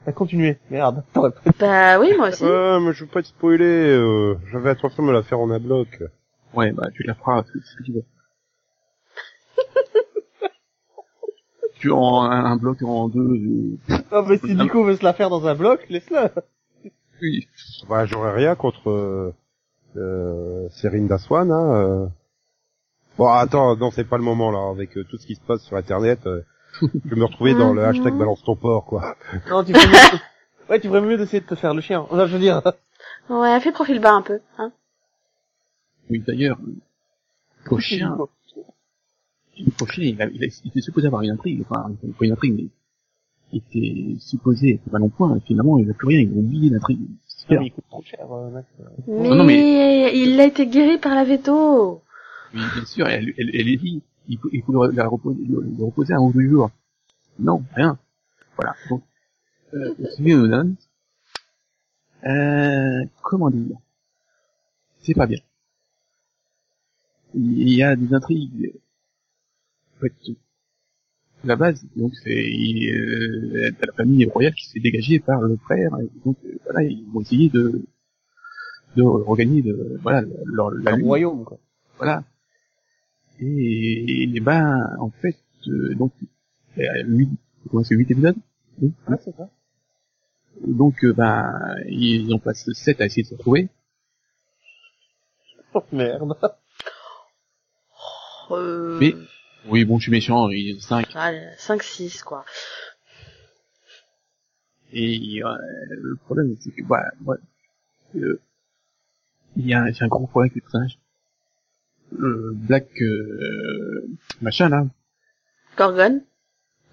T'as 0.06 0.12
continué. 0.12 0.58
Merde. 0.70 1.04
Bah 1.60 2.00
oui, 2.00 2.14
moi 2.18 2.30
aussi. 2.30 2.44
Ouais, 2.44 2.80
mais 2.82 2.94
je 2.94 3.04
veux 3.06 3.10
pas 3.10 3.22
te 3.22 3.28
spoiler. 3.28 3.64
Euh, 3.66 4.36
J'avais 4.52 4.70
attention 4.72 5.04
de 5.04 5.08
me 5.08 5.14
la 5.14 5.24
faire 5.24 5.40
en 5.40 5.50
un 5.50 5.60
bloc. 5.60 6.04
Ouais, 6.54 6.72
bah, 6.74 6.90
tu 6.94 7.04
la 7.04 7.16
feras, 7.16 7.44
c'est 7.52 7.60
ce 7.64 7.76
que 7.78 7.84
tu 7.84 7.92
veux. 7.94 8.04
tu 11.80 11.92
en 11.92 12.22
un, 12.24 12.46
un 12.46 12.56
bloc 12.58 12.82
en 12.84 13.08
deux, 13.10 13.20
euh, 13.20 13.78
Non, 14.12 14.24
mais 14.28 14.38
si 14.40 14.56
Nico 14.56 14.84
veut 14.84 14.96
se 14.98 15.04
la 15.04 15.14
faire 15.14 15.30
dans 15.30 15.46
un 15.48 15.56
bloc, 15.56 15.86
laisse-le. 15.90 16.30
oui. 17.22 17.48
Bah, 17.90 18.06
j'aurais 18.06 18.34
rien 18.34 18.56
contre 18.56 19.34
euh, 19.98 20.68
Serine 20.70 21.08
Daswan. 21.08 21.52
Hein, 21.52 21.76
euh. 21.76 22.08
Bon, 23.18 23.28
attends, 23.28 23.76
non, 23.78 23.92
c'est 23.92 24.06
pas 24.06 24.18
le 24.18 24.24
moment 24.24 24.50
là, 24.52 24.70
avec 24.72 24.98
euh, 24.98 25.04
tout 25.04 25.18
ce 25.18 25.28
qui 25.28 25.36
se 25.36 25.42
passe 25.42 25.62
sur 25.64 25.78
Internet. 25.78 26.26
euh, 26.26 26.42
je 26.82 26.88
vais 27.10 27.16
me 27.16 27.26
retrouver 27.26 27.54
dans 27.54 27.74
le 27.74 27.84
hashtag 27.86 28.14
Mhm. 28.14 28.20
balance 28.20 28.44
ton 28.44 28.56
porc, 28.56 28.86
quoi. 28.86 29.16
Non, 29.50 29.64
tu 29.64 29.74
ferais 29.74 29.88
mieux, 29.88 30.20
ouais, 30.70 30.80
tu 30.80 30.88
ferais 30.88 31.02
mieux 31.02 31.18
d'essayer 31.18 31.42
de 31.42 31.46
te 31.46 31.56
faire 31.56 31.74
le 31.76 31.82
chien. 31.82 32.02
Enfin, 32.10 32.26
je 32.26 32.34
veux 32.34 32.40
dire. 32.40 32.62
Ouais, 33.30 33.60
fais 33.60 33.72
profil 33.72 34.00
bas 34.00 34.14
un 34.14 34.22
peu. 34.24 34.40
Hein. 34.58 34.72
Oui, 36.10 36.20
d'ailleurs, 36.26 36.58
le 39.60 39.72
prochain, 39.72 40.02
il, 40.02 40.20
a, 40.22 40.26
il, 40.26 40.44
a, 40.44 40.48
il 40.48 40.68
était 40.70 40.82
supposé 40.82 41.08
avoir 41.08 41.22
une 41.22 41.32
intrigue, 41.32 41.64
enfin, 41.70 41.92
pas 42.18 42.26
une 42.26 42.32
intrigue, 42.32 42.56
mais 42.56 43.58
était 43.58 44.20
supposé 44.20 44.76
être 44.84 44.92
mal 44.92 45.04
en 45.04 45.10
point, 45.10 45.38
et 45.38 45.42
finalement, 45.42 45.78
il 45.78 45.86
n'a 45.88 45.94
plus 45.94 46.08
rien, 46.08 46.22
il 46.22 46.34
a 46.34 46.38
oublié 46.38 46.70
l'intrigue. 46.72 47.02
Non, 47.44 47.48
Super. 47.50 47.60
mais 47.60 47.68
il 47.68 47.72
coûte 47.74 47.86
trop 47.90 48.02
cher, 48.04 48.32
euh, 48.32 48.50
Max. 48.52 48.68
Mais, 49.08 49.30
non, 49.30 49.44
mais- 49.44 50.18
il 50.18 50.40
a 50.40 50.46
été 50.46 50.66
guéri 50.68 50.98
par 50.98 51.14
la 51.16 51.26
veto. 51.26 52.02
Oui, 52.54 52.62
bien 52.74 52.86
sûr, 52.86 53.08
elle, 53.08 53.34
elle, 53.38 53.50
elle 53.54 53.68
est 53.68 53.78
dit, 53.78 54.02
il 54.30 54.38
faut, 54.38 54.50
il 54.54 54.62
faut 54.64 54.88
la 54.92 55.08
reposer, 55.08 55.42
le, 55.44 55.62
le 55.78 55.84
reposer 55.84 56.14
un 56.14 56.20
ou 56.22 56.32
deux 56.32 56.48
jours. 56.48 56.70
Non, 57.40 57.64
rien. 57.76 57.98
Voilà. 58.56 58.76
Donc, 58.90 59.04
euh, 59.74 59.94
Nolan, 60.20 60.74
euh, 62.26 63.04
comment 63.24 63.50
dire, 63.50 63.76
c'est 65.02 65.16
pas 65.16 65.28
bien. 65.28 65.40
Il 67.34 67.70
y 67.74 67.84
a 67.84 67.96
des 67.96 68.14
intrigues. 68.14 68.74
En 69.98 70.00
fait, 70.02 70.14
la 71.44 71.56
base, 71.56 71.86
donc 71.96 72.14
c'est 72.24 72.30
euh, 72.32 73.72
la 73.86 73.94
famille 73.94 74.26
royale 74.26 74.54
qui 74.54 74.68
s'est 74.70 74.80
dégagée 74.80 75.20
par 75.20 75.42
le 75.42 75.58
frère, 75.58 75.92
et 76.02 76.10
donc 76.26 76.38
euh, 76.46 76.58
voilà, 76.64 76.84
ils 76.84 77.06
vont 77.12 77.22
essayer 77.22 77.50
de 77.50 77.82
de 78.96 79.02
regagner 79.02 79.62
de 79.62 79.98
voilà 80.02 80.22
leur, 80.46 80.70
la 80.72 80.96
royaume, 80.96 81.44
quoi. 81.44 81.58
voilà. 81.98 82.24
Et, 83.40 84.24
et 84.36 84.40
ben, 84.40 84.80
en 85.00 85.10
fait, 85.10 85.36
euh, 85.68 85.96
donc, 85.96 86.14
huit, 86.78 87.30
comment 87.70 87.84
c'est, 87.84 87.96
huit 87.96 88.10
épisodes? 88.12 88.36
Oui, 88.82 88.94
Ouais, 89.08 89.18
c'est 89.26 89.36
ça. 89.36 89.50
Donc, 90.66 91.04
euh, 91.04 91.14
ben, 91.14 91.52
ils 91.90 92.32
en 92.34 92.40
passent 92.40 92.72
sept 92.74 93.02
à 93.02 93.06
essayer 93.08 93.24
de 93.24 93.28
se 93.30 93.34
retrouver. 93.34 93.70
Oh, 95.74 95.84
merde. 95.92 96.38
Euh... 98.52 99.00
Mais- 99.00 99.16
Oui, 99.68 99.86
bon, 99.86 99.98
je 99.98 100.04
suis 100.04 100.12
méchant, 100.12 100.50
il 100.50 100.74
y 100.74 100.78
a 100.78 100.82
cinq. 100.82 101.08
5-6, 101.14 102.24
quoi. 102.24 102.46
Et 104.92 105.42
euh, 105.44 105.58
le 105.90 106.16
problème, 106.18 106.56
c'est 106.60 106.72
que, 106.72 106.84
voilà, 106.84 107.10
moi, 107.22 107.38
euh, 108.16 108.40
il 109.56 109.66
y 109.66 109.74
a, 109.74 109.84
un 109.84 110.08
gros 110.08 110.28
problème 110.28 110.52
avec 110.52 110.56
les 110.56 110.62
personnages. 110.62 111.00
Le 112.12 112.52
Black, 112.54 112.88
euh, 113.02 114.08
machin, 114.42 114.70
là. 114.70 114.86
Gorgon? 115.78 116.22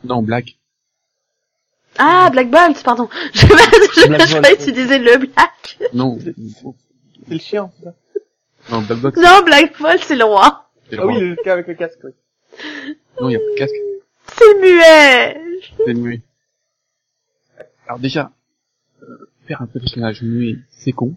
Non, 0.04 0.22
Black. 0.22 0.56
Ah, 1.98 2.30
Black 2.30 2.50
Bolt, 2.50 2.82
pardon. 2.82 3.08
Je, 3.34 3.40
je, 3.40 4.06
Black 4.08 4.28
je 4.28 4.40
Bolt, 4.40 4.64
tu 4.64 4.72
disais 4.72 4.98
le 4.98 5.18
Black. 5.18 5.78
Non, 5.92 6.18
C'est 6.20 7.34
le 7.34 7.38
chien, 7.38 7.70
ça? 7.82 7.94
non, 8.70 8.82
Black 8.82 9.00
Box. 9.00 9.20
Non, 9.20 9.42
Black 9.44 9.78
Bolt, 9.78 10.02
c'est 10.04 10.16
le 10.16 10.24
roi. 10.24 10.70
c'est 10.88 10.96
le 10.96 11.02
Ah 11.02 11.06
oui, 11.06 11.20
le 11.20 11.36
cas 11.36 11.52
avec 11.54 11.66
le 11.66 11.74
casque, 11.74 11.98
oui. 12.04 12.12
Non, 13.20 13.28
il 13.28 13.32
y 13.32 13.36
a 13.36 13.38
pas 13.38 13.44
de 13.44 13.58
casque. 13.58 13.74
C'est 14.38 14.60
muet. 14.60 15.60
C'est 15.84 15.94
muet. 15.94 16.22
Alors 17.86 17.98
déjà, 17.98 18.32
euh, 19.02 19.28
faire 19.46 19.60
un 19.62 19.66
personnage 19.66 20.22
muet, 20.22 20.58
c'est 20.70 20.92
con. 20.92 21.14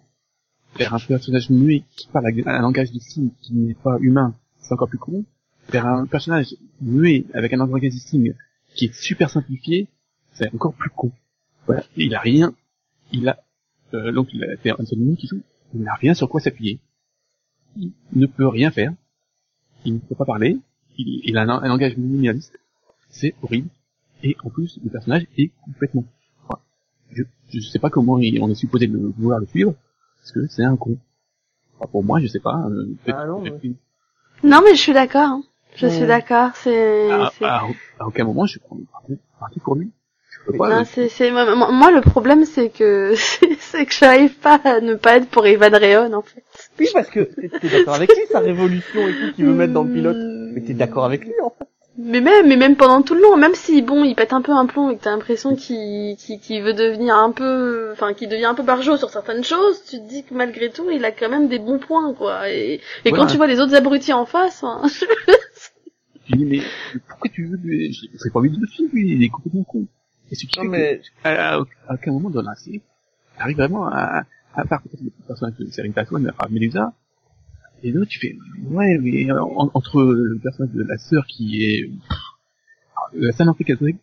Faire 0.74 0.92
un 0.92 0.98
personnage 0.98 1.50
muet 1.50 1.84
qui 1.96 2.08
parle 2.08 2.26
un 2.46 2.60
langage 2.60 2.90
de 2.92 2.98
signes 2.98 3.30
qui 3.40 3.54
n'est 3.54 3.74
pas 3.74 3.96
humain, 4.00 4.34
c'est 4.58 4.72
encore 4.72 4.88
plus 4.88 4.98
con. 4.98 5.24
Faire 5.68 5.86
un 5.86 6.06
personnage 6.06 6.56
muet 6.80 7.24
avec 7.32 7.52
un 7.52 7.58
langage 7.58 7.82
de 7.82 7.90
signes 7.90 8.34
qui 8.74 8.86
est 8.86 8.94
super 8.94 9.30
simplifié, 9.30 9.86
c'est 10.32 10.52
encore 10.52 10.74
plus 10.74 10.90
con. 10.90 11.12
Voilà, 11.66 11.84
il 11.96 12.14
a 12.14 12.20
rien, 12.20 12.54
il 13.12 13.28
a, 13.28 13.42
euh, 13.94 14.12
donc 14.12 14.28
il 14.34 14.44
a 14.44 14.56
fait 14.56 14.70
un 14.70 14.84
seul 14.84 14.98
qui 15.16 15.28
joue, 15.28 15.42
il 15.74 15.82
n'a 15.82 15.94
rien 15.94 16.12
sur 16.12 16.28
quoi 16.28 16.40
s'appuyer. 16.40 16.80
Il 17.76 17.92
ne 18.12 18.26
peut 18.26 18.46
rien 18.46 18.70
faire. 18.70 18.92
Il 19.84 19.94
ne 19.94 19.98
peut 19.98 20.14
pas 20.14 20.24
parler. 20.24 20.58
Il, 20.98 21.20
il 21.24 21.36
a 21.38 21.42
un, 21.42 21.48
un 21.48 21.68
langage 21.68 21.96
minimaliste. 21.96 22.58
C'est 23.10 23.34
horrible. 23.42 23.68
Et 24.22 24.36
en 24.44 24.50
plus, 24.50 24.78
le 24.82 24.90
personnage 24.90 25.26
est 25.36 25.50
complètement. 25.64 26.04
Enfin, 26.44 26.58
je, 27.12 27.22
je 27.52 27.60
sais 27.60 27.78
pas 27.78 27.90
comment 27.90 28.18
il- 28.18 28.40
on 28.42 28.48
est 28.50 28.54
supposé 28.54 28.86
le, 28.86 29.12
vouloir 29.18 29.38
le 29.40 29.46
suivre, 29.46 29.74
parce 30.20 30.32
que 30.32 30.46
c'est 30.48 30.64
un 30.64 30.76
con. 30.76 30.96
Enfin, 31.78 31.88
pour 31.90 32.04
moi, 32.04 32.20
je 32.20 32.26
sais 32.26 32.40
pas. 32.40 32.56
euh, 32.70 32.86
Ah 33.08 33.26
non, 33.26 33.42
ouais. 33.42 33.52
mais 34.42 34.74
je 34.74 34.80
suis 34.80 34.92
d'accord. 34.92 35.22
hein. 35.28 35.42
Je 35.76 35.86
Ouais. 35.86 35.92
suis 35.92 36.06
d'accord. 36.06 36.50
C'est, 36.54 37.10
à, 37.10 37.32
c'est- 37.36 37.44
à- 37.44 37.64
à 37.98 38.06
aucun 38.06 38.24
moment, 38.24 38.46
je 38.46 38.52
suis 38.52 38.60
parti, 39.40 39.60
pour 39.60 39.74
lui. 39.74 39.90
Je 40.30 40.38
peux 40.52 40.56
pas. 40.58 40.68
Non, 40.70 40.80
euh, 40.82 40.84
c'est, 40.84 41.08
c'est, 41.08 41.30
moi, 41.32 41.54
moi- 41.56 41.72
moi, 41.72 41.90
le 41.90 42.00
problème, 42.00 42.44
c'est 42.44 42.70
que, 42.70 43.14
c'est, 43.58 43.84
que 43.86 43.92
j'arrive 43.92 44.36
pas 44.38 44.60
à 44.64 44.80
ne 44.80 44.94
pas 44.94 45.16
être 45.16 45.28
pour 45.28 45.44
Evan 45.46 45.74
Rayon, 45.74 46.12
en 46.12 46.22
fait. 46.22 46.44
Oui, 46.78 46.86
parce 46.92 47.10
que 47.10 47.20
t'es 47.20 47.48
t'es 47.48 47.68
d'accord 47.68 47.94
avec 47.94 48.08
lui, 48.10 48.22
sa 48.30 48.38
révolution 48.40 49.06
et 49.08 49.12
tout 49.12 49.34
qu'il 49.34 49.46
veut 49.46 49.54
mettre 49.54 49.72
dans 49.72 49.82
le 49.84 49.92
pilote. 49.92 50.16
Mais 50.54 50.60
t'es 50.62 50.74
d'accord 50.74 51.04
avec 51.04 51.24
lui, 51.24 51.32
en 51.42 51.50
fait. 51.50 51.66
Mais 51.96 52.20
même, 52.20 52.48
mais 52.48 52.56
même 52.56 52.74
pendant 52.74 53.02
tout 53.02 53.14
le 53.14 53.20
long, 53.22 53.36
même 53.36 53.54
si 53.54 53.80
bon, 53.80 54.02
il 54.02 54.16
pète 54.16 54.32
un 54.32 54.42
peu 54.42 54.50
un 54.50 54.66
plomb 54.66 54.90
et 54.90 54.96
que 54.96 55.02
t'as 55.04 55.10
l'impression 55.12 55.54
qu'il, 55.54 56.16
qu'il, 56.16 56.40
qu'il 56.40 56.60
veut 56.60 56.72
devenir 56.72 57.14
un 57.16 57.30
peu, 57.30 57.90
enfin, 57.92 58.14
qu'il 58.14 58.28
devient 58.28 58.46
un 58.46 58.54
peu 58.54 58.64
barjot 58.64 58.96
sur 58.96 59.10
certaines 59.10 59.44
choses, 59.44 59.80
tu 59.84 59.98
te 59.98 60.08
dis 60.08 60.24
que 60.24 60.34
malgré 60.34 60.70
tout, 60.70 60.90
il 60.90 61.04
a 61.04 61.12
quand 61.12 61.28
même 61.28 61.46
des 61.48 61.60
bons 61.60 61.78
points, 61.78 62.12
quoi. 62.14 62.50
Et, 62.50 62.74
et 63.04 63.10
Voilà. 63.10 63.18
quand 63.24 63.30
tu 63.30 63.36
vois 63.36 63.46
les 63.46 63.60
autres 63.60 63.76
abrutis 63.76 64.12
en 64.12 64.26
face, 64.26 64.64
hein, 64.64 64.82
Je 66.26 66.36
dis, 66.36 66.44
mais 66.46 66.60
pourquoi 67.08 67.30
tu 67.30 67.46
veux 67.46 67.56
lui... 67.58 67.92
J'ai 67.92 68.08
j'ai 68.12 68.30
pas 68.30 68.38
envie 68.40 68.50
de 68.50 68.60
le 68.60 68.66
suivre, 68.66 68.90
lui, 68.92 69.12
il 69.12 69.22
est 69.22 69.28
complètement 69.28 69.62
con. 69.64 69.86
Et 70.32 70.34
ce 70.34 70.46
qui 70.46 70.58
Non, 70.58 70.64
fait 70.64 70.68
mais, 70.70 70.98
que, 71.22 71.28
à, 71.28 71.58
à- 71.58 71.62
à 71.88 71.94
aucun 71.94 72.12
moment 72.12 72.30
dans 72.30 72.42
la 72.42 72.54
série, 72.56 72.80
arrive 73.38 73.56
vraiment 73.56 73.86
à, 73.86 74.24
à 74.54 74.64
part 74.64 74.82
peut-être 74.82 75.02
le 75.02 75.10
personnage 75.26 75.56
de 75.58 75.66
Serena 75.70 75.92
Tatouane, 75.94 76.32
à 76.38 76.48
Medusa, 76.48 76.92
et 77.84 77.92
l'autre, 77.92 78.10
tu 78.10 78.18
fais, 78.18 78.36
ouais, 78.70 78.98
mais 78.98 79.30
en- 79.30 79.70
entre 79.74 80.02
le 80.02 80.38
personnage 80.42 80.72
de 80.74 80.82
la 80.82 80.96
sœur 80.96 81.26
qui 81.26 81.62
est, 81.64 81.90
la 83.12 83.30
seule 83.32 83.48
intrigue 83.48 83.66
qu'elle 83.66 83.94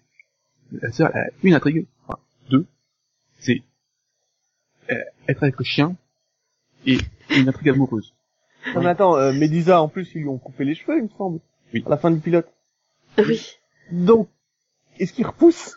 la 0.71 0.91
sœur, 0.91 1.09
elle 1.13 1.21
a 1.21 1.27
une 1.43 1.53
intrigue, 1.55 1.87
enfin, 2.07 2.19
deux, 2.49 2.65
c'est, 3.39 3.61
euh, 4.91 4.95
être 5.27 5.41
avec 5.43 5.57
le 5.57 5.65
chien, 5.65 5.95
et 6.85 6.97
une 7.31 7.49
intrigue 7.49 7.69
amoureuse. 7.69 8.13
non, 8.75 8.81
mais 8.81 8.89
attends, 8.89 9.17
euh, 9.17 9.33
en 9.73 9.87
plus, 9.89 10.13
ils 10.13 10.21
lui 10.21 10.27
ont 10.29 10.37
coupé 10.37 10.63
les 10.63 10.75
cheveux, 10.75 10.97
il 10.97 11.03
me 11.03 11.09
semble. 11.17 11.39
Oui. 11.73 11.83
À 11.85 11.89
la 11.89 11.97
fin 11.97 12.11
du 12.11 12.19
pilote. 12.19 12.47
oui. 13.17 13.55
Donc, 13.91 14.29
est-ce 14.99 15.11
qu'il 15.13 15.25
repousse? 15.25 15.75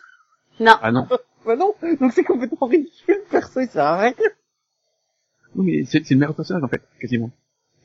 Non. 0.59 0.75
Ah 0.81 0.91
non. 0.91 1.07
Bah 1.45 1.55
non. 1.55 1.75
Donc 2.01 2.11
c'est 2.11 2.23
complètement 2.23 2.65
ridicule, 2.65 3.19
perso, 3.29 3.59
il 3.61 3.67
sert 3.67 3.83
à 3.85 3.97
rien. 4.01 4.13
Non, 5.53 5.63
mais 5.63 5.83
c'est 5.85 6.03
c'est 6.03 6.15
le 6.15 6.19
meilleur 6.19 6.35
personnage, 6.35 6.63
en 6.63 6.67
fait, 6.67 6.81
quasiment. 6.99 7.29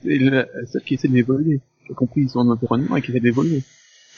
C'est 0.03 0.19
le 0.19 0.31
la 0.31 0.47
seule 0.67 0.83
qui 0.83 0.95
essaie 0.95 1.09
d'évoluer, 1.09 1.61
qui 1.87 1.93
a 1.93 1.95
compris 1.95 2.29
son 2.29 2.49
environnement 2.49 2.97
et 2.97 3.03
qui 3.03 3.11
essaie 3.11 3.21
d'évoluer. 3.21 3.63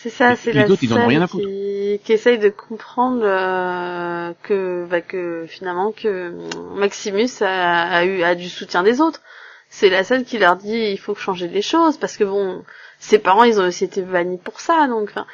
C'est 0.02 0.10
ça, 0.10 0.34
c'est 0.34 0.52
la 0.52 0.68
autres, 0.68 0.82
ils 0.82 0.92
en 0.92 0.96
ont 0.96 0.98
seule 1.00 1.08
rien 1.08 1.22
à 1.22 1.26
foutre. 1.28 1.46
qui, 1.46 2.00
qui 2.02 2.12
essaye 2.12 2.38
de 2.38 2.48
comprendre 2.48 3.22
euh, 3.24 4.32
que, 4.42 4.84
bah, 4.90 5.00
que 5.00 5.46
finalement 5.48 5.92
que 5.92 6.32
Maximus 6.76 7.28
a, 7.40 7.98
a 7.98 8.04
eu 8.04 8.22
a 8.22 8.34
du 8.34 8.48
soutien 8.48 8.82
des 8.82 9.00
autres. 9.00 9.20
C'est 9.68 9.88
la 9.90 10.02
seule 10.04 10.24
qui 10.24 10.38
leur 10.38 10.56
dit 10.56 10.90
il 10.90 10.98
faut 10.98 11.14
changer 11.14 11.46
les 11.48 11.62
choses 11.62 11.98
parce 11.98 12.16
que 12.16 12.24
bon, 12.24 12.64
ses 12.98 13.18
parents 13.20 13.44
ils 13.44 13.60
ont 13.60 13.66
aussi 13.68 13.84
été 13.84 14.02
bannis 14.02 14.38
pour 14.38 14.60
ça 14.60 14.88
donc. 14.88 15.10
enfin, 15.10 15.26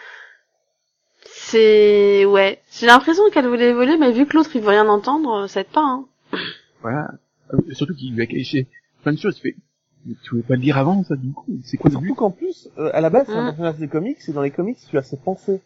C'est 1.24 2.24
ouais, 2.26 2.60
j'ai 2.78 2.86
l'impression 2.86 3.28
qu'elle 3.30 3.46
voulait 3.48 3.70
évoluer 3.70 3.96
mais 3.96 4.12
vu 4.12 4.26
que 4.26 4.36
l'autre 4.36 4.50
il 4.54 4.60
veut 4.60 4.68
rien 4.68 4.88
entendre, 4.88 5.46
ça 5.46 5.60
aide 5.62 5.68
pas. 5.68 5.80
Hein. 5.80 6.04
Voilà. 6.82 7.08
Euh, 7.54 7.58
surtout 7.72 7.94
qu'il 7.94 8.14
lui 8.14 8.22
a 8.22 8.26
caché 8.26 8.66
plein 9.02 9.12
de 9.12 9.18
choses. 9.18 9.38
Il 9.38 9.52
fait, 9.52 9.56
mais 10.08 10.14
tu 10.22 10.30
voulais 10.30 10.42
pas 10.42 10.54
le 10.54 10.60
dire 10.60 10.76
avant, 10.78 11.04
ça, 11.04 11.14
du 11.16 11.30
coup? 11.32 11.44
C'est 11.64 11.76
quoi 11.76 11.90
Surtout 11.90 12.14
qu'en 12.14 12.30
plus, 12.30 12.68
euh, 12.78 12.90
à 12.94 13.00
la 13.00 13.10
base, 13.10 13.26
c'est 13.26 13.34
un 13.34 13.42
Mm. 13.42 13.46
personnage 13.46 13.76
des 13.76 13.88
comics, 13.88 14.18
et 14.26 14.32
dans 14.32 14.42
les 14.42 14.50
comics, 14.50 14.78
tu 14.90 14.98
as 14.98 15.02
ses 15.02 15.16
pensées. 15.18 15.60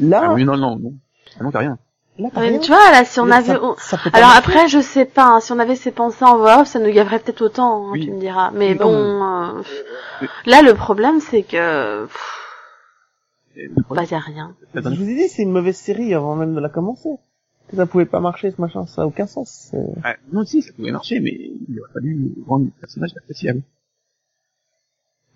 Là, 0.00 0.22
Ah 0.24 0.34
oui, 0.34 0.44
non, 0.44 0.56
non, 0.56 0.76
non. 0.78 0.94
Ah 1.38 1.44
non, 1.44 1.50
t'as 1.52 1.58
rien. 1.60 1.78
là, 2.18 2.28
t'as 2.32 2.40
Ouais, 2.40 2.50
mais 2.50 2.58
tu 2.60 2.70
vois 2.72 2.90
là 2.90 3.04
si 3.04 3.20
on 3.20 3.30
avait 3.30 3.54
ça, 3.78 3.98
Alors 4.12 4.30
après, 4.36 4.66
je 4.68 4.80
sais 4.80 5.04
pas, 5.04 5.24
hein, 5.26 5.40
si 5.40 5.52
on 5.52 5.58
avait 5.58 5.76
ces 5.76 5.90
pensées 5.90 6.24
en 6.24 6.36
voix 6.38 6.60
off, 6.62 6.68
ça 6.68 6.78
nous 6.78 6.90
gaverait 6.92 7.18
peut-être 7.20 7.42
autant, 7.42 7.86
hein, 7.86 7.90
Oui. 7.92 8.04
tu 8.06 8.10
me 8.12 8.18
diras. 8.20 8.50
Mais 8.52 8.74
bon, 8.74 8.90
non, 8.90 9.56
euh, 9.58 9.62
mais- 10.22 10.28
là 10.46 10.62
le 10.62 10.74
problème 10.74 11.20
c'est 11.20 11.42
que, 11.42 12.06
bah 13.90 14.04
y 14.04 14.14
a 14.14 14.18
rien. 14.18 14.54
Je 14.74 14.80
vous 14.80 15.08
ai 15.08 15.14
dit, 15.16 15.28
c'est 15.28 15.42
une 15.42 15.52
mauvaise 15.52 15.76
série 15.76 16.14
avant 16.14 16.34
même 16.36 16.54
de 16.54 16.60
la 16.60 16.68
commencer. 16.68 17.08
Que 17.70 17.76
ça 17.76 17.86
pouvait 17.86 18.04
pas 18.06 18.18
marcher, 18.20 18.50
ce 18.50 18.60
machin, 18.60 18.84
ça 18.86 19.02
a 19.02 19.06
aucun 19.06 19.26
sens. 19.28 19.72
Ah, 20.02 20.16
non, 20.32 20.44
si, 20.44 20.60
ça 20.60 20.72
pouvait 20.72 20.90
marcher, 20.90 21.20
mais 21.20 21.30
il 21.68 21.80
aurait 21.80 21.92
fallu 21.92 22.34
rendre 22.46 22.64
le 22.64 22.70
personnage 22.80 23.12
appréciable. 23.16 23.62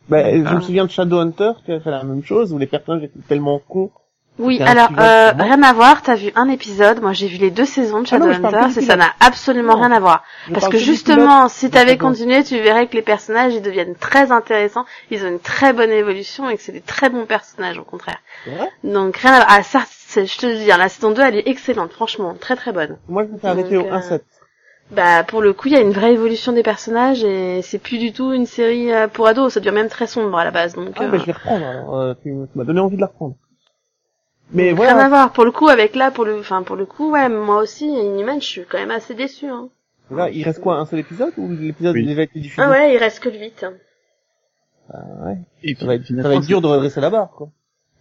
Bah, 0.09 0.37
je 0.37 0.43
Ah. 0.45 0.57
me 0.57 0.61
souviens 0.61 0.85
de 0.85 0.91
Shadowhunter 0.91 1.53
qui 1.65 1.73
a 1.73 1.81
fait 1.81 1.91
la 1.93 2.03
même 2.03 2.25
chose, 2.25 2.53
où 2.53 2.59
les 2.59 2.67
personnages 2.67 3.05
étaient 3.05 3.21
tellement 3.29 3.59
cons. 3.61 3.91
Oui, 4.39 4.61
alors 4.61 4.89
euh, 4.99 5.31
rien 5.39 5.63
à 5.63 5.73
voir. 5.73 6.03
T'as 6.03 6.17
vu 6.17 6.33
un 6.35 6.49
épisode, 6.49 7.01
moi 7.01 7.13
j'ai 7.13 7.29
vu 7.29 7.37
les 7.37 7.53
deux 7.53 7.65
saisons 7.65 8.01
de 8.01 8.09
Ah 8.11 8.19
que 8.19 8.73
du 8.73 8.81
et 8.81 8.83
ça 8.83 8.97
n'a 8.97 9.11
absolument 9.21 9.75
Non. 9.75 9.81
rien 9.83 9.93
à 9.93 10.01
voir. 10.01 10.25
Je 10.49 10.55
Parce 10.55 10.69
que 10.69 10.77
justement, 10.77 11.49
si 11.49 11.71
t'avais 11.71 11.93
Shadowhunter. 11.93 11.99
continué, 11.99 12.45
tu 12.45 12.59
verrais 12.61 12.89
que 12.89 12.95
les 12.95 13.03
personnages 13.03 13.55
ils 13.55 13.63
deviennent 13.63 13.95
très 13.95 14.33
intéressants, 14.33 14.87
ils 15.13 15.25
ont 15.25 15.29
une 15.29 15.39
très 15.39 15.73
bonne 15.73 15.91
évolution 15.93 16.51
et 16.51 16.57
que 16.57 16.63
c'est 16.63 16.73
des 16.73 16.81
très 16.81 17.11
bons 17.11 17.27
personnages 17.27 17.79
au 17.79 17.85
contraire. 17.85 18.19
Vrai? 18.47 18.69
Donc 18.83 19.17
rien 19.19 19.35
à 19.35 19.37
voir. 19.37 19.49
Ah 19.51 19.63
ça, 19.63 19.85
je 20.17 20.37
te 20.37 20.47
le 20.47 20.57
dis, 20.57 20.73
hein, 20.73 20.79
la 20.79 20.89
saison 20.89 21.13
2 21.13 21.23
elle 21.23 21.37
est 21.37 21.49
excellente, 21.49 21.93
franchement, 21.93 22.35
très 22.35 22.57
très 22.57 22.73
bonne. 22.73 22.99
Moi, 23.09 23.25
je 23.27 23.33
me 23.33 23.39
suis 23.39 23.47
arrêté 23.47 23.77
Donc, 23.77 23.87
au 23.87 23.89
euh, 23.95 23.99
1-7. 23.99 24.21
Bah 24.91 25.23
pour 25.25 25.43
le 25.43 25.53
coup, 25.53 25.69
il 25.69 25.75
y 25.75 25.77
a 25.77 25.81
une 25.81 25.93
vraie 25.93 26.13
évolution 26.13 26.53
des 26.53 26.63
personnages 26.63 27.25
et 27.25 27.63
c'est 27.63 27.79
plus 27.79 27.99
du 27.99 28.13
tout 28.13 28.33
une 28.33 28.47
série 28.47 28.93
euh, 28.93 29.07
pour 29.09 29.27
ados, 29.29 29.55
ça 29.55 29.61
devient 29.61 29.73
même 29.75 29.89
très 29.89 30.07
sombre 30.09 30.37
à 30.37 30.45
la 30.45 30.51
base. 30.51 30.75
Donc 30.75 30.89
Ah, 30.97 31.05
euh, 31.05 31.09
bah, 31.09 31.19
je 31.19 31.25
vais 31.25 31.33
reprendre, 31.33 31.65
alors, 31.65 31.97
euh, 31.99 32.15
tu 32.23 32.35
m'as 32.55 32.65
donné 32.65 32.81
envie 32.81 32.97
de 32.97 33.01
la 33.01 33.07
reprendre. 33.07 33.37
Mais 34.53 34.65
Rien 34.67 34.75
voilà, 34.75 35.05
à 35.05 35.09
voir. 35.09 35.33
Pour 35.33 35.45
le 35.45 35.51
coup, 35.53 35.69
avec 35.69 35.95
là, 35.97 36.11
pour 36.11 36.25
le, 36.25 36.39
enfin, 36.39 36.63
pour 36.63 36.77
le 36.77 36.87
coup, 36.87 37.11
ouais, 37.11 37.29
moi 37.29 37.63
aussi, 37.63 37.87
Inhuman, 37.87 38.41
je 38.41 38.47
suis 38.47 38.65
quand 38.69 38.79
même 38.79 38.91
assez 38.91 39.15
déçu. 39.15 39.47
Hein. 39.47 39.69
là, 40.11 40.31
il 40.31 40.43
reste 40.45 40.61
quoi, 40.61 40.79
un 40.79 40.87
seul 40.87 41.01
épisode 41.01 41.33
ou 41.39 41.51
l'épisode 41.51 41.95
Oui. 41.95 42.05
a 42.05 42.07
déjà 42.09 42.23
été 42.23 42.39
diffusé 42.41 42.63
Ah 42.63 42.71
ouais, 42.71 42.95
il 42.95 42.99
reste 42.99 43.21
que 43.21 43.29
le 43.31 43.39
8. 43.39 43.67
Ah 44.93 44.99
ouais. 45.27 45.39
Et 45.63 45.75
Ça 45.75 45.87
va 45.87 45.95
être, 45.95 46.07
ça 46.07 46.15
va 46.29 46.35
être 46.35 46.47
dur 46.47 46.61
de 46.61 46.67
redresser 46.67 47.01
la 47.01 47.11
barre, 47.11 47.31
quoi. 47.31 47.51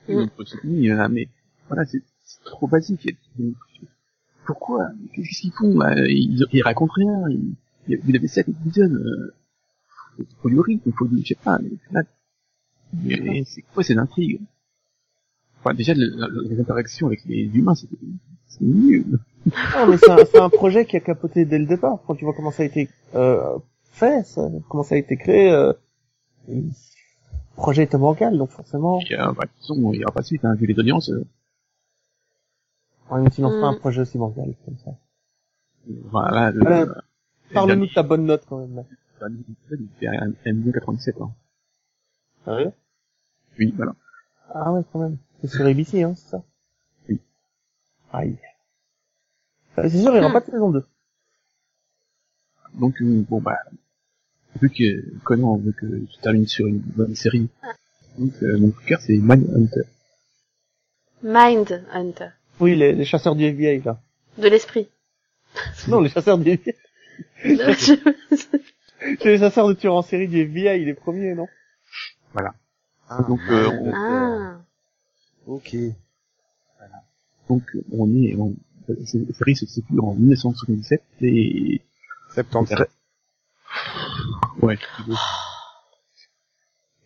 Mm. 0.09 0.25
euh, 0.25 1.07
mais 1.09 1.29
voilà, 1.69 1.85
c'est 1.85 2.01
trop 2.43 2.67
basique. 2.67 3.15
Pourquoi 4.45 4.89
Qu'est-ce 5.13 5.41
qu'ils 5.41 5.53
font 5.53 5.77
là 5.79 5.95
ils, 6.07 6.45
ils 6.51 6.61
racontent 6.61 6.91
rien. 6.93 7.23
Ils, 7.29 7.55
il 7.87 7.93
y 7.93 7.95
a- 7.95 7.99
vous 8.03 8.13
avez 8.15 8.27
sept 8.27 8.47
épisodes. 8.49 8.91
Euh, 8.91 9.33
faut- 10.41 10.49
du 10.49 10.59
rythme, 10.59 10.91
faut 10.91 11.07
du, 11.07 11.21
je 11.23 11.29
sais 11.29 11.35
pas. 11.41 11.57
Mais, 11.59 11.69
là, 11.91 12.01
mais 13.23 13.43
c'est 13.45 13.61
quoi 13.73 13.83
ces 13.83 13.97
intrigues? 13.97 14.41
Enfin, 15.63 15.73
déjà, 15.73 15.93
le- 15.93 16.07
le- 16.27 16.47
les 16.49 16.59
interactions 16.59 17.07
avec 17.07 17.23
les 17.25 17.43
humains, 17.55 17.75
c'était 17.75 17.95
c'est 18.47 18.63
nul. 18.63 19.05
Non, 19.45 19.87
mais 19.87 19.97
c'est 19.97 20.09
un, 20.11 20.17
c'est 20.25 20.39
un 20.39 20.49
projet 20.49 20.85
qui 20.85 20.97
a 20.97 20.99
capoté 20.99 21.45
dès 21.45 21.57
le 21.57 21.65
départ. 21.65 21.99
Quand 22.05 22.15
tu 22.15 22.25
vois 22.25 22.33
comment 22.33 22.51
ça 22.51 22.63
a 22.63 22.65
été 22.65 22.89
euh, 23.15 23.57
fait, 23.91 24.25
ça, 24.25 24.49
comment 24.69 24.83
ça 24.83 24.95
a 24.95 24.97
été 24.97 25.15
créé, 25.17 25.49
euh, 25.51 25.71
le 26.49 26.63
projet 27.55 27.83
était 27.83 27.97
bancal, 27.97 28.37
donc 28.37 28.49
forcément, 28.49 28.99
Et, 29.09 29.13
euh, 29.19 29.31
bah, 29.33 29.43
de 29.45 29.49
toute 29.51 29.59
façon, 29.61 29.91
il 29.93 29.99
y 30.01 30.03
aura 30.03 30.13
pas 30.13 30.21
de 30.21 30.25
suite, 30.25 30.43
hein, 30.45 30.53
vu 30.55 30.65
les 30.67 30.77
audiences. 30.77 31.09
euh, 31.09 31.25
on 33.09 33.17
ne 33.19 33.23
lance 33.23 33.37
pas 33.37 33.49
Mm. 33.49 33.63
un 33.63 33.73
projet 33.75 34.01
aussi 34.01 34.17
bancal 34.17 34.53
comme 34.65 34.77
ça. 34.83 34.91
voilà, 36.11 36.51
le, 36.51 36.59
Voilà. 36.61 36.85
le 36.85 36.93
Parle-nous 37.53 37.87
de 37.87 37.93
ta 37.93 38.03
bonne 38.03 38.25
note 38.25 38.43
quand 38.49 38.57
même. 38.59 38.83
il 39.29 39.87
fait 39.99 40.07
un, 40.07 40.31
un 40.45 40.51
million 40.53 40.71
97 40.71 41.21
ans. 41.21 41.33
Sérieux 42.45 42.71
Oui, 43.59 43.73
voilà. 43.75 43.93
Ah 44.53 44.71
ouais, 44.73 44.81
quand 44.91 44.99
même. 44.99 45.17
C'est 45.43 45.49
sur 45.57 45.65
ABC, 45.65 46.03
hein, 46.03 46.13
c'est 46.15 46.29
ça 46.31 46.43
Oui. 47.09 47.19
Aïe. 48.13 48.37
Euh, 49.77 49.89
C'est 49.89 50.01
sûr, 50.01 50.11
il 50.15 50.19
n'y 50.19 50.19
aura 50.19 50.29
Hmm. 50.29 50.33
pas 50.33 50.39
de 50.41 50.45
saison 50.51 50.69
2. 50.71 50.85
Donc 52.75 53.01
euh, 53.01 53.23
bon 53.29 53.39
bah 53.41 53.57
vu 54.61 54.69
que 54.69 55.17
Conan 55.23 55.57
veut 55.57 55.73
que 55.73 55.85
je 55.87 56.19
termine 56.21 56.47
sur 56.47 56.65
une 56.67 56.79
bonne 56.79 57.15
série, 57.15 57.49
donc 58.17 58.31
euh, 58.41 58.57
mon 58.57 58.71
coup 58.71 58.81
de 58.81 58.85
cœur 58.87 59.01
c'est 59.01 59.17
Mindhunter. 59.17 59.83
Mind 61.21 61.85
Hunter. 61.91 62.29
Oui, 62.59 62.75
les, 62.75 62.93
les 62.93 63.05
chasseurs 63.05 63.35
du 63.35 63.43
FBI, 63.45 63.81
là. 63.83 63.99
De 64.37 64.47
l'esprit. 64.47 64.89
Non, 65.87 66.01
les 66.01 66.09
chasseurs 66.09 66.37
du 66.39 66.49
FBI. 66.49 66.75
C'est 67.43 69.25
les 69.25 69.37
chasseurs 69.37 69.67
de 69.67 69.73
tueurs 69.73 69.95
en 69.95 70.01
série 70.01 70.27
du 70.27 70.39
FBI, 70.41 70.83
les 70.83 70.93
premiers, 70.95 71.35
non? 71.35 71.47
Ah, 73.09 73.21
Donc, 73.27 73.39
euh, 73.49 73.69
on- 73.69 73.93
ah. 73.93 74.62
Ok. 75.47 75.75
Donc 77.49 77.63
euh, 77.75 77.83
on 77.91 78.09
est 78.15 78.35
cette 79.05 79.33
série 79.35 79.55
se 79.55 79.65
situe 79.65 79.99
en 79.99 80.13
1977 80.13 81.03
et 81.21 81.81
77. 82.33 82.89
ouais. 84.61 84.77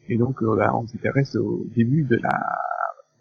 Et 0.09 0.17
donc 0.17 0.41
euh, 0.41 0.55
là, 0.55 0.75
on 0.75 0.87
s'intéresse 0.87 1.35
au 1.35 1.65
début 1.75 2.03
de 2.03 2.15
la 2.15 2.57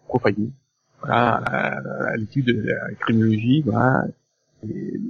profiling, 0.07 0.53
voilà, 1.01 1.35
à, 1.37 2.17
l'étude 2.17 2.47
de 2.47 2.63
la 2.63 2.95
criminologie, 2.95 3.63
voilà, 3.63 4.05
et, 4.69 5.01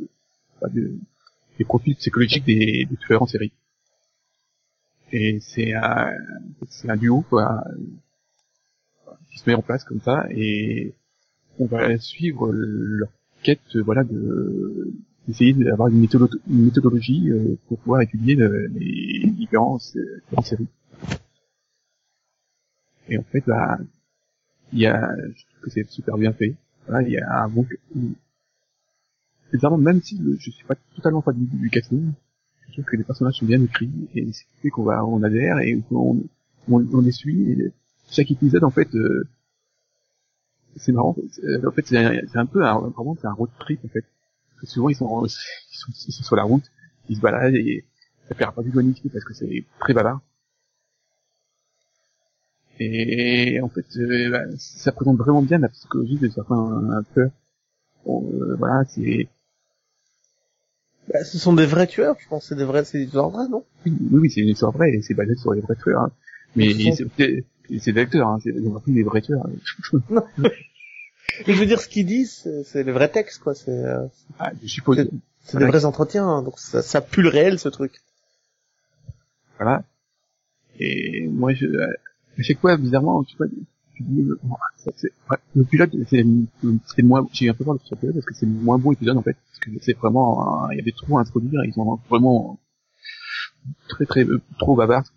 bah, 0.60 0.68
de- 0.68 0.98
des 1.58 1.64
profils 1.64 1.94
psychologiques 1.96 2.44
des, 2.44 2.86
des 2.88 2.96
tueurs 2.96 3.22
en 3.22 3.26
série. 3.26 3.52
Et 5.12 5.38
c'est 5.40 5.72
un, 5.74 6.10
c'est 6.68 6.90
un 6.90 6.96
duo, 6.96 7.22
quoi, 7.28 7.62
qui 9.30 9.38
se 9.38 9.48
met 9.48 9.54
en 9.54 9.62
place 9.62 9.84
comme 9.84 10.00
ça, 10.00 10.26
et 10.30 10.94
on 11.58 11.66
va 11.66 11.96
suivre 11.98 12.52
leur 12.52 13.10
quête, 13.42 13.60
euh, 13.76 13.82
voilà, 13.82 14.04
de 14.04 14.92
d'essayer 15.28 15.52
d'avoir 15.54 15.88
une, 15.88 16.00
méthodo- 16.00 16.30
une 16.48 16.66
méthodologie 16.66 17.30
euh, 17.30 17.56
pour 17.66 17.78
pouvoir 17.80 18.00
étudier 18.02 18.36
le- 18.36 18.68
les 18.68 19.28
différences 19.30 19.96
euh, 19.96 20.22
en 20.36 20.42
série. 20.42 20.68
Et 23.08 23.18
en 23.18 23.22
fait, 23.24 23.42
bah, 23.46 23.78
il 24.72 24.80
y 24.80 24.86
a, 24.86 25.16
je 25.16 25.44
trouve 25.46 25.60
que 25.62 25.70
c'est 25.70 25.88
super 25.90 26.16
bien 26.18 26.32
fait. 26.32 26.54
Voilà, 26.86 27.06
il 27.06 27.12
y 27.12 27.18
a 27.18 27.42
un 27.44 27.48
bon, 27.48 27.66
bizarrement, 29.52 29.78
même 29.78 30.02
si 30.02 30.16
le- 30.18 30.36
je 30.38 30.50
suis 30.50 30.64
pas 30.64 30.76
totalement 30.94 31.22
fan 31.22 31.34
du, 31.36 31.46
du 31.56 31.70
casting, 31.70 32.12
je 32.68 32.72
trouve 32.72 32.84
que 32.84 32.96
les 32.96 33.04
personnages 33.04 33.34
sont 33.36 33.46
bien 33.46 33.62
écrits 33.62 33.90
et 34.14 34.26
c'est 34.32 34.46
fait 34.62 34.70
qu'on 34.70 34.84
va, 34.84 35.04
on 35.04 35.22
adhère 35.22 35.58
et 35.60 35.80
on, 35.90 36.22
on, 36.68 37.00
les 37.00 37.12
suit. 37.12 37.72
Chaque 38.10 38.30
épisode, 38.30 38.64
en 38.64 38.70
fait, 38.70 38.94
euh, 38.94 39.24
c'est 40.76 40.92
marrant. 40.92 41.16
euh, 41.44 41.66
En 41.68 41.72
fait, 41.72 41.86
c'est 41.86 41.96
un, 42.36 42.46
peu 42.46 42.64
un, 42.64 42.78
vraiment, 42.78 43.16
c'est 43.20 43.26
un 43.26 43.32
road 43.32 43.50
trip 43.58 43.84
en 43.84 43.88
fait. 43.88 44.04
Parce 44.50 44.60
que 44.62 44.66
souvent, 44.66 44.88
ils 44.88 44.94
sont, 44.96 45.24
ils 45.26 45.30
sont, 45.78 45.92
ils 46.08 46.12
sont 46.12 46.22
sur 46.22 46.36
la 46.36 46.44
route, 46.44 46.64
ils 47.08 47.16
se 47.16 47.20
baladent 47.20 47.54
et 47.56 47.84
ça 48.28 48.34
fait 48.34 48.44
pas 48.46 48.62
du 48.62 48.70
bonité 48.70 49.08
parce 49.08 49.24
que 49.24 49.34
c'est 49.34 49.64
très 49.80 49.94
bavard. 49.94 50.20
Et 52.78 53.60
en 53.60 53.68
fait, 53.68 53.86
euh, 53.96 54.30
bah, 54.30 54.44
ça 54.58 54.92
présente 54.92 55.16
vraiment 55.16 55.42
bien 55.42 55.58
la 55.58 55.68
psychologie 55.68 56.16
de 56.18 56.28
certains 56.28 57.02
peurs. 57.14 57.30
Bon, 58.06 58.30
euh, 58.34 58.56
voilà, 58.56 58.84
c'est 58.86 59.28
bah, 61.08 61.24
Ce 61.24 61.38
sont 61.38 61.52
des 61.54 61.66
vrais 61.66 61.86
tueurs, 61.86 62.16
je 62.20 62.28
pense. 62.28 62.46
C'est 62.48 62.54
des 62.56 62.64
vrais, 62.64 62.84
c'est 62.84 62.98
des 62.98 63.04
histoires 63.04 63.30
vraies, 63.30 63.48
non? 63.48 63.64
Oui, 63.86 63.96
oui, 64.12 64.30
c'est 64.30 64.40
une 64.40 64.48
histoire 64.48 64.72
vraie 64.72 64.90
et 64.90 65.02
c'est 65.02 65.14
basé 65.14 65.34
sur 65.36 65.52
les 65.52 65.60
vrais 65.60 65.76
tueurs. 65.76 66.02
hein. 66.02 66.12
Mais 66.54 66.72
c'est 66.92 67.44
c'est- 67.80 67.92
des 67.92 68.00
acteurs, 68.00 68.28
hein, 68.28 68.38
c'est 68.42 68.52
des 68.52 69.02
vrais 69.02 69.20
tueurs. 69.22 69.46
Mais 71.46 71.54
je 71.54 71.58
veux 71.60 71.66
dire, 71.66 71.80
ce 71.80 71.88
qu'ils 71.88 72.06
disent, 72.06 72.48
c'est- 72.64 72.82
les 72.82 72.92
vrais 72.92 73.10
textes, 73.10 73.42
quoi. 73.42 73.54
C'est 73.54 73.70
euh, 73.70 74.06
Ah. 74.38 74.52
C'est- 74.96 75.10
c'est 75.44 75.58
des 75.58 75.66
vrais 75.66 75.84
entretiens, 75.84 76.26
hein, 76.26 76.42
donc 76.42 76.58
ça, 76.58 76.82
ça 76.82 77.00
pue 77.00 77.22
le 77.22 77.28
réel, 77.28 77.58
ce 77.58 77.68
truc. 77.68 78.00
Voilà. 79.58 79.84
Et 80.78 81.26
moi, 81.28 81.52
je, 81.54 81.66
euh, 81.66 81.86
à 82.38 82.42
chaque 82.42 82.58
fois, 82.60 82.76
bizarrement, 82.76 83.24
tu 83.24 83.36
vois, 83.36 83.46
tu 83.94 84.02
dis, 84.02 84.22
bon, 84.42 84.56
ça, 84.76 84.90
c'est- 84.96 85.12
ouais, 85.30 85.38
le 85.54 85.64
pilote, 85.64 85.90
c'est 86.10 86.24
c'est 86.86 87.02
le 87.02 87.08
moins, 87.08 87.26
j'ai 87.32 87.48
un 87.48 87.54
peu 87.54 87.64
peur 87.64 87.74
de 87.74 87.80
ce 87.84 87.94
pilote 87.94 88.14
parce 88.14 88.26
que 88.26 88.34
c'est 88.34 88.44
le 88.46 88.52
moins 88.52 88.78
bon 88.78 88.92
épisode 88.92 89.16
en 89.16 89.22
fait, 89.22 89.36
parce 89.48 89.58
que 89.60 89.70
c'est 89.82 89.94
vraiment, 89.96 90.68
il 90.70 90.76
y 90.76 90.80
a 90.80 90.84
des 90.84 90.92
trous 90.92 91.16
à 91.18 91.22
introduire, 91.22 91.64
ils 91.64 91.72
sont 91.72 91.98
vraiment 92.10 92.58
très 93.88 94.04
très 94.04 94.24
euh, 94.24 94.40
trop 94.58 94.76
bavards. 94.76 95.10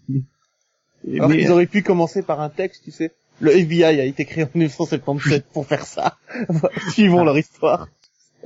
Alors 1.08 1.30
mais, 1.30 1.38
qu'ils 1.40 1.52
auraient 1.52 1.66
pu 1.68 1.82
commencer 1.84 2.22
par 2.24 2.42
un 2.42 2.50
texte, 2.50 2.84
tu 2.84 2.92
sais. 2.92 3.12
Le 3.42 3.52
FBI 3.52 3.84
a 3.84 4.04
été 4.04 4.26
créé 4.26 4.44
en 4.44 4.50
1977 4.54 5.46
pour 5.54 5.66
faire 5.66 5.86
ça. 5.86 6.18
Suivons 6.92 7.24
leur 7.24 7.38
histoire. 7.38 7.88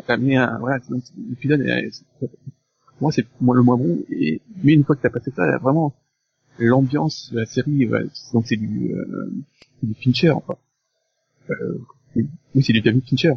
t'as 0.06 0.18
mis 0.18 0.36
un, 0.36 0.60
voilà, 0.60 0.80
donc, 0.90 1.02
l'épisode, 1.30 1.66
moi, 3.02 3.12
c'est 3.12 3.24
le 3.24 3.62
moins 3.64 3.78
bon, 3.78 4.04
et, 4.12 4.42
mais 4.64 4.74
une 4.74 4.84
fois 4.84 4.96
que 4.96 5.02
t'as 5.02 5.10
passé 5.10 5.32
ça, 5.36 5.58
vraiment, 5.58 5.94
l'ambiance 6.60 7.32
de 7.34 7.40
la 7.40 7.46
série, 7.46 7.90
donc 8.34 8.46
c'est 8.48 8.56
du, 8.56 8.94
euh, 8.94 9.32
du 9.82 9.94
Fincher, 9.96 10.32
enfin. 10.32 10.56
Euh, 11.50 11.80
oui, 12.16 12.28
c'est 12.62 12.74
du 12.74 12.82
David 12.82 13.04
Fincher. 13.08 13.34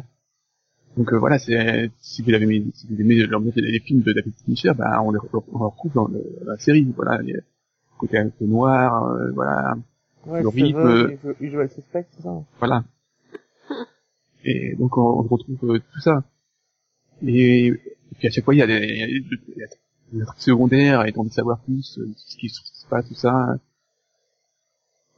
Donc 0.95 1.11
euh, 1.13 1.17
voilà, 1.17 1.37
c'est 1.39 1.91
si 1.99 2.21
vous 2.21 2.31
avez 2.33 2.43
aimé, 2.45 2.63
si 2.73 2.87
vous 2.87 2.99
aimez 3.01 3.15
l'ambiance 3.27 3.55
des 3.55 3.79
films 3.79 4.01
de 4.01 4.13
David 4.13 4.33
Fincher, 4.45 4.71
bah 4.75 5.01
on 5.03 5.11
les 5.11 5.19
on 5.33 5.57
retrouve 5.69 5.93
dans 5.93 6.07
le- 6.07 6.23
la 6.45 6.57
série. 6.57 6.87
Voilà, 6.95 7.21
côté 7.97 8.17
un 8.17 8.29
peu 8.29 8.45
noir, 8.45 9.05
euh, 9.05 9.31
voilà, 9.33 9.75
Ouais, 10.25 10.41
Le 10.41 10.49
rythme. 10.49 11.07
il 11.09 11.17
joue- 11.21 11.35
il 11.39 11.51
joue 11.51 11.59
avec 11.59 11.71
suspect, 11.71 12.05
c'est 12.11 12.23
ça 12.23 12.43
voilà. 12.59 12.83
Et 14.43 14.75
donc 14.75 14.97
on, 14.97 15.01
on 15.01 15.21
retrouve 15.23 15.57
euh, 15.75 15.79
tout 15.79 15.99
ça. 16.01 16.23
Et, 17.25 17.67
et 17.67 17.73
puis 18.17 18.27
à 18.27 18.31
chaque 18.31 18.43
fois 18.43 18.53
il 18.53 18.57
y 18.57 18.61
a 18.61 18.67
des, 18.67 18.85
il 18.85 18.97
y 19.57 19.63
a 19.63 19.67
des, 20.19 20.25
trucs 20.25 20.39
secondaires 20.41 21.05
et 21.05 21.13
envie 21.15 21.29
de 21.29 21.33
savoir 21.33 21.59
plus 21.59 21.97
euh, 21.99 22.11
ce 22.15 22.37
qui 22.37 22.49
se 22.49 22.87
passe, 22.89 23.07
tout 23.07 23.15
ça. 23.15 23.57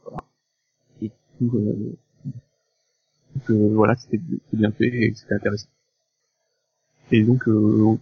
Voilà. 0.04 0.22
Et 1.02 1.10
tout, 1.38 1.50
euh, 1.56 1.96
donc, 3.34 3.50
euh, 3.50 3.70
voilà, 3.74 3.96
c'était 3.96 4.20
bien 4.52 4.70
fait 4.72 4.86
et 4.88 5.12
c'était 5.14 5.34
intéressant. 5.34 5.68
Et 7.10 7.22
donc 7.24 7.48
euh, 7.48 7.52
au, 7.52 7.98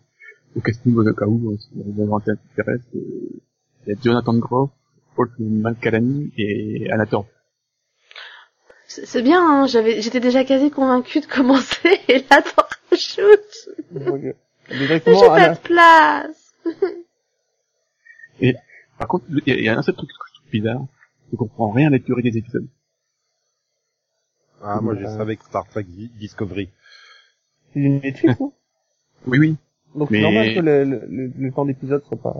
au 0.56 0.60
casting 0.60 0.94
au 0.94 1.14
cas 1.14 1.26
où, 1.26 1.52
euh, 1.52 1.56
si 1.56 1.70
vous 1.74 2.02
avez 2.02 2.12
un 2.12 2.34
intéresse, 2.52 2.82
euh, 2.94 3.40
il 3.88 3.94
y 3.94 3.98
a 3.98 4.02
Jonathan 4.02 4.34
Groff, 4.34 4.70
Paul 5.16 5.30
McCallany 5.38 6.30
et 6.36 6.90
Anna 6.90 7.06
Thorpe. 7.06 7.28
C'est 8.86 9.22
bien, 9.22 9.40
hein, 9.42 9.66
j'avais, 9.66 10.00
j'étais 10.00 10.20
déjà 10.20 10.44
quasi 10.44 10.70
convaincue 10.70 11.20
de 11.20 11.26
commencer, 11.26 12.00
et 12.08 12.24
là, 12.30 12.42
t'en 12.42 12.62
rajoutes. 12.90 13.68
Euh, 13.96 14.32
J'ai 14.70 15.00
pas 15.00 15.54
de 15.54 15.58
place. 15.60 16.54
Par 18.98 19.08
contre, 19.08 19.24
il 19.28 19.42
y, 19.46 19.52
a- 19.52 19.56
il 19.58 19.64
y 19.64 19.68
a 19.68 19.78
un 19.78 19.82
seul 19.82 19.94
truc 19.94 20.08
que 20.08 20.14
je 20.28 20.34
trouve 20.40 20.50
bizarre, 20.50 20.80
c'est 21.30 21.36
qu'on 21.36 21.46
comprend 21.46 21.70
rien 21.70 21.88
à 21.88 21.90
la 21.90 21.98
durée 21.98 22.22
des 22.22 22.36
épisodes. 22.36 22.66
Ah, 24.62 24.80
moi, 24.80 24.96
je 24.96 25.04
Euh. 25.04 25.16
savais 25.16 25.36
que 25.36 25.44
Star 25.44 25.66
Trek 25.68 25.84
Di- 25.84 26.10
Discovery. 26.18 26.68
c'est 27.72 27.80
une 27.80 28.00
Netflix, 28.00 28.40
non? 28.40 28.52
Oui, 29.26 29.38
oui. 29.38 29.56
Donc 29.94 30.10
Mais- 30.10 30.18
c'est 30.18 30.22
normal 30.22 30.54
que 30.54 30.60
le, 30.60 30.84
le, 30.84 31.06
le, 31.08 31.32
le 31.36 31.52
temps 31.52 31.64
d'épisode 31.64 32.04
soit 32.06 32.20
pas... 32.20 32.34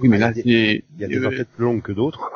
Oui, 0.00 0.08
mais 0.08 0.18
là, 0.18 0.28
Ah, 0.28 0.32
il 0.36 0.42
c'est... 0.42 0.84
Il 0.96 1.00
y 1.00 1.04
a 1.04 1.08
des 1.08 1.18
euh, 1.18 1.26
enquêtes 1.28 1.48
plus 1.48 1.64
longues 1.64 1.82
que 1.82 1.92
d'autres. 1.92 2.30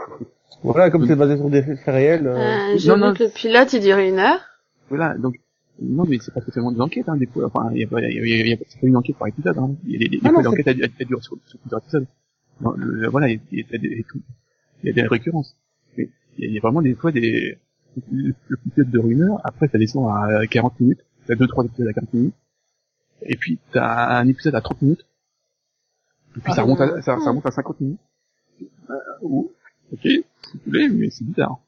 Voilà, 0.63 0.91
comme 0.91 1.07
c'est 1.07 1.17
basé 1.17 1.37
sur 1.37 1.49
des 1.51 1.63
faits 1.63 1.79
réels. 1.87 2.27
euh, 2.27 2.37
Euh, 2.37 2.73
non, 2.73 2.79
J'ai 2.79 2.97
non. 2.97 3.13
vu 3.13 3.19
que 3.19 3.25
le 3.25 3.31
pilote, 3.31 3.73
il 3.73 3.81
dure 3.81 3.99
une 3.99 4.19
heure. 4.19 4.41
Voilà, 4.89 5.17
donc 5.17 5.37
non 5.83 6.05
mais 6.07 6.19
c'est 6.21 6.35
pas 6.35 6.43
totalement 6.43 6.73
des 6.73 6.81
enquêtes, 6.81 7.09
hein, 7.09 7.17
des 7.17 7.27
fois. 7.27 7.47
Enfin, 7.47 7.71
il 7.73 7.81
y 7.81 7.85
a 7.85 7.87
pas, 7.87 8.03
il 8.03 8.15
y 8.15 8.21
a, 8.21 8.23
il 8.45 8.49
y 8.49 8.53
a, 8.53 8.57
c'est 8.69 8.81
pas 8.81 8.87
une 8.87 8.97
enquête 8.97 9.17
par 9.17 9.29
épisode. 9.29 9.57
Hein. 9.57 9.75
Il 9.87 9.93
y 9.93 9.97
a 9.97 9.99
des, 10.01 10.09
des, 10.09 10.21
Ah 10.25 10.31
fois 10.31 10.43
l'enquête 10.43 10.67
elle, 10.67 11.07
dure 11.07 11.23
sur, 11.23 11.37
sur 11.47 11.59
plusieurs 11.61 11.81
épisodes. 11.81 12.07
Non, 12.61 12.73
le- 12.77 13.09
voilà, 13.09 13.29
il 13.31 13.35
y 13.37 13.37
a, 13.37 13.41
il 13.53 13.59
y 13.61 13.75
a 13.75 13.79
des, 13.79 14.05
il 14.83 14.87
y 14.87 14.91
a 14.91 14.93
des 14.93 15.03
récurrences. 15.09 15.57
Mais 15.97 16.11
il 16.37 16.45
y 16.45 16.47
a, 16.47 16.51
il 16.51 16.55
y 16.55 16.59
a 16.59 16.61
vraiment 16.61 16.83
des 16.83 16.95
fois 16.95 17.13
des 17.13 17.57
le 18.13 18.35
le 18.49 18.59
épisode 18.67 18.91
de 18.91 19.09
une 19.11 19.23
heure. 19.23 19.41
Après, 19.45 19.69
ça 19.69 19.79
descend 19.79 20.07
à 20.11 20.47
40 20.47 20.79
minutes. 20.81 21.01
T'as 21.27 21.35
deux 21.37 21.47
trois 21.47 21.65
épisodes 21.65 21.89
à 21.89 21.93
40 21.95 22.13
minutes. 22.15 22.35
Et 23.23 23.37
puis 23.37 23.59
t'as 23.73 24.19
un 24.19 24.29
épisode 24.29 24.55
à 24.57 24.61
30 24.61 24.83
minutes. 24.83 25.07
Et 26.37 26.41
puis 26.41 26.53
Ah, 26.53 26.55
ça 26.55 26.63
remonte 26.63 26.81
à 26.81 27.03
ça, 27.03 27.19
ça 27.19 27.29
remonte 27.31 27.47
à 27.47 27.51
50 27.51 27.81
minutes. 27.81 28.01
Euh, 28.91 28.95
ou- 29.23 29.53
ok, 29.93 30.01
si 30.03 30.19
vous 30.55 30.61
voulez, 30.67 30.89
mais 30.89 31.11
c'est 31.11 31.25
bizarre. 31.25 31.59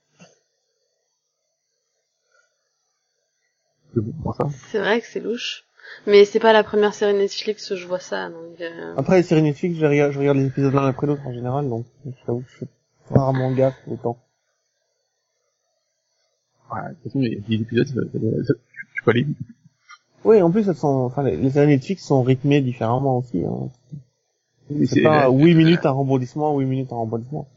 C'est 4.71 4.79
vrai 4.79 5.01
que 5.01 5.07
c'est 5.07 5.21
louche. 5.21 5.65
Mais 6.07 6.25
c'est 6.25 6.39
pas 6.41 6.53
la 6.53 6.65
première 6.65 6.95
série 6.95 7.13
Netflix 7.15 7.71
où 7.71 7.77
je 7.77 7.87
vois 7.87 7.99
ça, 7.99 8.31
donc... 8.31 8.61
euh, 8.61 8.95
Après 8.97 9.17
les 9.17 9.23
séries 9.23 9.43
Netflix, 9.43 9.79
je 9.79 9.85
regarde, 9.85 10.13
je 10.13 10.19
regarde 10.19 10.39
les 10.39 10.47
épisodes 10.47 10.73
l'un 10.73 10.87
après 10.87 11.07
l'autre 11.07 11.27
en 11.27 11.33
général, 11.35 11.69
donc 11.69 11.85
je 12.07 12.25
t'avoue 12.25 12.41
que 12.41 12.51
je 12.51 12.59
fais 12.61 12.69
rarement 13.11 13.51
gaffe 13.53 13.77
autant. 13.89 14.17
Voilà, 16.71 16.91
de 16.91 16.95
toute 16.95 17.03
façon, 17.05 17.21
il 17.21 17.33
y 17.33 17.37
a 17.37 17.41
10 17.41 17.63
épisodes, 17.63 17.87
ça, 17.89 17.95
ça, 17.95 18.45
ça, 18.47 18.55
tu 18.95 19.03
peux 19.05 19.11
aller 19.11 19.23
vite. 19.25 19.37
Oui, 20.25 20.41
en 20.41 20.51
plus 20.51 20.67
elles 20.69 20.77
sont, 20.77 20.87
enfin 20.89 21.25
les, 21.25 21.37
les 21.37 21.51
séries 21.51 21.67
Netflix 21.67 22.05
sont 22.07 22.23
rythmées 22.23 22.61
différemment 22.63 23.19
aussi. 23.19 23.45
Hein. 23.45 23.69
C'est 24.87 25.03
pas 25.03 25.31
8 25.31 25.55
minutes 25.55 25.87
un 25.87 25.91
rebondissement, 25.91 26.59
8 26.59 26.67
minutes 26.67 26.93
un 26.93 26.97
rebondissement. 26.97 27.49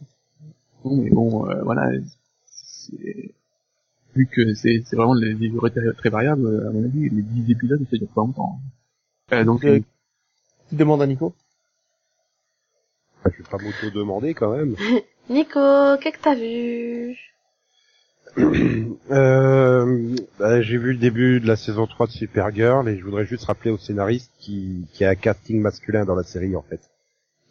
Bon, 0.84 0.95
mais 1.01 1.09
bon, 1.09 1.49
euh, 1.49 1.61
voilà, 1.63 1.89
c'est... 2.45 3.32
Vu 4.16 4.28
que 4.28 4.53
c'est 4.53 4.82
vraiment 4.93 5.16
des 5.16 5.34
durées 5.34 5.72
très, 5.72 5.91
très 5.93 6.09
variables, 6.09 6.66
à 6.68 6.72
mon 6.72 6.86
avis, 6.86 7.09
les 7.09 7.22
10 7.22 7.51
épisodes, 7.51 7.82
ça 7.91 7.97
dure 7.97 8.07
pas 8.09 8.22
longtemps. 8.22 8.59
Euh, 9.34 9.43
donc, 9.43 9.66
Euh, 9.66 9.80
Tu 10.70 10.76
demandes 10.76 11.01
à 11.01 11.07
Nico 11.07 11.34
Enfin, 13.20 13.36
je 13.38 13.43
vais 13.43 13.49
pas 13.49 13.57
m'auto-demander 13.57 14.34
quand 14.34 14.55
même. 14.55 14.76
Nico, 15.30 15.59
qu'est-ce 15.99 16.18
que 16.18 16.22
t'as 16.24 16.36
vu 16.36 17.18
Euh, 19.11 20.16
bah, 20.39 20.61
j'ai 20.61 20.78
vu 20.78 20.91
le 20.93 20.97
début 20.97 21.39
de 21.39 21.47
la 21.47 21.55
saison 21.55 21.88
3 21.88 22.07
de 22.07 22.11
Supergirl 22.11 22.88
et 22.89 22.97
je 22.97 23.03
voudrais 23.03 23.26
juste 23.26 23.45
rappeler 23.45 23.72
au 23.72 23.78
scénariste 23.78 24.32
qui, 24.39 24.88
qui 24.93 25.03
a 25.05 25.09
un 25.09 25.16
casting 25.16 25.59
masculin 25.61 26.05
dans 26.05 26.16
la 26.16 26.24
série 26.24 26.55
en 26.55 26.61
fait. 26.61 26.82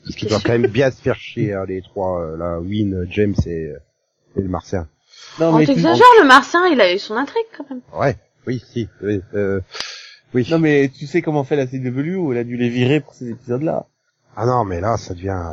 Parce 0.04 0.16
qu'il 0.16 0.28
doit 0.28 0.40
quand 0.44 0.52
même 0.52 0.66
bien 0.66 0.90
se 0.90 1.00
faire 1.00 1.16
chier 1.16 1.54
hein, 1.54 1.64
les 1.66 1.80
trois, 1.82 2.20
euh, 2.22 2.36
là, 2.36 2.60
Win, 2.60 3.06
James 3.10 3.34
et, 3.46 3.66
euh, 3.66 3.78
et 4.36 4.42
le 4.42 4.48
Martien. 4.48 4.86
Non 5.40 5.48
On 5.48 5.52
mais 5.58 5.66
tu, 5.66 5.72
t'exagère, 5.74 6.04
le 6.20 6.26
martien, 6.26 6.66
il 6.68 6.80
a 6.80 6.92
eu 6.92 6.98
son 6.98 7.14
intrigue 7.16 7.44
quand 7.56 7.64
même. 7.70 7.80
Ouais, 7.94 8.16
oui, 8.46 8.62
si, 8.72 8.88
oui, 9.02 9.20
euh, 9.34 9.60
oui. 10.34 10.46
non 10.50 10.58
mais 10.58 10.90
tu 10.96 11.06
sais 11.06 11.22
comment 11.22 11.44
fait 11.44 11.56
la 11.56 11.66
CW 11.66 12.16
où 12.16 12.32
elle 12.32 12.38
a 12.38 12.44
dû 12.44 12.56
les 12.56 12.68
virer 12.68 13.00
pour 13.00 13.14
ces 13.14 13.30
épisodes-là. 13.30 13.86
Ah 14.36 14.46
non, 14.46 14.64
mais 14.64 14.80
là, 14.80 14.96
ça 14.96 15.14
devient... 15.14 15.52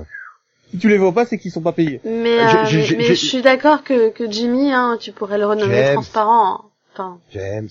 Si 0.71 0.77
tu 0.77 0.89
les 0.89 0.97
vois 0.97 1.11
pas, 1.13 1.25
c'est 1.25 1.37
qu'ils 1.37 1.51
sont 1.51 1.61
pas 1.61 1.71
payés. 1.73 1.99
Mais, 2.03 2.39
euh, 2.39 2.65
j'ai- 2.65 2.77
mais, 2.77 2.83
j'ai- 2.83 2.95
mais 2.97 3.03
j'ai- 3.03 3.15
je 3.15 3.25
suis 3.25 3.41
d'accord 3.41 3.83
que, 3.83 4.09
que 4.09 4.29
Jimmy, 4.31 4.71
hein, 4.71 4.97
tu 4.99 5.11
pourrais 5.11 5.37
le 5.37 5.45
renommer 5.45 5.75
James. 5.75 5.93
transparent. 5.93 6.53
hein. 6.55 6.61
Enfin, 6.93 7.19
James. 7.31 7.69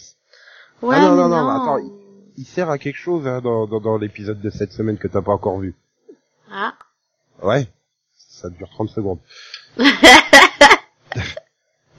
ouais, 0.82 0.96
Ah 0.98 1.00
non, 1.02 1.10
mais 1.10 1.22
non, 1.22 1.28
non, 1.28 1.42
non. 1.42 1.50
attends, 1.74 1.90
Il 2.36 2.44
sert 2.44 2.70
à 2.70 2.78
quelque 2.78 2.96
chose 2.98 3.26
hein, 3.26 3.40
dans, 3.42 3.66
dans, 3.66 3.80
dans 3.80 3.98
l'épisode 3.98 4.40
de 4.40 4.50
cette 4.50 4.72
semaine 4.72 4.96
que 4.98 5.08
t'as 5.08 5.22
pas 5.22 5.32
encore 5.32 5.58
vu. 5.58 5.74
Ah. 6.50 6.74
Ouais. 7.42 7.66
Ça 8.16 8.48
dure 8.50 8.68
30 8.70 8.88
secondes. 8.90 9.18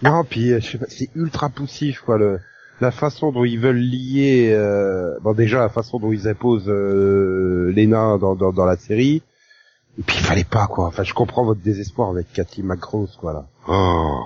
non, 0.02 0.24
puis 0.24 0.52
euh, 0.52 0.60
je 0.60 0.72
sais 0.72 0.78
pas, 0.78 0.86
c'est 0.90 1.10
ultra 1.16 1.50
poussif 1.50 2.02
quoi 2.02 2.18
le 2.18 2.40
la 2.80 2.90
façon 2.92 3.32
dont 3.32 3.44
ils 3.46 3.60
veulent 3.60 3.78
lier 3.78 4.50
euh, 4.54 5.16
bon 5.22 5.34
déjà 5.34 5.60
la 5.60 5.70
façon 5.70 6.00
dont 6.00 6.12
ils 6.12 6.28
imposent 6.28 6.68
euh, 6.68 7.72
Lena 7.76 8.18
dans, 8.18 8.34
dans 8.36 8.52
dans 8.52 8.66
la 8.66 8.76
série 8.78 9.22
et 10.00 10.02
puis 10.02 10.18
il 10.18 10.24
fallait 10.26 10.44
pas 10.44 10.66
quoi. 10.68 10.88
Enfin, 10.88 11.04
je 11.04 11.14
comprends 11.14 11.44
votre 11.46 11.62
désespoir 11.62 12.10
avec 12.10 12.32
Cathy 12.34 12.64
McGrath 12.64 13.16
quoi 13.18 13.34
là. 13.34 13.46
Oh. 13.68 14.20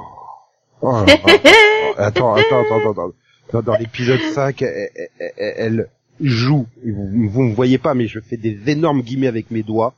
Oh 0.82 0.92
là 1.06 1.14
attends, 1.98 2.36
attends, 2.36 2.62
attends, 2.64 2.80
attends, 2.80 2.92
attends. 2.92 3.12
Dans, 3.52 3.62
dans 3.62 3.76
l'épisode 3.76 4.20
5, 4.34 4.62
elle, 4.62 4.90
elle- 5.20 5.32
elle- 5.38 5.90
joue. 6.22 6.66
Vous, 6.84 7.30
vous 7.30 7.42
me 7.44 7.54
voyez 7.54 7.78
pas, 7.78 7.94
mais 7.94 8.08
je 8.08 8.20
fais 8.22 8.38
des 8.38 8.58
énormes 8.68 9.02
guillemets 9.02 9.28
avec 9.28 9.52
mes 9.52 9.64
doigts. 9.64 9.94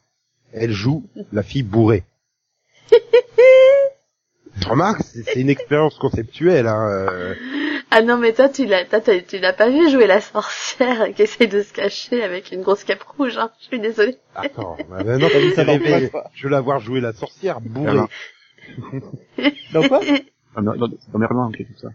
Elle 0.54 0.72
joue 0.72 1.04
la 1.32 1.44
fille 1.44 1.64
bourrée. 1.64 2.04
Tu 4.60 4.68
remarques, 4.70 5.02
c'est 5.04 5.36
une 5.40 5.50
expérience 5.52 5.98
conceptuelle. 6.00 6.66
Hein. 6.66 6.90
euh. 6.90 7.36
Ah 7.92 8.02
non, 8.02 8.18
mais 8.18 8.34
toi, 8.34 8.50
tu 8.50 8.66
l'as, 8.66 8.86
toi, 8.86 9.00
t'as- 9.00 9.22
tu 9.22 9.38
l'as 9.38 9.54
pas 9.54 9.70
vu 9.70 9.88
jouer 9.90 10.08
la 10.08 10.20
sorcière 10.20 11.14
qui 11.16 11.22
essaie 11.22 11.46
de 11.46 11.62
se 11.62 11.72
cacher 11.74 12.24
avec 12.24 12.52
une 12.52 12.64
grosse 12.64 12.84
cape 12.84 13.04
rouge, 13.04 13.38
hein. 13.38 13.52
Je 13.62 13.66
suis 13.68 13.80
désolée. 13.80 14.18
Attends, 14.36 14.76
bah, 14.90 15.04
bah 15.04 15.18
non, 15.20 15.28
Ça 15.56 15.64
pas. 15.64 16.32
je 16.34 16.44
veux 16.44 16.50
la 16.50 16.60
voir 16.62 16.80
jouer 16.80 17.02
la 17.02 17.14
sorcière 17.14 17.62
bourrée. 17.62 18.00
Donc 19.74 19.88
quoi 19.90 20.02
dans, 20.56 20.62
dans, 20.76 20.88
dans 20.88 21.20
Merlin, 21.20 21.48
ok, 21.50 21.58
tout 21.58 21.80
ça. 21.80 21.90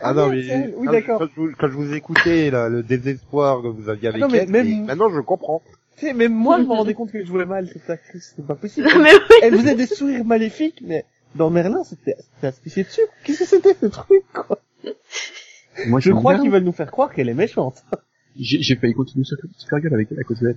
Ah 0.00 0.12
non, 0.14 0.28
oui, 0.28 0.46
mais 0.48 0.70
oui, 0.76 0.86
quand, 0.86 0.92
d'accord. 0.92 1.18
quand 1.18 1.26
je 1.26 1.40
vous, 1.40 1.52
quand 1.58 1.68
je 1.68 1.72
vous 1.74 1.92
écoutais, 1.94 2.50
là, 2.50 2.68
le 2.68 2.82
désespoir 2.84 3.62
que 3.62 3.66
vous 3.68 3.88
aviez 3.88 4.08
avec 4.08 4.20
non, 4.20 4.28
mais 4.30 4.38
elle, 4.38 4.48
même- 4.48 4.86
maintenant 4.86 5.10
je 5.12 5.20
comprends. 5.20 5.60
Sais, 5.96 6.12
même 6.12 6.34
moi, 6.34 6.58
je 6.58 6.64
me 6.64 6.72
rendais 6.74 6.94
compte 6.94 7.12
que 7.12 7.20
je 7.20 7.26
jouais 7.26 7.46
mal 7.46 7.68
cette 7.68 7.88
actrice. 7.88 8.34
C'est 8.36 8.46
pas 8.46 8.54
possible. 8.54 8.88
Non, 8.88 8.98
mais 9.02 9.14
oui. 9.14 9.36
Elle 9.42 9.56
faisait 9.56 9.74
des 9.74 9.86
sourires 9.86 10.24
maléfiques, 10.24 10.82
mais 10.84 11.04
dans 11.34 11.50
Merlin, 11.50 11.84
c'était 11.84 12.16
c'était 12.18 12.46
à 12.48 12.52
se 12.52 12.60
pisser 12.60 12.84
dessus. 12.84 13.02
Qu'est-ce 13.24 13.40
que 13.40 13.44
c'était 13.46 13.74
ce 13.74 13.86
truc, 13.86 14.24
quoi? 14.32 14.60
Moi, 15.86 16.00
Je 16.00 16.12
crois 16.12 16.38
qu'ils 16.38 16.50
veulent 16.50 16.64
nous 16.64 16.72
faire 16.72 16.90
croire 16.90 17.12
qu'elle 17.12 17.28
est 17.28 17.34
méchante. 17.34 17.82
J'ai 18.36 18.60
j'ai 18.62 18.76
failli 18.76 18.94
continuer 18.94 19.24
sur 19.24 19.36
Supergirl 19.56 19.94
avec 19.94 20.08
elle 20.10 20.20
à 20.20 20.24
cause 20.24 20.40
d'elle. 20.40 20.56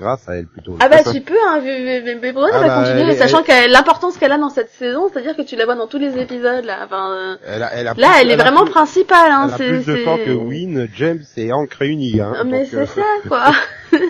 Grâce 0.00 0.28
à 0.28 0.36
elle 0.36 0.46
plutôt. 0.46 0.76
Ah 0.80 0.88
bah 0.88 0.98
tu 1.12 1.20
peux, 1.20 1.34
hein, 1.48 1.60
mais, 1.62 1.80
mais, 1.80 2.00
mais- 2.04 2.14
mais 2.22 2.32
Bruno 2.32 2.48
Ah 2.52 2.60
va 2.60 2.66
bah, 2.66 2.82
continuer, 2.84 3.10
elle- 3.12 3.16
sachant 3.18 3.42
qu'elle 3.42 3.70
l'importance 3.72 4.16
qu'elle 4.16 4.30
a 4.32 4.38
dans 4.38 4.48
cette 4.48 4.70
saison, 4.70 5.08
c'est-à-dire 5.12 5.36
que 5.36 5.42
tu 5.42 5.56
la 5.56 5.64
vois 5.64 5.74
dans 5.74 5.86
tous 5.88 5.98
les 5.98 6.16
épisodes, 6.18 6.64
là. 6.64 6.78
Enfin, 6.84 7.12
euh, 7.12 7.36
Elle 7.46 7.62
a- 7.62 7.72
elle 7.74 7.88
a 7.88 7.94
là, 7.94 7.94
plus- 7.94 8.20
elle 8.20 8.30
est 8.30 8.34
a 8.34 8.36
vraiment 8.36 8.62
plus- 8.62 8.70
principale, 8.70 9.30
hein. 9.32 9.44
Elle 9.48 9.54
a 9.54 9.56
c'est, 9.56 9.68
plus 9.68 9.86
de 9.86 9.96
c'est- 9.96 10.04
temps 10.04 10.18
que 10.18 10.30
Win, 10.30 10.88
James 10.94 11.22
et 11.36 11.52
Hank 11.52 11.72
réunis. 11.74 12.20
Hein, 12.20 12.32
Ah, 12.38 12.44
Mais 12.44 12.64
donc, 12.64 12.74
euh, 12.74 12.86
c'est 12.94 13.00
ça, 13.00 13.06
quoi. 13.28 13.52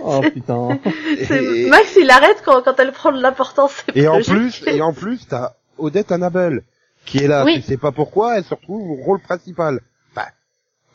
Oh 0.05 0.21
putain. 0.21 0.79
C'est- 1.27 1.43
et, 1.45 1.69
Max, 1.71 1.97
il 1.97 2.11
arrête 2.11 2.43
quand, 2.45 2.63
quand 2.63 2.79
elle 2.81 2.93
prend 2.93 3.13
de 3.13 3.23
l'importance. 3.23 3.73
c'est 3.87 3.97
et 3.97 4.09
en 4.09 4.21
plus, 4.21 4.63
et 4.67 4.83
en 4.83 4.93
plus, 4.93 5.27
t'as 5.29 5.53
Odette 5.79 6.13
Annabelle 6.13 6.63
qui 7.07 7.19
est 7.25 7.29
là. 7.29 7.45
Oui. 7.45 7.55
Tu 7.57 7.63
sais 7.63 7.77
pas 7.79 7.93
pourquoi, 7.93 8.37
elle 8.37 8.45
se 8.45 8.53
retrouve 8.55 8.91
au 8.91 9.03
rôle 9.03 9.21
principal. 9.21 9.81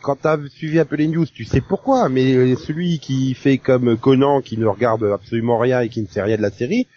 Quand 0.04 0.18
t'as 0.18 0.38
suivi 0.50 0.80
un 0.80 0.86
peu 0.86 0.98
les 0.98 1.08
news, 1.08 1.26
tu 1.26 1.46
sais 1.46 1.62
pourquoi. 1.62 2.10
Mais 2.10 2.34
euh, 2.34 2.56
celui 2.58 3.00
qui 3.00 3.34
fait 3.34 3.58
comme 3.58 3.98
Conan, 3.98 4.42
qui 4.42 4.58
ne 4.58 4.66
regarde 4.66 5.04
absolument 5.06 5.58
rien 5.58 5.80
et 5.80 5.88
qui 5.88 6.02
ne 6.02 6.08
sait 6.08 6.22
rien 6.22 6.36
de 6.36 6.42
la 6.42 6.52
série, 6.52 6.88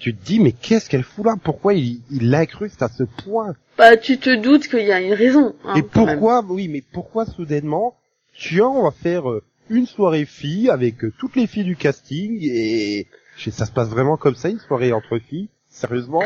tu 0.00 0.14
te 0.14 0.24
dis 0.24 0.40
mais 0.40 0.52
qu'est-ce 0.52 0.90
qu'elle 0.90 1.04
fout 1.04 1.24
là? 1.24 1.36
Pourquoi 1.42 1.74
il 1.74 2.00
l'incruste 2.10 2.82
à 2.82 2.88
ce 2.88 3.04
point? 3.04 3.54
Bah, 3.78 3.96
tu 3.96 4.18
te 4.18 4.34
doutes 4.34 4.66
qu'il 4.66 4.84
y 4.86 4.90
a 4.92 5.00
une 5.00 5.14
raison. 5.14 5.54
Hein, 5.64 5.74
Et 5.76 5.82
même. 5.82 5.88
pourquoi, 5.88 6.44
oui, 6.48 6.66
mais 6.66 6.82
pourquoi 6.92 7.26
soudainement, 7.26 7.96
tiens, 8.36 8.66
on 8.66 8.82
va 8.82 8.90
faire 8.90 9.30
euh, 9.30 9.44
une 9.70 9.86
soirée 9.86 10.24
filles 10.24 10.68
avec 10.68 11.04
euh, 11.04 11.12
toutes 11.16 11.36
les 11.36 11.46
filles 11.46 11.64
du 11.64 11.76
casting 11.76 12.38
et 12.42 13.06
ça 13.36 13.66
se 13.66 13.70
passe 13.70 13.88
vraiment 13.88 14.16
comme 14.16 14.34
ça, 14.34 14.48
une 14.48 14.58
soirée 14.58 14.92
entre 14.92 15.18
filles? 15.18 15.48
Sérieusement? 15.68 16.24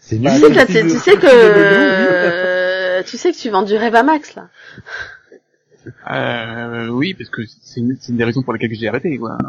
C'est 0.00 0.18
nul. 0.18 0.30
Tu 0.32 0.90
sais 0.98 1.14
que, 1.14 3.02
tu 3.02 3.16
sais 3.18 3.30
que 3.32 3.36
tu 3.36 3.50
vends 3.50 3.62
du 3.62 3.76
rêve 3.76 3.94
à 3.94 4.02
Max, 4.02 4.34
là. 4.34 4.48
Euh, 6.10 6.88
oui, 6.88 7.14
parce 7.14 7.30
que 7.30 7.42
c'est 7.62 7.80
une, 7.80 7.96
des 8.10 8.24
raisons 8.24 8.42
pour 8.42 8.52
lesquelles 8.52 8.74
j'ai 8.74 8.88
arrêté, 8.88 9.16
quoi. 9.18 9.38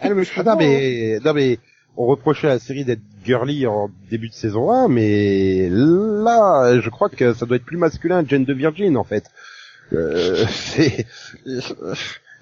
Ah, 0.00 0.08
non, 0.08 0.14
mais 0.16 0.24
je 0.24 0.30
Ah, 0.36 0.42
non, 0.42 0.56
mais, 0.56 1.18
non, 1.24 1.34
mais, 1.34 1.58
on 1.96 2.06
reprochait 2.06 2.48
à 2.48 2.54
la 2.54 2.58
série 2.58 2.84
d'être 2.84 3.02
girly 3.24 3.66
en 3.66 3.90
début 4.10 4.28
de 4.28 4.34
saison 4.34 4.70
1, 4.70 4.88
mais 4.88 5.68
là, 5.70 6.80
je 6.80 6.88
crois 6.90 7.08
que 7.08 7.32
ça 7.34 7.46
doit 7.46 7.56
être 7.56 7.64
plus 7.64 7.76
masculin, 7.76 8.24
Jane 8.26 8.44
de 8.44 8.52
Virgin, 8.52 8.96
en 8.96 9.04
fait. 9.04 9.24
Euh, 9.92 10.44
c'est, 10.50 11.06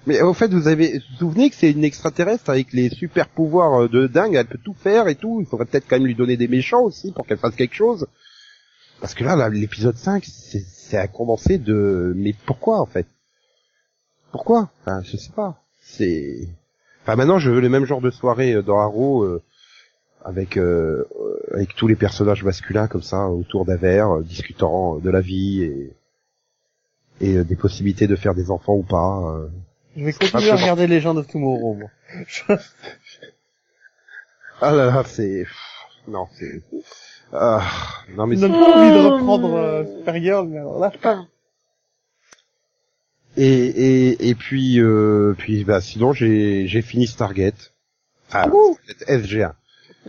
mais 0.05 0.21
au 0.21 0.33
fait, 0.33 0.51
vous 0.51 0.67
avez, 0.67 0.93
vous 0.93 0.99
vous 0.99 1.17
souvenez 1.19 1.49
que 1.49 1.55
c'est 1.55 1.71
une 1.71 1.83
extraterrestre 1.83 2.49
avec 2.49 2.73
les 2.73 2.89
super 2.89 3.27
pouvoirs 3.27 3.87
de 3.89 4.07
dingue, 4.07 4.35
elle 4.35 4.47
peut 4.47 4.59
tout 4.63 4.75
faire 4.75 5.07
et 5.07 5.15
tout, 5.15 5.39
il 5.39 5.47
faudrait 5.47 5.65
peut-être 5.65 5.85
quand 5.87 5.97
même 5.97 6.07
lui 6.07 6.15
donner 6.15 6.35
des 6.35 6.47
méchants 6.47 6.81
aussi 6.81 7.11
pour 7.11 7.25
qu'elle 7.25 7.37
fasse 7.37 7.55
quelque 7.55 7.75
chose. 7.75 8.07
Parce 8.99 9.13
que 9.13 9.23
là, 9.23 9.49
l'épisode 9.49 9.97
5, 9.97 10.23
c'est, 10.25 10.65
c'est 10.93 10.99
un 10.99 11.07
condensé 11.07 11.57
de, 11.57 12.13
mais 12.15 12.35
pourquoi, 12.45 12.79
en 12.79 12.85
fait? 12.85 13.07
Pourquoi? 14.31 14.69
Enfin, 14.81 15.01
je 15.01 15.17
sais 15.17 15.31
pas. 15.31 15.57
C'est, 15.81 16.47
Enfin, 17.01 17.15
maintenant, 17.15 17.39
je 17.39 17.49
veux 17.49 17.61
le 17.61 17.67
même 17.69 17.85
genre 17.85 17.99
de 17.99 18.11
soirée 18.11 18.53
euh, 18.53 18.61
dans 18.61 18.77
Arrow 18.79 19.23
euh, 19.23 19.41
avec 20.23 20.55
euh, 20.55 21.03
euh, 21.19 21.39
avec 21.55 21.73
tous 21.75 21.87
les 21.87 21.95
personnages 21.95 22.43
masculins 22.43 22.87
comme 22.87 23.01
ça 23.01 23.27
autour 23.27 23.65
d'un 23.65 23.75
verre, 23.75 24.17
euh, 24.17 24.21
discutant 24.21 24.97
de 24.99 25.09
la 25.09 25.19
vie 25.19 25.63
et 25.63 25.93
et 27.21 27.37
euh, 27.37 27.43
des 27.43 27.55
possibilités 27.55 28.05
de 28.05 28.15
faire 28.15 28.35
des 28.35 28.51
enfants 28.51 28.75
ou 28.75 28.83
pas. 28.83 29.19
euh. 29.35 29.47
Je 29.97 30.05
vais 30.05 30.13
continuer 30.13 30.51
à 30.51 30.55
regarder 30.57 30.85
Legend 30.85 31.17
of 31.17 31.27
Tomorrow, 31.27 31.73
moi. 31.73 31.89
Ah 34.61 34.71
là 34.71 34.85
là, 34.85 35.03
c'est 35.05 35.45
non, 36.07 36.27
c'est 36.37 36.61
ah, 37.33 37.61
non 38.15 38.27
mais 38.27 38.35
n'ai 38.35 38.47
pas 38.47 38.55
envie 38.55 38.91
de 38.93 39.07
reprendre 39.07 39.53
euh, 39.55 39.97
Supergirl, 39.97 40.47
mais 40.47 40.59
alors 40.59 40.79
là... 40.79 40.91
Ah. 41.03 41.25
Et, 43.35 43.45
et, 43.47 44.29
et 44.29 44.35
puis, 44.35 44.79
euh, 44.79 45.33
puis 45.37 45.63
bah, 45.63 45.81
sinon, 45.81 46.13
j'ai, 46.13 46.67
j'ai 46.67 46.81
fini 46.83 47.07
Stargate. 47.07 47.73
Enfin, 48.27 48.49
Ouh. 48.53 48.77
SG1. 49.07 49.53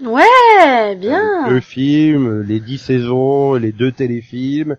Ouais, 0.03 0.97
bien. 0.97 1.49
Le 1.49 1.61
film, 1.61 2.43
les 2.43 2.61
dix 2.61 2.79
saisons, 2.79 3.55
les 3.55 3.72
deux 3.72 3.93
téléfilms. 3.93 4.77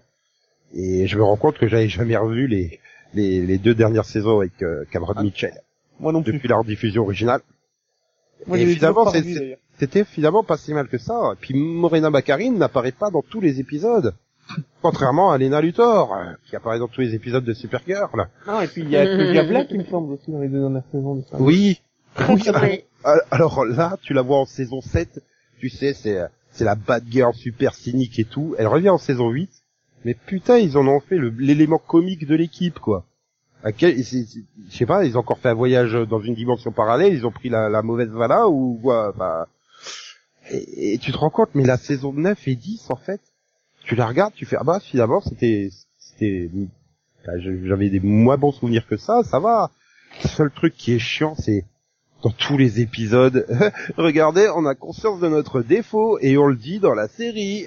Et 0.73 1.07
je 1.07 1.17
me 1.17 1.23
rends 1.23 1.37
compte 1.37 1.57
que 1.57 1.67
j'avais 1.67 1.87
jamais 1.89 2.17
revu 2.17 2.47
les, 2.47 2.79
les, 3.13 3.45
les 3.45 3.57
deux 3.57 3.73
dernières 3.73 4.05
saisons 4.05 4.39
avec 4.39 4.61
euh, 4.61 4.83
Cameron 4.91 5.21
Mitchell 5.23 5.53
Moi 5.99 6.11
non 6.11 6.21
plus. 6.21 6.33
depuis 6.33 6.47
leur 6.49 6.63
diffusion 6.63 7.03
originale. 7.03 7.41
Moi, 8.45 8.59
et 8.59 8.67
finalement, 8.67 9.09
c'est-. 9.09 9.57
C'était 9.77 10.03
finalement 10.05 10.43
pas 10.43 10.57
si 10.57 10.73
mal 10.73 10.87
que 10.87 10.97
ça. 10.97 11.31
Et 11.33 11.35
puis 11.39 11.53
Morena 11.53 12.09
Baccarin 12.09 12.51
n'apparaît 12.51 12.91
pas 12.93 13.09
dans 13.11 13.21
tous 13.21 13.41
les 13.41 13.59
épisodes. 13.59 14.13
Contrairement 14.81 15.31
à 15.31 15.37
Lena 15.37 15.59
Luthor, 15.61 16.13
euh, 16.13 16.25
qui 16.47 16.55
apparaît 16.55 16.79
dans 16.79 16.87
tous 16.87 17.01
les 17.01 17.15
épisodes 17.15 17.43
de 17.43 17.53
Supergirl. 17.53 18.27
Non, 18.47 18.61
et 18.61 18.67
puis 18.67 18.81
il 18.83 18.89
y 18.89 18.95
a 18.97 19.05
Claudia 19.15 19.43
Black, 19.43 19.67
il 19.71 19.79
me 19.79 19.85
semble, 19.85 20.13
aussi, 20.13 20.31
dans 20.31 20.39
les 20.39 20.47
deux 20.49 20.59
dernières 20.59 20.83
saisons 20.91 21.15
de. 21.15 21.23
Oui. 21.39 21.81
Oui, 22.29 22.41
Oui. 22.61 22.83
al- 23.03 23.21
Alors 23.31 23.65
là, 23.65 23.97
tu 24.01 24.13
la 24.13 24.21
vois 24.21 24.37
en 24.37 24.45
saison 24.45 24.81
7, 24.81 25.21
tu 25.59 25.69
sais, 25.69 25.93
c'est 25.93 26.19
c'est 26.51 26.63
la 26.63 26.75
bad 26.75 27.03
girl 27.09 27.33
super 27.33 27.73
cynique 27.73 28.17
et 28.19 28.23
tout. 28.23 28.55
Elle 28.57 28.67
revient 28.67 28.89
en 28.89 28.97
saison 28.97 29.29
8, 29.29 29.49
mais 30.05 30.13
putain, 30.13 30.57
ils 30.59 30.77
en 30.77 30.87
ont 30.87 31.01
fait 31.01 31.17
le- 31.17 31.33
l'élément 31.37 31.79
comique 31.79 32.25
de 32.25 32.35
l'équipe, 32.35 32.79
quoi. 32.79 33.03
Quel, 33.77 33.97
je 33.97 34.23
sais 34.69 34.85
pas, 34.85 35.03
ils 35.05 35.17
ont 35.17 35.21
encore 35.21 35.39
fait 35.39 35.49
un 35.49 35.53
voyage 35.55 35.93
dans 36.07 36.21
une 36.21 36.35
dimension 36.35 36.71
parallèle, 36.71 37.13
ils 37.13 37.25
ont 37.25 37.31
pris 37.31 37.49
la, 37.49 37.67
la 37.67 37.81
mauvaise 37.81 38.09
vala 38.09 38.47
ou 38.47 38.79
quoi, 38.81 39.11
bah, 39.17 39.47
et, 40.51 40.93
et 40.93 40.97
tu 40.97 41.11
te 41.11 41.17
rends 41.17 41.29
compte, 41.29 41.49
mais 41.53 41.63
la 41.65 41.77
saison 41.77 42.13
9 42.13 42.47
et 42.47 42.55
10, 42.55 42.89
en 42.89 42.95
fait, 42.95 43.21
tu 43.83 43.95
la 43.95 44.05
regardes, 44.07 44.33
tu 44.33 44.45
fais, 44.45 44.57
ah 44.59 44.63
bah, 44.63 44.79
finalement, 44.79 45.21
c'était, 45.21 45.69
c'était, 45.97 46.49
bah, 47.25 47.33
j'avais 47.39 47.89
des 47.89 47.99
moins 47.99 48.37
bons 48.37 48.51
souvenirs 48.51 48.87
que 48.87 48.97
ça, 48.97 49.23
ça 49.23 49.39
va. 49.39 49.71
Le 50.23 50.29
seul 50.29 50.51
truc 50.51 50.75
qui 50.75 50.93
est 50.93 50.99
chiant, 50.99 51.35
c'est, 51.35 51.65
dans 52.23 52.31
tous 52.31 52.57
les 52.57 52.79
épisodes, 52.81 53.45
regardez, 53.97 54.49
on 54.55 54.65
a 54.65 54.73
conscience 54.75 55.19
de 55.19 55.27
notre 55.27 55.61
défaut, 55.61 56.17
et 56.21 56.37
on 56.37 56.47
le 56.47 56.55
dit 56.55 56.79
dans 56.79 56.93
la 56.93 57.07
série. 57.07 57.65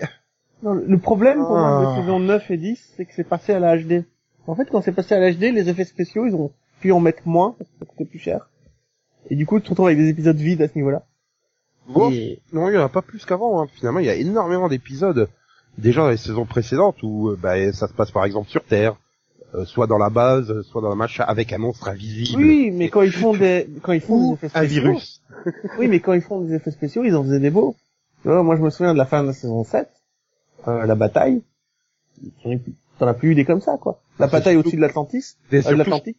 Non, 0.62 0.72
le- 0.74 0.98
problème 0.98 1.38
pour 1.38 1.50
moi 1.56 1.92
Ah. 1.94 1.96
de 1.96 2.00
saison 2.00 2.18
9 2.20 2.50
et 2.50 2.56
10, 2.56 2.94
c'est 2.96 3.04
que 3.04 3.12
c'est 3.14 3.28
passé 3.28 3.52
à 3.52 3.60
la 3.60 3.76
HD. 3.76 4.04
En 4.46 4.54
fait, 4.56 4.68
quand 4.70 4.80
c'est 4.82 4.92
passé 4.92 5.14
à 5.14 5.20
la 5.20 5.32
HD, 5.32 5.52
les 5.54 5.68
effets 5.68 5.84
spéciaux, 5.84 6.26
ils 6.26 6.34
ont 6.34 6.50
pu 6.80 6.90
en 6.90 7.00
mettre 7.00 7.22
moins, 7.26 7.54
parce 7.58 7.70
que 7.70 7.76
ça 7.78 7.84
coûtait 7.84 8.06
plus 8.06 8.18
cher. 8.18 8.48
Et 9.30 9.36
du 9.36 9.46
coup, 9.46 9.58
tu 9.60 9.64
te 9.66 9.70
retrouves 9.70 9.86
avec 9.88 9.98
des 9.98 10.08
épisodes 10.08 10.36
vides 10.36 10.62
à 10.62 10.68
ce 10.68 10.74
niveau-là. 10.74 11.04
Bon, 11.88 12.10
Et- 12.10 12.40
non, 12.52 12.68
il 12.68 12.74
y 12.74 12.78
en 12.78 12.84
a 12.84 12.88
pas 12.88 13.02
plus 13.02 13.24
qu'avant, 13.24 13.62
hein. 13.62 13.66
finalement, 13.74 14.00
il 14.00 14.06
y 14.06 14.10
a 14.10 14.14
énormément 14.14 14.68
d'épisodes, 14.68 15.28
déjà 15.78 16.02
dans 16.02 16.10
les 16.10 16.16
saisons 16.16 16.44
précédentes, 16.46 17.02
où, 17.02 17.30
euh, 17.30 17.38
bah, 17.40 17.72
ça 17.72 17.88
se 17.88 17.92
passe 17.94 18.10
par 18.10 18.24
exemple 18.24 18.48
sur 18.50 18.62
Terre, 18.64 18.96
euh, 19.54 19.64
soit 19.64 19.86
dans 19.86 19.96
la 19.98 20.10
base, 20.10 20.60
soit 20.62 20.82
dans 20.82 20.90
la 20.90 20.94
machin, 20.94 21.24
avec 21.26 21.52
un 21.52 21.58
monstre 21.58 21.88
invisible. 21.88 22.42
Oui, 22.42 22.70
mais 22.70 22.90
quand 22.90 23.00
ils 23.02 23.12
font 23.12 23.34
des, 23.34 23.68
quand 23.82 23.92
ils 23.92 24.00
font 24.02 24.32
des 24.32 24.34
effets 24.34 24.46
un 24.58 24.64
spéciaux. 24.64 24.82
virus. 24.82 25.22
Oui, 25.78 25.88
mais 25.88 26.00
quand 26.00 26.12
ils 26.12 26.20
font 26.20 26.40
des 26.42 26.54
effets 26.54 26.70
spéciaux, 26.70 27.04
ils 27.04 27.14
en 27.16 27.22
faisaient 27.24 27.40
des 27.40 27.50
beaux. 27.50 27.74
Moi, 28.24 28.56
je 28.56 28.62
me 28.62 28.68
souviens 28.70 28.92
de 28.92 28.98
la 28.98 29.06
fin 29.06 29.22
de 29.22 29.28
la 29.28 29.32
saison 29.32 29.64
7, 29.64 29.88
euh, 30.66 30.84
la 30.84 30.94
bataille. 30.94 31.42
T'en 32.98 33.06
as 33.06 33.14
plus- 33.14 33.30
eu 33.30 33.34
des 33.34 33.44
comme 33.44 33.60
ça, 33.60 33.76
quoi. 33.80 34.00
La 34.18 34.26
bataille 34.26 34.56
au-dessus 34.56 34.76
de 34.76 34.80
l'Atlantis, 34.80 35.36
euh, 35.52 35.62
de 35.62 35.74
l'Atlantique. 35.76 36.18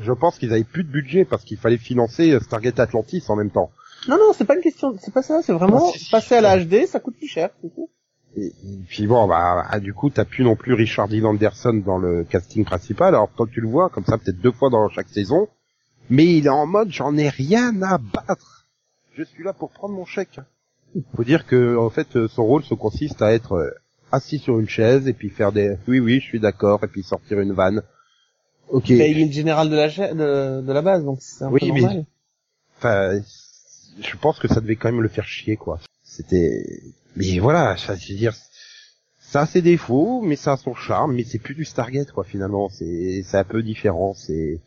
je 0.00 0.12
pense 0.12 0.38
qu'ils 0.38 0.52
avaient 0.52 0.62
plus 0.64 0.84
de 0.84 0.88
budget 0.88 1.24
parce 1.24 1.44
qu'il 1.44 1.56
fallait 1.58 1.76
financer 1.76 2.30
euh, 2.30 2.40
Stargate 2.40 2.78
Atlantis 2.78 3.24
en 3.28 3.36
même 3.36 3.50
temps. 3.50 3.70
Non, 4.08 4.16
non, 4.16 4.32
c'est 4.36 4.44
pas 4.44 4.54
une 4.56 4.62
question, 4.62 4.96
c'est 5.00 5.12
pas 5.12 5.22
ça, 5.22 5.42
c'est 5.42 5.52
vraiment 5.52 5.90
Ah, 5.94 5.98
passer 6.10 6.34
à 6.36 6.40
la. 6.40 6.58
HD, 6.64 6.86
ça 6.86 7.00
coûte 7.00 7.16
plus 7.16 7.26
cher, 7.28 7.50
c'est 7.62 7.74
tout. 7.74 7.88
Et, 8.36 8.46
et 8.46 8.78
puis 8.88 9.06
bon, 9.06 9.26
bah, 9.26 9.64
ah, 9.68 9.80
du 9.80 9.92
coup, 9.92 10.08
t'as 10.10 10.24
plus 10.24 10.44
non 10.44 10.56
plus 10.56 10.72
Richard 10.74 11.08
Dean 11.08 11.24
Anderson 11.24 11.82
dans 11.84 11.98
le 11.98 12.24
casting 12.24 12.64
principal. 12.64 13.08
Alors 13.14 13.28
toi, 13.36 13.46
tu 13.52 13.60
le 13.60 13.68
vois 13.68 13.90
comme 13.90 14.04
ça, 14.04 14.18
peut-être 14.18 14.40
deux 14.40 14.52
fois 14.52 14.70
dans 14.70 14.88
chaque 14.88 15.08
saison, 15.08 15.48
mais 16.08 16.26
il 16.26 16.46
est 16.46 16.50
en 16.50 16.66
mode, 16.66 16.90
j'en 16.90 17.16
ai 17.16 17.28
rien 17.28 17.82
à 17.82 17.98
battre. 17.98 18.66
Je 19.14 19.24
suis 19.24 19.42
là 19.44 19.52
pour 19.52 19.70
prendre 19.70 19.94
mon 19.94 20.04
chèque. 20.04 20.38
Faut 21.16 21.24
dire 21.24 21.46
que 21.46 21.76
en 21.76 21.90
fait, 21.90 22.16
euh, 22.16 22.26
son 22.28 22.44
rôle 22.44 22.62
se 22.64 22.74
consiste 22.74 23.20
à 23.22 23.32
être 23.32 23.52
euh, 23.52 23.70
assis 24.12 24.38
sur 24.38 24.58
une 24.58 24.68
chaise 24.68 25.06
et 25.08 25.12
puis 25.12 25.28
faire 25.30 25.52
des, 25.52 25.76
oui, 25.88 26.00
oui, 26.00 26.20
je 26.20 26.24
suis 26.26 26.40
d'accord, 26.40 26.82
et 26.84 26.88
puis 26.88 27.02
sortir 27.02 27.40
une 27.40 27.52
vanne. 27.52 27.82
Ok. 28.70 28.90
Mais 28.90 29.10
il 29.10 29.20
est 29.20 29.26
le 29.26 29.32
général 29.32 29.68
de 29.70 29.76
la, 29.76 29.88
cha- 29.88 30.14
de, 30.14 30.60
de 30.62 30.72
la 30.72 30.82
base, 30.82 31.04
donc 31.04 31.18
c'est 31.20 31.44
un 31.44 31.50
Oui, 31.50 31.60
peu 31.60 31.72
mais- 31.74 31.80
normal. 31.80 32.04
Enfin, 32.78 33.20
je 34.02 34.16
pense 34.16 34.38
que 34.38 34.48
ça 34.48 34.60
devait 34.60 34.76
quand 34.76 34.90
même 34.90 35.02
le 35.02 35.08
faire 35.08 35.26
chier, 35.26 35.56
quoi. 35.56 35.80
C'était, 36.02 36.64
mais 37.16 37.38
voilà, 37.38 37.76
ça, 37.76 37.96
je 37.96 38.12
veux 38.12 38.18
dire, 38.18 38.34
ça 39.18 39.42
a 39.42 39.46
ses 39.46 39.62
défauts, 39.62 40.22
mais 40.22 40.36
ça 40.36 40.52
a 40.52 40.56
son 40.56 40.74
charme, 40.74 41.14
mais 41.14 41.24
c'est 41.24 41.38
plus 41.38 41.54
du 41.54 41.64
Stargate, 41.64 42.12
quoi, 42.12 42.24
finalement. 42.24 42.68
C'est, 42.68 43.22
c'est 43.24 43.38
un 43.38 43.44
peu 43.44 43.62
différent, 43.62 44.14
c'est, 44.14 44.60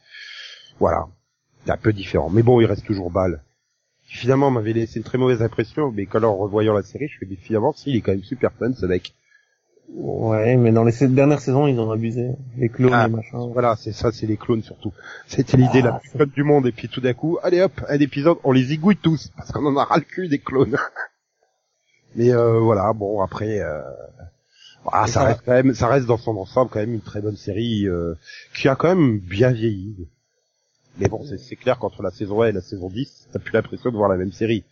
voilà. 0.79 1.07
C'est 1.65 1.71
un 1.71 1.77
peu 1.77 1.93
différent. 1.93 2.29
Mais 2.29 2.43
bon, 2.43 2.59
il 2.61 2.65
reste 2.65 2.85
toujours 2.85 3.11
balle. 3.11 3.43
Finalement, 4.01 4.51
m'avait 4.51 4.73
laissé 4.73 4.99
une 4.99 5.03
très 5.03 5.17
mauvaise 5.17 5.41
impression, 5.41 5.91
mais 5.91 6.05
quand 6.05 6.23
en 6.23 6.35
revoyant 6.35 6.73
la 6.73 6.83
série, 6.83 7.07
je 7.07 7.17
fais, 7.17 7.25
mais 7.25 7.35
finalement, 7.35 7.73
si, 7.73 7.89
il 7.91 7.97
est 7.97 8.01
quand 8.01 8.11
même 8.11 8.23
super 8.23 8.51
fun, 8.53 8.73
ce 8.73 8.85
mec. 8.85 9.13
Ouais, 9.89 10.55
mais 10.57 10.71
dans 10.71 10.83
les 10.83 10.91
sa- 10.91 11.07
dernières 11.07 11.39
saisons, 11.41 11.67
ils 11.67 11.79
ont 11.79 11.91
abusé. 11.91 12.31
Les 12.57 12.69
clones, 12.69 12.93
Ah, 12.93 13.07
les 13.07 13.13
machins. 13.13 13.49
Voilà, 13.51 13.75
c'est 13.75 13.91
ça, 13.91 14.11
c'est 14.11 14.25
les 14.25 14.37
clones 14.37 14.63
surtout. 14.63 14.91
C'était 15.27 15.57
l'idée 15.57 15.81
Ah, 15.83 15.87
la 15.87 15.91
plus 15.99 16.09
c'est- 16.09 16.17
fun 16.17 16.25
du 16.25 16.43
monde, 16.43 16.65
et 16.67 16.71
puis 16.71 16.87
tout 16.87 17.01
d'un 17.01 17.13
coup, 17.13 17.37
allez 17.43 17.61
hop, 17.61 17.73
un 17.89 17.99
épisode, 17.99 18.37
on 18.43 18.51
les 18.51 18.71
égouille 18.73 18.97
tous, 18.97 19.29
parce 19.37 19.51
qu'on 19.51 19.65
en 19.65 19.77
a 19.77 19.83
ras 19.83 19.97
le 19.97 20.03
cul 20.03 20.27
des 20.29 20.39
clones. 20.39 20.77
Mais 22.15 22.31
euh, 22.31 22.59
voilà, 22.59 22.93
bon 22.93 23.21
après, 23.21 23.59
euh, 23.59 23.81
ah, 24.91 25.03
Et 25.05 25.07
ça 25.07 25.13
ça- 25.21 25.23
reste 25.25 25.41
quand 25.45 25.51
même, 25.53 25.73
ça 25.73 25.87
reste 25.87 26.05
dans 26.07 26.17
son 26.17 26.37
ensemble 26.37 26.69
quand 26.71 26.79
même 26.79 26.93
une 26.93 27.01
très 27.01 27.21
bonne 27.21 27.35
série 27.37 27.87
euh, 27.87 28.15
qui 28.55 28.67
a 28.67 28.75
quand 28.75 28.89
même 28.95 29.19
bien 29.19 29.51
vieilli. 29.51 30.07
Mais 30.99 31.07
bon, 31.07 31.23
c'est 31.25 31.55
clair 31.55 31.79
qu'entre 31.79 32.03
la 32.03 32.11
saison 32.11 32.41
1 32.43 32.47
et 32.49 32.51
la 32.51 32.61
saison 32.61 32.87
10, 32.89 33.27
t'as 33.31 33.39
plus 33.39 33.53
l'impression 33.53 33.89
de 33.91 33.95
voir 33.97 34.09
la 34.09 34.15
même 34.17 34.31
série. 34.31 34.63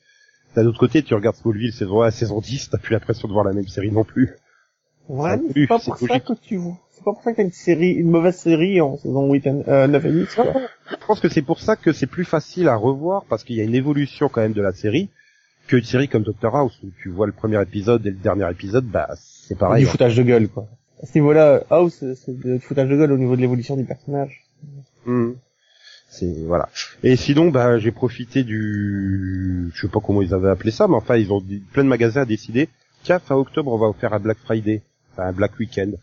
D'un 0.55 0.65
autre 0.67 0.79
côté, 0.79 1.01
tu 1.01 1.15
regardes 1.15 1.35
Smallville 1.35 1.73
saison 1.73 2.03
1 2.03 2.11
saison 2.11 2.39
10, 2.41 2.69
t'as 2.69 2.77
plus 2.77 2.93
l'impression 2.93 3.27
de 3.27 3.33
voir 3.33 3.43
la 3.45 3.53
même 3.53 3.67
série 3.67 3.91
non 3.91 4.03
plus. 4.03 4.35
Ouais, 5.11 5.37
mais 5.37 5.49
c'est 5.53 5.67
pas 5.67 5.79
pour 5.79 5.97
ça 5.97 6.05
logique. 6.07 6.23
que 6.25 6.33
tu 6.41 6.57
vois. 6.57 6.77
C'est 6.91 7.03
pas 7.03 7.13
pour 7.13 7.23
ça 7.23 7.31
que 7.31 7.37
t'as 7.37 7.43
une 7.43 7.51
série, 7.51 7.91
une 7.91 8.09
mauvaise 8.11 8.35
série 8.35 8.79
en 8.79 8.95
saison 8.97 9.31
8 9.31 9.47
et, 9.47 9.49
euh, 9.67 9.87
9 9.87 10.05
et 10.05 10.11
10, 10.11 10.35
quoi. 10.35 10.45
Je 10.89 10.95
pense 11.07 11.19
que 11.19 11.29
c'est 11.29 11.41
pour 11.41 11.59
ça 11.59 11.75
que 11.75 11.91
c'est 11.93 12.05
plus 12.07 12.25
facile 12.25 12.67
à 12.67 12.75
revoir 12.75 13.25
parce 13.25 13.43
qu'il 13.43 13.55
y 13.55 13.61
a 13.61 13.63
une 13.63 13.75
évolution 13.75 14.29
quand 14.29 14.41
même 14.41 14.53
de 14.53 14.61
la 14.61 14.71
série 14.71 15.09
qu'une 15.67 15.83
série 15.83 16.07
comme 16.07 16.23
Doctor 16.23 16.55
House 16.55 16.77
où 16.83 16.87
tu 17.01 17.09
vois 17.09 17.25
le 17.27 17.33
premier 17.33 17.61
épisode 17.61 18.05
et 18.05 18.11
le 18.11 18.17
dernier 18.17 18.49
épisode, 18.51 18.85
bah 18.85 19.09
c'est 19.17 19.57
pareil. 19.57 19.83
du 19.83 19.89
foutage 19.89 20.15
de 20.15 20.23
gueule, 20.23 20.47
quoi. 20.47 20.67
À 21.01 21.05
ce 21.07 21.17
niveau-là, 21.17 21.63
House, 21.71 21.95
c'est- 21.99 22.15
c'est 22.15 22.37
du 22.39 22.59
foutage 22.59 22.87
de 22.89 22.95
gueule 22.95 23.11
au 23.11 23.17
niveau 23.17 23.35
de 23.35 23.41
l'évolution 23.41 23.75
du 23.75 23.83
personnage. 23.85 24.43
Mhm. 25.05 25.35
C'est 26.09 26.31
voilà. 26.45 26.69
Et 27.03 27.15
sinon, 27.15 27.49
bah 27.49 27.79
j'ai 27.79 27.91
profité 27.91 28.43
du, 28.43 29.71
je 29.73 29.81
sais 29.81 29.87
pas 29.87 29.99
comment 30.05 30.21
ils 30.21 30.33
avaient 30.33 30.49
appelé 30.49 30.71
ça, 30.71 30.87
mais 30.87 30.95
enfin 30.95 31.15
ils 31.15 31.31
ont 31.31 31.41
plein 31.73 31.83
de 31.83 31.89
magasins 31.89 32.21
à 32.21 32.25
décider. 32.25 32.69
Tiens, 33.03 33.19
fin 33.19 33.35
octobre, 33.35 33.71
on 33.71 33.77
va 33.77 33.91
faire 33.93 34.13
un 34.13 34.19
Black 34.19 34.37
Friday, 34.43 34.81
enfin 35.11 35.31
Black 35.31 35.57
Weekend. 35.59 35.97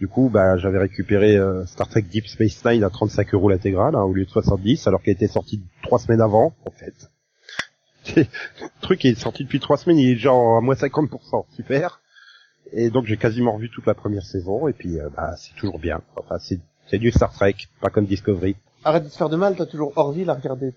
Du 0.00 0.08
coup, 0.08 0.28
bah 0.28 0.56
j'avais 0.56 0.78
récupéré 0.78 1.36
euh, 1.36 1.64
Star 1.66 1.88
Trek 1.88 2.02
Deep 2.02 2.26
Space 2.26 2.64
Nine 2.64 2.82
à 2.82 2.90
35 2.90 3.32
euros 3.34 3.48
l'intégrale, 3.48 3.94
hein, 3.94 4.02
au 4.02 4.12
lieu 4.12 4.24
de 4.24 4.30
70, 4.30 4.86
alors 4.86 5.02
qu'elle 5.02 5.14
était 5.14 5.28
sortie 5.28 5.62
trois 5.82 5.98
semaines 5.98 6.20
avant, 6.20 6.54
en 6.66 6.70
fait. 6.70 6.94
Le 8.16 8.80
truc 8.80 9.04
est 9.04 9.14
sorti 9.14 9.44
depuis 9.44 9.60
trois 9.60 9.76
semaines, 9.76 9.98
il 9.98 10.10
est 10.10 10.16
genre 10.16 10.56
à 10.56 10.60
moins 10.60 10.74
50%, 10.74 11.46
super. 11.54 12.00
Et 12.72 12.90
donc 12.90 13.06
j'ai 13.06 13.16
quasiment 13.16 13.52
revu 13.52 13.70
toute 13.70 13.86
la 13.86 13.94
première 13.94 14.24
saison, 14.24 14.66
et 14.66 14.72
puis 14.72 14.98
euh, 14.98 15.08
bah 15.16 15.34
c'est 15.36 15.54
toujours 15.54 15.78
bien. 15.78 16.02
Enfin 16.16 16.38
c'est 16.40 16.58
c'est 16.88 16.98
du 16.98 17.10
Star 17.12 17.32
Trek, 17.32 17.54
pas 17.80 17.90
comme 17.90 18.06
Discovery. 18.06 18.56
Arrête 18.84 19.04
de 19.04 19.08
te 19.08 19.16
faire 19.16 19.28
de 19.28 19.36
mal, 19.36 19.54
t'as 19.56 19.66
toujours 19.66 19.92
Orville 19.96 20.28
à 20.28 20.34
regarder. 20.34 20.74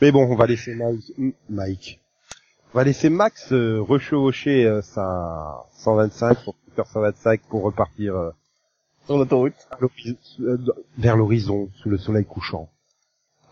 Mais 0.00 0.12
bon, 0.12 0.24
on 0.30 0.36
va 0.36 0.46
laisser 0.46 0.74
Mike. 0.74 1.12
Mike. 1.48 2.00
On 2.72 2.78
va 2.78 2.84
laisser 2.84 3.10
Max 3.10 3.52
euh, 3.52 3.80
rechevaucher 3.80 4.64
euh, 4.64 4.80
sa 4.82 5.66
125 5.72 6.44
pour 6.44 6.54
Scooter 6.54 6.86
125 6.86 7.40
pour 7.48 7.62
repartir 7.62 8.16
euh, 8.16 8.30
Sur 9.06 9.18
l'autoroute. 9.18 9.54
euh, 10.40 10.58
vers 10.96 11.16
l'horizon 11.16 11.68
sous 11.76 11.90
le 11.90 11.98
soleil 11.98 12.24
couchant. 12.24 12.70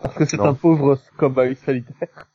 Parce 0.00 0.14
que 0.14 0.24
c'est 0.24 0.40
un 0.40 0.54
pauvre 0.54 0.98
cowboy 1.16 1.56
solitaire. 1.56 2.28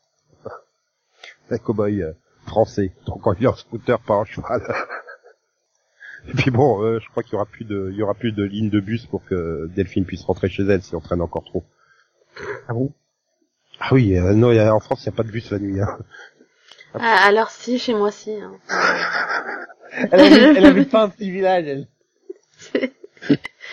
Un 1.49 1.57
cow-boy 1.57 2.01
euh, 2.01 2.13
français, 2.47 2.93
donc 3.05 3.27
en 3.27 3.33
en 3.33 3.53
scooter 3.53 3.99
pas 3.99 4.15
en 4.15 4.25
cheval. 4.25 4.61
Et 6.27 6.33
puis 6.33 6.51
bon, 6.51 6.81
euh, 6.81 6.99
je 6.99 7.09
crois 7.09 7.21
qu'il 7.21 7.33
y 7.33 7.35
aura 7.35 7.45
plus 7.45 7.65
de, 7.65 7.89
il 7.91 7.97
y 7.97 8.01
aura 8.01 8.13
plus 8.15 8.31
de 8.31 8.43
ligne 8.43 8.69
de 8.69 8.79
bus 8.79 9.05
pour 9.05 9.23
que 9.25 9.67
Delphine 9.75 10.05
puisse 10.05 10.23
rentrer 10.23 10.49
chez 10.49 10.63
elle 10.63 10.81
si 10.81 10.95
on 10.95 10.99
traîne 11.01 11.21
encore 11.21 11.43
trop. 11.43 11.63
Ah 12.67 12.73
bon? 12.73 12.91
Ah 13.79 13.89
oui, 13.91 14.15
euh, 14.17 14.33
non, 14.33 14.51
il 14.51 14.55
y 14.55 14.59
a- 14.59 14.73
en 14.73 14.79
France 14.79 15.03
il 15.05 15.09
n'y 15.09 15.13
a 15.13 15.17
pas 15.17 15.23
de 15.23 15.31
bus 15.31 15.51
la 15.51 15.59
nuit. 15.59 15.79
Hein. 15.81 15.97
Ah, 16.95 17.25
alors 17.25 17.49
si, 17.49 17.79
chez 17.79 17.93
moi 17.93 18.11
si. 18.11 18.31
Hein. 18.31 18.53
Elle 20.11 20.19
habite, 20.21 20.57
elle 20.57 20.65
habite 20.65 20.89
pas 20.89 21.03
un 21.03 21.09
petit 21.09 21.29
village, 21.29 21.65
elle. 21.67 21.87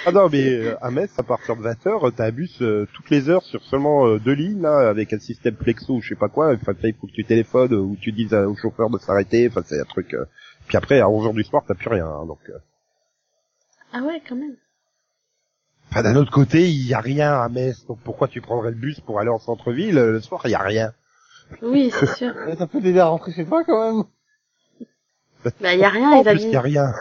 Ah 0.06 0.12
non, 0.12 0.28
mais 0.30 0.48
euh, 0.48 0.76
à 0.80 0.90
Metz, 0.90 1.10
à 1.18 1.22
partir 1.24 1.56
de 1.56 1.62
20h, 1.62 2.12
t'as 2.14 2.26
un 2.26 2.30
bus 2.30 2.62
euh, 2.62 2.86
toutes 2.94 3.10
les 3.10 3.28
heures 3.28 3.42
sur 3.42 3.62
seulement 3.64 4.06
euh, 4.06 4.18
deux 4.18 4.32
lignes, 4.32 4.62
là, 4.62 4.88
avec 4.88 5.12
un 5.12 5.18
système 5.18 5.56
flexo 5.56 5.94
ou 5.94 6.00
je 6.00 6.10
sais 6.10 6.14
pas 6.14 6.28
quoi. 6.28 6.54
Enfin, 6.54 6.72
il 6.84 6.94
faut 6.94 7.06
que 7.08 7.12
tu 7.12 7.24
téléphones 7.24 7.74
ou 7.74 7.96
tu 8.00 8.12
dises 8.12 8.32
au 8.32 8.54
chauffeur 8.56 8.88
de 8.90 8.98
s'arrêter. 8.98 9.48
Enfin, 9.48 9.62
c'est 9.66 9.80
un 9.80 9.84
truc... 9.84 10.14
euh. 10.14 10.24
Puis 10.68 10.76
après, 10.76 11.00
à 11.00 11.06
11h 11.06 11.34
du 11.34 11.42
soir, 11.42 11.64
t'as 11.66 11.74
plus 11.74 11.88
rien. 11.90 12.06
hein, 12.06 12.24
donc... 12.26 12.38
euh. 12.48 12.58
Ah 13.92 14.02
ouais, 14.02 14.22
quand 14.26 14.36
même. 14.36 14.56
Enfin, 15.90 16.02
d'un 16.02 16.16
autre 16.16 16.30
côté, 16.30 16.68
il 16.70 16.86
y 16.86 16.94
a 16.94 17.00
rien 17.00 17.32
à 17.40 17.48
Metz. 17.48 17.84
Donc 17.86 17.98
pourquoi 18.04 18.28
tu 18.28 18.40
prendrais 18.40 18.70
le 18.70 18.76
bus 18.76 19.00
pour 19.00 19.18
aller 19.18 19.28
en 19.30 19.38
centre-ville 19.38 19.98
euh, 19.98 20.12
Le 20.12 20.20
soir, 20.20 20.40
il 20.44 20.50
y 20.50 20.54
a 20.54 20.62
rien. 20.62 20.92
Oui, 21.62 21.92
c'est 21.98 22.06
sûr. 22.16 22.32
Ça 22.58 22.66
peut 22.66 22.80
t'aider 22.80 23.00
à 23.00 23.06
rentrer 23.06 23.32
chez 23.32 23.44
toi, 23.44 23.64
quand 23.64 23.94
même. 23.94 24.04
Bah, 25.60 25.74
y 25.74 25.82
a 25.82 25.88
rien, 25.88 26.10
En 26.12 26.20
il 26.20 26.24
va 26.24 26.32
plus, 26.32 26.42
il 26.44 26.50
y 26.52 26.56
a 26.56 26.60
rien. 26.60 26.92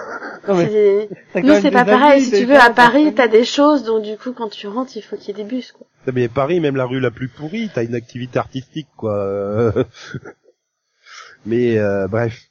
Non, 0.48 0.56
mais 0.56 1.10
t'as 1.34 1.42
Nous, 1.42 1.54
c'est 1.62 1.72
pas 1.72 1.84
pareil. 1.86 2.22
Si 2.24 2.32
tu 2.32 2.46
veux, 2.46 2.56
à 2.56 2.70
Paris, 2.72 3.14
t'as 3.14 3.28
des 3.28 3.44
choses, 3.44 3.84
donc 3.84 4.04
du 4.04 4.18
coup, 4.18 4.32
quand 4.32 4.50
tu 4.50 4.68
rentres, 4.68 4.96
il 4.96 5.02
faut 5.02 5.18
qu'il 5.18 5.28
y 5.38 5.40
ait 5.40 5.44
des 5.44 5.50
bus, 5.50 5.72
quoi. 5.74 5.86
Non, 6.08 6.14
Mais 6.16 6.28
Paris, 6.30 6.60
même 6.62 6.78
la 6.78 6.86
rue 6.86 7.02
la 7.02 7.12
plus 7.12 7.28
pourrie, 7.28 7.70
t'as 7.74 7.84
une 7.84 7.94
activité 7.94 8.40
artistique, 8.40 8.88
quoi. 8.96 9.74
Mais 11.46 11.78
euh, 11.78 12.08
bref, 12.08 12.50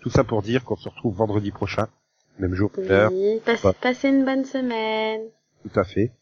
tout 0.00 0.10
ça 0.10 0.24
pour 0.24 0.42
dire 0.42 0.64
qu'on 0.64 0.76
se 0.76 0.88
retrouve 0.88 1.14
vendredi 1.16 1.50
prochain, 1.50 1.88
même 2.38 2.54
jour, 2.54 2.70
heure, 2.78 3.10
Oui, 3.12 3.40
passe- 3.44 3.66
passez 3.80 4.08
une 4.08 4.24
bonne 4.24 4.44
semaine. 4.44 5.22
Tout 5.68 5.80
à 5.80 5.84
fait. 5.84 6.12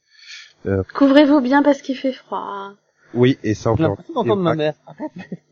Couvrez-vous 0.95 1.41
bien 1.41 1.63
parce 1.63 1.83
qu'il 1.83 1.97
fait 1.97 2.13
froid. 2.13 2.73
Oui, 3.15 3.39
et 3.43 3.55
ça, 3.55 3.73
on 3.73 3.77
J'ai 3.77 3.83
d'entendre 3.85 4.37
ma 4.37 4.55
mère. 4.55 4.75
Arrête. 4.87 5.13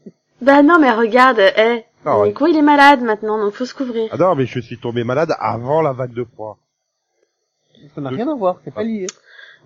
Bah 0.42 0.62
non, 0.62 0.78
mais 0.78 0.90
regarde, 0.90 1.38
eh, 1.38 1.84
Non, 2.06 2.24
Nico, 2.24 2.46
il 2.46 2.56
est 2.56 2.62
malade 2.62 3.02
maintenant, 3.02 3.38
donc 3.38 3.52
faut 3.52 3.66
se 3.66 3.74
couvrir. 3.74 4.08
Ah 4.10 4.16
non, 4.16 4.34
mais 4.34 4.46
je 4.46 4.58
suis 4.58 4.78
tombé 4.78 5.04
malade 5.04 5.34
avant 5.38 5.82
la 5.82 5.92
vague 5.92 6.14
de 6.14 6.24
froid. 6.24 6.58
Ça 7.94 8.00
n'a 8.00 8.08
rien 8.08 8.26
à 8.26 8.34
voir, 8.34 8.58
c'est 8.64 8.72
pas 8.72 8.82
lié. 8.82 9.06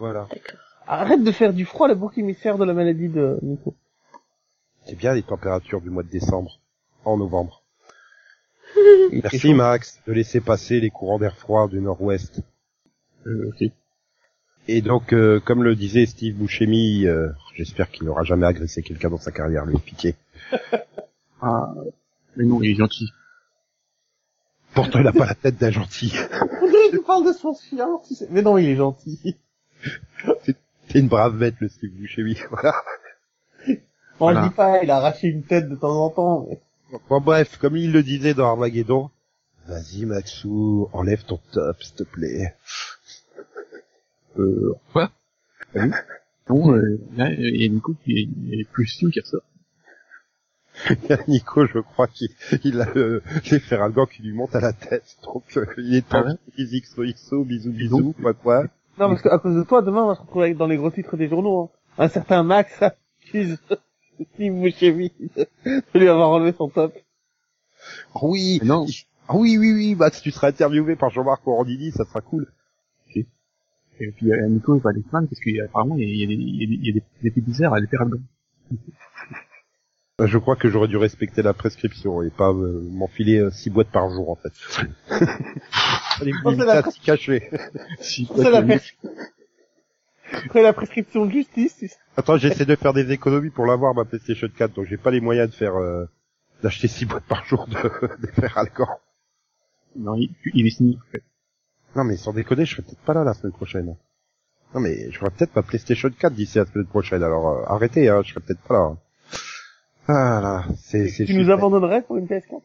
Voilà. 0.00 0.26
D'accord. 0.30 0.58
Arrête 0.86 1.22
de 1.22 1.30
faire 1.30 1.52
du 1.52 1.64
froid 1.64 1.86
le 1.86 1.94
bouc 1.94 2.18
émissaire 2.18 2.58
de 2.58 2.64
la 2.64 2.72
maladie 2.72 3.08
de 3.08 3.38
Nico. 3.42 3.74
C'est 4.84 4.96
bien 4.96 5.14
les 5.14 5.22
températures 5.22 5.80
du 5.80 5.90
mois 5.90 6.02
de 6.02 6.10
décembre, 6.10 6.58
en 7.04 7.16
novembre. 7.16 7.62
Merci. 9.12 9.54
Max 9.54 10.00
de 10.08 10.12
laisser 10.12 10.40
passer 10.40 10.80
les 10.80 10.90
courants 10.90 11.20
d'air 11.20 11.36
froid 11.36 11.68
du 11.68 11.80
nord-ouest. 11.80 12.40
Euh. 13.26 13.52
Et 14.66 14.80
donc, 14.80 15.12
euh, 15.12 15.40
comme 15.40 15.62
le 15.62 15.74
disait 15.76 16.06
Steve 16.06 16.36
Buscemi, 16.36 17.06
euh, 17.06 17.28
j'espère 17.54 17.90
qu'il 17.90 18.06
n'aura 18.06 18.22
jamais 18.22 18.46
agressé 18.46 18.82
quelqu'un 18.82 19.10
dans 19.10 19.18
sa 19.18 19.30
carrière, 19.32 19.64
lui, 19.66 19.78
pitié. 19.78 20.14
Ah, 21.46 21.74
mais 22.36 22.44
non, 22.46 22.62
il 22.62 22.70
est 22.70 22.74
gentil. 22.74 23.10
Pourtant, 24.72 25.00
il 25.00 25.06
a 25.06 25.12
pas 25.12 25.26
la 25.26 25.34
tête 25.34 25.58
d'un 25.58 25.70
gentil. 25.70 26.14
On 26.62 26.66
dirait 26.70 26.88
qu'il 26.88 27.02
parle 27.02 27.26
de 27.26 27.32
son 27.34 27.52
chien, 27.54 27.86
tu 28.08 28.14
sais. 28.14 28.26
Mais 28.30 28.40
non, 28.40 28.56
il 28.56 28.66
est 28.66 28.76
gentil. 28.76 29.36
C'est 30.88 30.98
une 30.98 31.08
brave 31.08 31.36
bête, 31.36 31.56
le 31.60 31.68
Steve 31.68 31.90
Buscemi. 31.90 32.38
Voilà. 32.50 32.74
On 33.66 33.76
Voilà. 34.20 34.42
le 34.42 34.48
dit 34.48 34.54
pas, 34.54 34.82
il 34.82 34.90
a 34.90 34.96
arraché 34.96 35.26
une 35.26 35.42
tête 35.42 35.68
de 35.68 35.74
temps 35.76 36.02
en 36.06 36.08
temps. 36.08 36.46
mais- 36.48 36.60
Bon, 37.10 37.20
bref, 37.20 37.58
comme 37.58 37.76
il 37.76 37.92
le 37.92 38.02
disait 38.02 38.32
dans 38.32 38.48
Armageddon, 38.48 39.10
vas-y 39.66 40.06
Maxou, 40.06 40.88
enlève 40.94 41.24
ton 41.24 41.40
top, 41.52 41.82
s'il 41.82 41.94
te 41.96 42.04
plaît. 42.04 42.54
Euh, 44.38 44.74
quoi 44.92 45.10
Ah 45.74 45.84
oui 45.84 45.90
Non, 46.48 46.74
euh, 46.76 47.00
là, 47.16 47.30
il 47.32 47.62
y 47.62 47.66
a 47.66 47.68
Nico 47.68 47.94
qui 48.04 48.12
est, 48.18 48.28
il 48.46 48.60
est 48.60 48.68
plus 48.70 48.86
sûr 48.86 49.10
qui 49.10 49.20
ressort. 49.20 49.42
Nico, 51.28 51.66
je 51.66 51.78
crois 51.78 52.08
qu'il 52.08 52.28
il 52.64 52.80
a 52.80 52.92
le, 52.94 53.22
les 53.50 53.60
ferragans 53.60 54.06
qui 54.06 54.22
lui 54.22 54.32
montent 54.32 54.56
à 54.56 54.60
la 54.60 54.72
tête. 54.72 55.16
Donc, 55.24 55.44
euh, 55.56 55.66
il 55.78 55.94
est 55.94 56.04
Ah 56.10 56.22
temps 56.22 56.28
ouais 56.28 56.34
qu'il 56.56 56.66
XOXO, 56.82 57.44
bisous 57.44 57.70
bisous, 57.72 58.12
quoi 58.20 58.34
quoi. 58.34 58.62
Non, 58.98 59.08
parce 59.08 59.22
qu'à 59.22 59.38
cause 59.38 59.56
de 59.56 59.62
toi, 59.62 59.82
demain, 59.82 60.02
on 60.04 60.08
va 60.08 60.14
se 60.16 60.20
retrouver 60.20 60.46
avec- 60.46 60.56
dans 60.56 60.66
les 60.66 60.76
gros 60.76 60.90
titres 60.90 61.16
des 61.16 61.28
journaux. 61.28 61.70
hein. 61.98 62.04
Un 62.04 62.08
certain 62.08 62.42
Max 62.42 62.72
accuse 62.82 63.56
Steve 64.34 64.54
Buscemi 64.60 65.12
de 65.36 65.46
lui 65.98 66.08
avoir 66.08 66.30
enlevé 66.30 66.52
son 66.56 66.68
top. 66.68 66.92
Oui, 68.20 68.58
Mais 68.62 68.68
non, 68.68 68.86
ah 69.28 69.36
oui, 69.36 69.58
oui, 69.58 69.72
oui, 69.72 69.94
bah 69.94 70.10
si 70.12 70.22
tu 70.22 70.30
seras 70.30 70.48
interviewé 70.48 70.96
par 70.96 71.10
Jean-Marc 71.10 71.46
Orandini, 71.46 71.92
ça 71.92 72.04
sera 72.04 72.20
cool. 72.20 72.46
Et 74.00 74.10
puis 74.12 74.32
euh, 74.32 74.48
Nico 74.48 74.74
il 74.76 74.82
va 74.82 74.90
aller 74.90 75.02
se 75.02 75.08
plaindre 75.08 75.28
parce 75.28 75.40
qu'apparemment 75.40 75.96
il 75.98 76.08
y 76.16 76.24
a 76.24 76.26
des, 76.26 76.34
il 76.34 76.60
y 76.60 76.64
a 76.64 76.66
des, 76.68 76.74
il 76.74 76.86
y 76.86 76.90
a 76.90 76.92
des, 76.94 77.02
des 77.22 77.28
effets 77.28 77.40
bizarres 77.40 77.74
à 77.74 77.80
les 77.80 77.86
faire 77.86 78.00
Je 80.24 80.38
crois 80.38 80.56
que 80.56 80.68
j'aurais 80.68 80.88
dû 80.88 80.96
respecter 80.96 81.42
la 81.42 81.54
prescription 81.54 82.22
et 82.22 82.30
pas 82.30 82.50
euh, 82.52 82.80
m'enfiler 82.90 83.38
euh, 83.38 83.50
six 83.50 83.70
boîtes 83.70 83.90
par 83.90 84.08
jour 84.10 84.30
en 84.30 84.36
fait. 84.36 84.52
Allez, 86.20 86.32
Oh, 86.44 86.52
c'est 86.56 86.64
la 86.64 86.72
à 86.86 86.90
s'y 86.90 87.00
cacher. 87.00 87.50
Si, 88.00 88.28
C'est 88.36 88.50
la 88.50 88.62
pres- 88.62 88.94
Après 90.32 90.62
la 90.62 90.72
prescription 90.72 91.26
de 91.26 91.32
justice. 91.32 91.96
Attends, 92.16 92.36
j'essaie 92.36 92.64
de 92.64 92.76
faire 92.76 92.92
des 92.92 93.10
économies 93.10 93.50
pour 93.50 93.66
l'avoir 93.66 93.94
ma 93.94 94.04
PlayStation 94.04 94.48
4, 94.48 94.74
donc 94.74 94.86
j'ai 94.86 94.96
pas 94.96 95.10
les 95.10 95.20
moyens 95.20 95.50
de 95.50 95.54
faire 95.54 95.74
euh, 95.74 96.04
d'acheter 96.62 96.86
six 96.86 97.04
boîtes 97.06 97.24
par 97.26 97.44
jour 97.44 97.66
de, 97.66 97.74
de 98.22 98.26
fer 98.28 98.56
alcool. 98.56 98.86
Non, 99.96 100.14
il, 100.14 100.30
il 100.54 100.66
est 100.66 100.70
signé, 100.70 100.96
en 100.96 101.10
fait. 101.10 101.22
Non 101.96 102.04
mais 102.04 102.16
sans 102.16 102.32
déconner, 102.32 102.64
je 102.64 102.72
serai 102.72 102.82
peut-être 102.82 103.04
pas 103.04 103.14
là 103.14 103.24
la 103.24 103.34
semaine 103.34 103.52
prochaine. 103.52 103.96
Non 104.74 104.80
mais 104.80 105.10
j'aurai 105.12 105.30
peut-être 105.30 105.54
ma 105.54 105.62
PlayStation 105.62 106.10
4 106.10 106.32
d'ici 106.34 106.58
la 106.58 106.66
semaine 106.66 106.86
prochaine, 106.86 107.22
alors 107.22 107.48
euh, 107.48 107.64
arrêtez, 107.66 108.08
hein, 108.08 108.22
je 108.24 108.30
serai 108.32 108.40
peut-être 108.40 108.62
pas 108.62 108.74
là. 108.74 108.96
Ah 110.06 110.40
là, 110.42 110.64
c'est 110.76 111.08
c'est 111.08 111.24
Tu 111.24 111.34
nous 111.36 111.50
abandonnerais 111.50 112.02
pour 112.02 112.16
une 112.16 112.26
PS4 112.26 112.60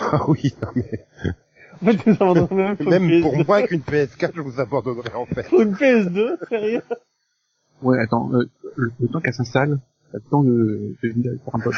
Ah 0.00 0.24
oui, 0.28 0.54
non 0.62 0.68
mais 0.74 1.06
En 1.82 1.86
fait, 1.86 1.96
tu 1.98 2.08
nous 2.08 2.14
abandonnerais 2.16 2.54
même 2.56 2.76
pour 2.78 2.90
même 2.90 3.10
une 3.10 3.22
pour 3.22 3.34
PS2. 3.34 3.46
moins 3.46 3.62
qu'une 3.62 3.80
PS4, 3.80 4.32
je 4.34 4.40
vous 4.40 4.60
abandonnerai 4.60 5.14
en 5.14 5.26
fait. 5.26 5.42
Pour 5.48 5.60
une 5.60 5.74
PS2, 5.74 6.48
sérieux 6.48 6.82
Ouais, 7.82 7.98
attends, 8.00 8.32
euh, 8.32 8.48
le, 8.76 8.90
le 8.98 9.08
temps 9.08 9.20
qu'elle 9.20 9.34
s'installe, 9.34 9.78
le 10.14 10.20
temps 10.30 10.42
de, 10.42 10.96
de 11.02 11.38
un 11.52 11.58
pote. 11.60 11.74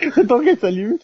Temps 0.28 0.40
qu'elle 0.40 0.58
s'allume. 0.58 0.98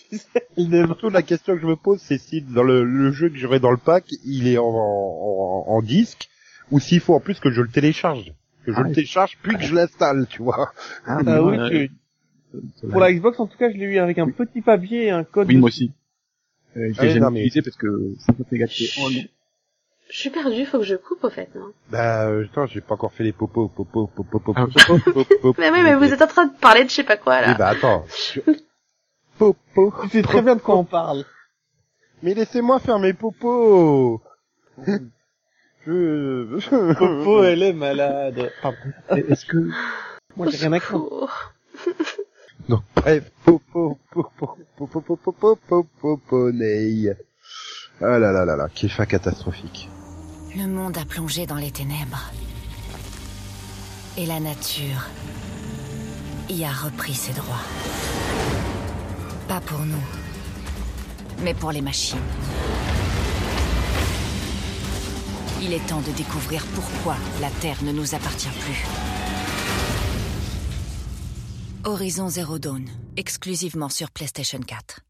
Surtout 0.57 1.11
la 1.11 1.23
question 1.23 1.55
que 1.55 1.61
je 1.61 1.67
me 1.67 1.77
pose, 1.77 2.01
c'est 2.01 2.19
si 2.19 2.41
dans 2.43 2.63
le, 2.63 2.85
le 2.85 3.13
jeu 3.13 3.29
que 3.29 3.37
j'aurai 3.37 3.61
dans 3.61 3.71
le 3.71 3.77
pack, 3.77 4.05
il 4.25 4.49
est 4.49 4.59
en, 4.59 4.65
en, 4.69 5.65
en 5.69 5.83
disque, 5.83 6.29
ou 6.71 6.81
s'il 6.81 7.01
faut 7.01 7.15
en 7.15 7.21
plus 7.21 7.41
que 7.41 7.51
je 7.51 7.61
le 7.63 7.69
télécharge. 7.69 8.33
Que 8.65 8.73
je 8.73 8.77
Ah, 8.79 8.83
le 8.83 8.89
oui. 8.89 8.95
télécharge 8.95 9.37
puis 9.43 9.57
que 9.57 9.63
je 9.65 9.75
l'installe, 9.75 10.27
tu 10.29 10.43
vois. 10.43 10.73
Ah, 11.07 11.19
Ah 11.27 11.43
oui, 11.43 11.59
tu- 11.69 11.91
ça 12.81 12.87
pour 12.89 13.01
la 13.01 13.13
Xbox, 13.13 13.39
en 13.41 13.47
tout 13.47 13.59
cas, 13.59 13.71
je 13.71 13.77
l'ai 13.77 13.85
eu 13.85 13.99
avec 13.99 14.19
un 14.19 14.29
petit 14.31 14.61
papier 14.63 15.07
et 15.07 15.11
un 15.11 15.25
code. 15.25 15.49
Oui, 15.49 15.57
moi 15.57 15.67
aussi. 15.69 15.91
Euh, 16.77 16.89
je 16.93 16.99
Ah 16.99 17.03
oui, 17.03 17.09
l'ai 17.09 17.15
non, 17.21 17.27
jamais 17.27 17.41
mais- 17.41 17.47
utilisé 17.47 17.63
parce 17.63 17.77
que 17.77 18.15
ça 18.21 18.33
fait 18.49 18.59
gâcher. 18.59 18.87
Oh 19.03 19.11
non. 19.11 19.21
Je 20.11 20.19
suis 20.19 20.31
perdu, 20.31 20.65
faut 20.67 20.79
que 20.79 20.85
je 20.85 20.95
coupe, 20.97 21.25
au 21.25 21.31
fait, 21.31 21.49
non 21.57 21.73
Bah, 21.91 22.29
euh, 22.29 22.45
attends, 22.45 22.67
j'ai 22.67 22.81
pas 22.81 22.95
encore 22.95 23.13
fait 23.13 23.25
les 23.25 23.33
popos, 23.33 23.69
popos, 23.69 24.07
popos, 24.07 24.39
popos, 24.39 24.53
Ah, 24.57 24.67
popos, 24.87 25.25
popos. 25.25 25.55
Mais 25.59 25.71
oui, 25.71 25.79
mais 25.83 25.95
vous 25.97 26.05
êtes 26.13 26.21
en 26.23 26.27
train 26.27 26.47
de 26.47 26.53
parler 26.61 26.85
de 26.85 26.91
je 26.91 26.95
sais 26.95 27.05
pas 27.05 27.17
quoi, 27.17 27.39
Oui, 27.41 27.47
là. 27.49 27.55
bah 27.55 27.69
attends. 27.69 28.05
Popo. 29.39 29.93
Tu 30.03 30.09
sais 30.09 30.23
très 30.23 30.43
bien 30.43 30.57
de 30.57 30.61
quoi 30.61 30.77
on 30.77 30.85
parle. 30.85 31.25
Mais 32.23 32.35
laissez-moi 32.35 32.79
faire 32.79 32.99
mes 32.99 33.13
popos. 33.13 34.23
Je... 35.87 36.95
Popo, 36.95 37.45
elle 37.45 37.63
est 37.63 37.73
malade. 37.73 38.51
Pardon. 38.63 38.79
Est-ce 39.11 39.45
que, 39.45 39.69
Moi, 40.37 40.49
j'ai 40.51 40.57
rien 40.57 40.73
à 40.73 40.81
craindre. 40.81 41.29
Donc, 42.69 42.83
bref, 42.97 43.31
popo, 43.45 43.99
popo, 44.11 44.57
popo, 44.77 45.01
popo, 45.01 45.17
popo, 45.17 45.57
popo, 45.69 46.17
poney. 46.29 47.15
Ah 48.01 48.19
là 48.19 48.33
là 48.33 48.45
là 48.45 48.57
là, 48.57 48.69
quelle 48.75 48.91
fin 48.91 49.07
catastrophique. 49.07 49.89
Le 50.57 50.67
monde 50.67 50.97
a 50.97 51.05
plongé 51.05 51.47
dans 51.47 51.57
les 51.57 51.71
ténèbres. 51.71 52.31
Et 54.17 54.27
la 54.27 54.41
nature 54.41 55.09
y 56.49 56.65
a 56.65 56.71
repris 56.71 57.15
ses 57.15 57.33
droits. 57.33 58.14
Pas 59.49 59.61
pour 59.61 59.81
nous, 59.81 60.03
mais 61.43 61.53
pour 61.53 61.71
les 61.71 61.83
machines. 61.83 62.19
Il 65.63 65.73
est 65.73 65.87
temps 65.87 66.01
de 66.01 66.11
découvrir 66.13 66.65
pourquoi 66.75 67.17
la 67.41 67.51
Terre 67.51 67.83
ne 67.85 67.93
nous 67.93 68.15
appartient 68.15 68.49
plus. 68.61 68.85
Horizon 71.85 72.29
Zero 72.29 72.59
Dawn, 72.59 72.89
exclusivement 73.17 73.91
sur 73.91 74.11
PlayStation 74.11 74.61
4. 74.61 75.05